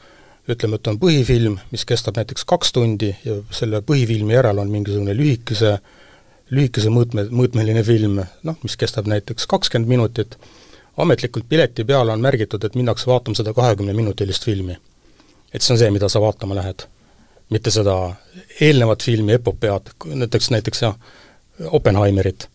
ütleme, 0.51 0.79
et 0.79 0.91
on 0.91 0.99
põhifilm, 1.03 1.57
mis 1.73 1.87
kestab 1.89 2.19
näiteks 2.21 2.47
kaks 2.47 2.75
tundi 2.75 3.13
ja 3.27 3.41
selle 3.55 3.83
põhifilmi 3.87 4.37
järel 4.37 4.63
on 4.63 4.71
mingisugune 4.71 5.15
lühikese, 5.19 5.77
lühikese 6.55 6.93
mõõtme, 6.95 7.27
mõõtmeline 7.31 7.83
film, 7.87 8.21
noh, 8.47 8.63
mis 8.63 8.79
kestab 8.79 9.11
näiteks 9.11 9.49
kakskümmend 9.51 9.91
minutit 9.91 10.39
ametlikult 10.97 11.49
pileti 11.49 11.85
peale 11.85 12.13
on 12.13 12.21
märgitud, 12.21 12.65
et 12.65 12.75
minnakse 12.75 13.07
vaatama 13.07 13.37
seda 13.37 13.53
kahekümneminutilist 13.55 14.45
filmi. 14.45 14.77
et 15.55 15.63
see 15.63 15.73
on 15.75 15.79
see, 15.79 15.91
mida 15.91 16.09
sa 16.09 16.21
vaatama 16.21 16.55
lähed. 16.55 16.87
mitte 17.51 17.71
seda 17.71 18.15
eelnevat 18.61 19.03
filmi, 19.03 19.33
epopead, 19.33 19.93
näiteks, 20.05 20.51
näiteks 20.51 20.83
jah, 20.83 20.97
Oppenheimerit. 21.65 22.49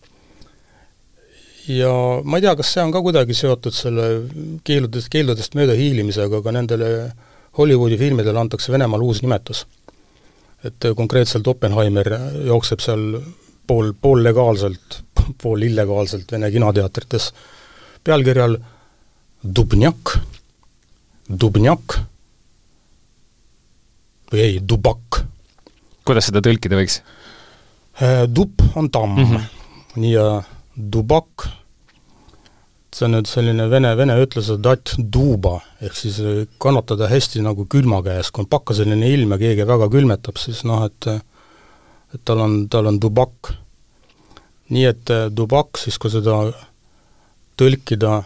ja 1.67 1.93
ma 2.23 2.37
ei 2.37 2.41
tea, 2.41 2.55
kas 2.55 2.73
see 2.73 2.83
on 2.83 2.91
ka 2.91 3.01
kuidagi 3.01 3.33
seotud 3.33 3.73
selle 3.73 4.07
keeldudest, 4.63 5.09
keeldudest 5.09 5.55
mööda 5.55 5.77
hiilimisega, 5.77 6.41
aga 6.41 6.51
nendele 6.51 6.89
Hollywoodi 7.57 7.97
filmidele 7.97 8.39
antakse 8.39 8.71
Venemaal 8.71 9.01
uus 9.01 9.21
nimetus. 9.21 9.65
et 10.63 10.91
konkreetselt 10.95 11.47
Oppenheimer 11.47 12.07
jookseb 12.45 12.79
seal 12.79 13.21
pool, 13.67 13.93
poollegaalselt, 14.01 15.01
pool 15.41 15.61
illegaalselt 15.61 16.31
Vene 16.31 16.51
kinoteatrites 16.51 17.31
pealkirjal 18.03 18.57
Dubnjak, 19.41 20.17
Dubnjak 21.29 21.97
või 24.31 24.43
ei, 24.45 24.59
Dubak. 24.61 25.23
kuidas 26.05 26.29
seda 26.29 26.41
tõlkida 26.43 26.77
võiks? 26.79 27.01
Äh, 28.01 28.27
Dub 28.27 28.61
on 28.75 28.89
tamm 28.89 29.17
mm 29.17 29.25
-hmm. 29.31 30.05
ja 30.11 30.43
Dubak, 30.75 31.47
see 32.95 33.05
on 33.05 33.15
nüüd 33.15 33.27
selline 33.27 33.69
vene, 33.69 33.95
vene 33.97 34.15
ütlus, 34.23 34.51
dat 34.59 34.95
duba, 34.97 35.59
ehk 35.81 35.95
siis 35.95 36.19
äh, 36.19 36.47
kannatada 36.57 37.07
hästi 37.07 37.41
nagu 37.41 37.65
külma 37.65 38.01
käes, 38.03 38.31
kui 38.31 38.43
on 38.43 38.49
pakkaseline 38.49 39.07
ilm 39.09 39.31
ja 39.31 39.37
keegi 39.37 39.67
väga 39.67 39.89
külmetab, 39.89 40.37
siis 40.37 40.63
noh, 40.63 40.85
et 40.85 41.07
et 42.13 42.21
tal 42.25 42.39
on, 42.39 42.67
tal 42.69 42.87
on 42.87 42.99
dubak. 42.99 43.53
nii 44.69 44.85
et 44.85 45.09
äh, 45.09 45.29
dubak 45.35 45.77
siis, 45.77 45.97
kui 45.97 46.11
seda 46.11 46.53
tõlkida, 47.61 48.21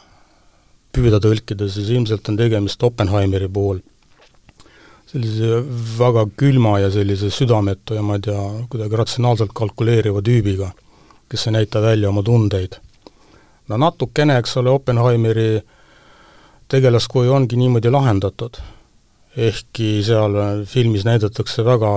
püüda 0.96 1.20
tõlkida, 1.24 1.68
siis 1.72 1.92
ilmselt 1.92 2.32
on 2.32 2.40
tegemist 2.40 2.84
Oppenheimeri 2.88 3.50
puhul 3.52 3.82
sellise 5.16 5.62
väga 6.00 6.26
külma 6.40 6.80
ja 6.82 6.90
sellise 6.92 7.30
südametu 7.32 7.96
ja 7.96 8.04
ma 8.04 8.18
ei 8.18 8.24
tea, 8.26 8.42
kuidagi 8.72 9.00
ratsionaalselt 9.00 9.54
kalkuleeriva 9.56 10.24
tüübiga, 10.26 10.72
kes 11.32 11.48
ei 11.48 11.56
näita 11.60 11.82
välja 11.84 12.10
oma 12.10 12.24
tundeid. 12.24 12.80
no 13.70 13.78
natukene, 13.78 14.38
eks 14.38 14.58
ole, 14.58 14.70
Oppenheimeri 14.70 15.62
tegelaskuju 16.68 17.34
ongi 17.34 17.60
niimoodi 17.60 17.92
lahendatud, 17.92 18.58
ehkki 19.38 20.02
seal 20.04 20.66
filmis 20.66 21.06
näidatakse 21.06 21.66
väga 21.66 21.92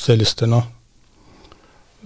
selliste 0.00 0.46
noh, 0.46 0.64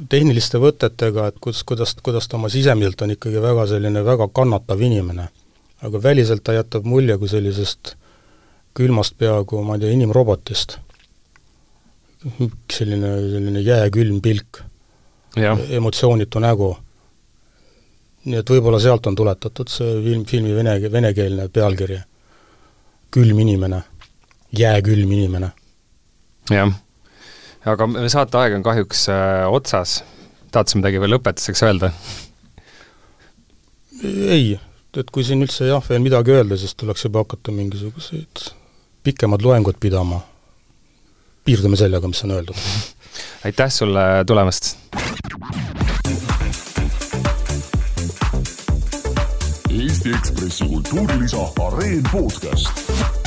tehniliste 0.08 0.58
võtetega, 0.60 1.28
et 1.30 1.38
kus, 1.42 1.62
kuidas, 1.66 1.94
kuidas 2.02 2.28
ta 2.28 2.38
oma 2.38 2.50
sisemiselt 2.52 3.02
on 3.02 3.14
ikkagi 3.16 3.42
väga 3.42 3.66
selline 3.70 4.04
väga 4.04 4.28
kannatav 4.32 4.80
inimene. 4.80 5.28
aga 5.82 6.02
väliselt 6.02 6.44
ta 6.44 6.52
jätab 6.52 6.84
mulje 6.84 7.16
kui 7.18 7.28
sellisest 7.28 7.94
külmast 8.76 9.14
peaaegu, 9.18 9.62
ma 9.64 9.74
ei 9.74 9.80
tea, 9.80 9.92
inimrobotist. 9.96 10.78
selline, 12.72 13.14
selline 13.30 13.60
jääkülm 13.60 14.20
pilk, 14.20 14.62
emotsioonitu 15.70 16.38
nägu. 16.38 16.76
nii 18.24 18.36
et 18.36 18.50
võib-olla 18.50 18.80
sealt 18.80 19.06
on 19.06 19.16
tuletatud 19.16 19.68
see 19.68 20.02
film, 20.04 20.24
filmi 20.24 20.54
vene, 20.54 20.76
venekeelne 20.92 21.48
pealkiri. 21.48 22.00
külm 23.10 23.38
inimene, 23.38 23.82
jääkülm 24.52 25.12
inimene. 25.12 25.50
jah 26.50 26.72
aga 27.68 27.88
saateaeg 28.08 28.56
on 28.58 28.64
kahjuks 28.64 29.06
äh, 29.12 29.44
otsas. 29.52 30.00
tahad 30.50 30.70
sa 30.70 30.80
midagi 30.80 31.00
veel 31.00 31.14
lõpetuseks 31.16 31.62
öelda? 31.66 31.92
ei, 34.02 34.56
et 34.96 35.10
kui 35.12 35.24
siin 35.26 35.44
üldse 35.44 35.68
jah, 35.68 35.84
veel 35.88 36.02
midagi 36.02 36.32
öelda, 36.34 36.56
siis 36.56 36.74
tuleks 36.74 37.04
juba 37.04 37.24
hakata 37.24 37.52
mingisuguseid 37.52 38.50
pikemad 39.04 39.44
loengud 39.44 39.76
pidama. 39.80 40.20
piirdume 41.44 41.76
sellega, 41.76 42.08
mis 42.08 42.24
on 42.24 42.36
öeldud. 42.38 42.56
aitäh 43.44 43.72
sulle 43.72 44.24
tulemast! 44.26 44.76
Eesti 49.70 50.10
Ekspressi 50.10 50.64
kultuurilisa 50.64 51.46
Areen 51.66 52.02
podcast 52.12 53.19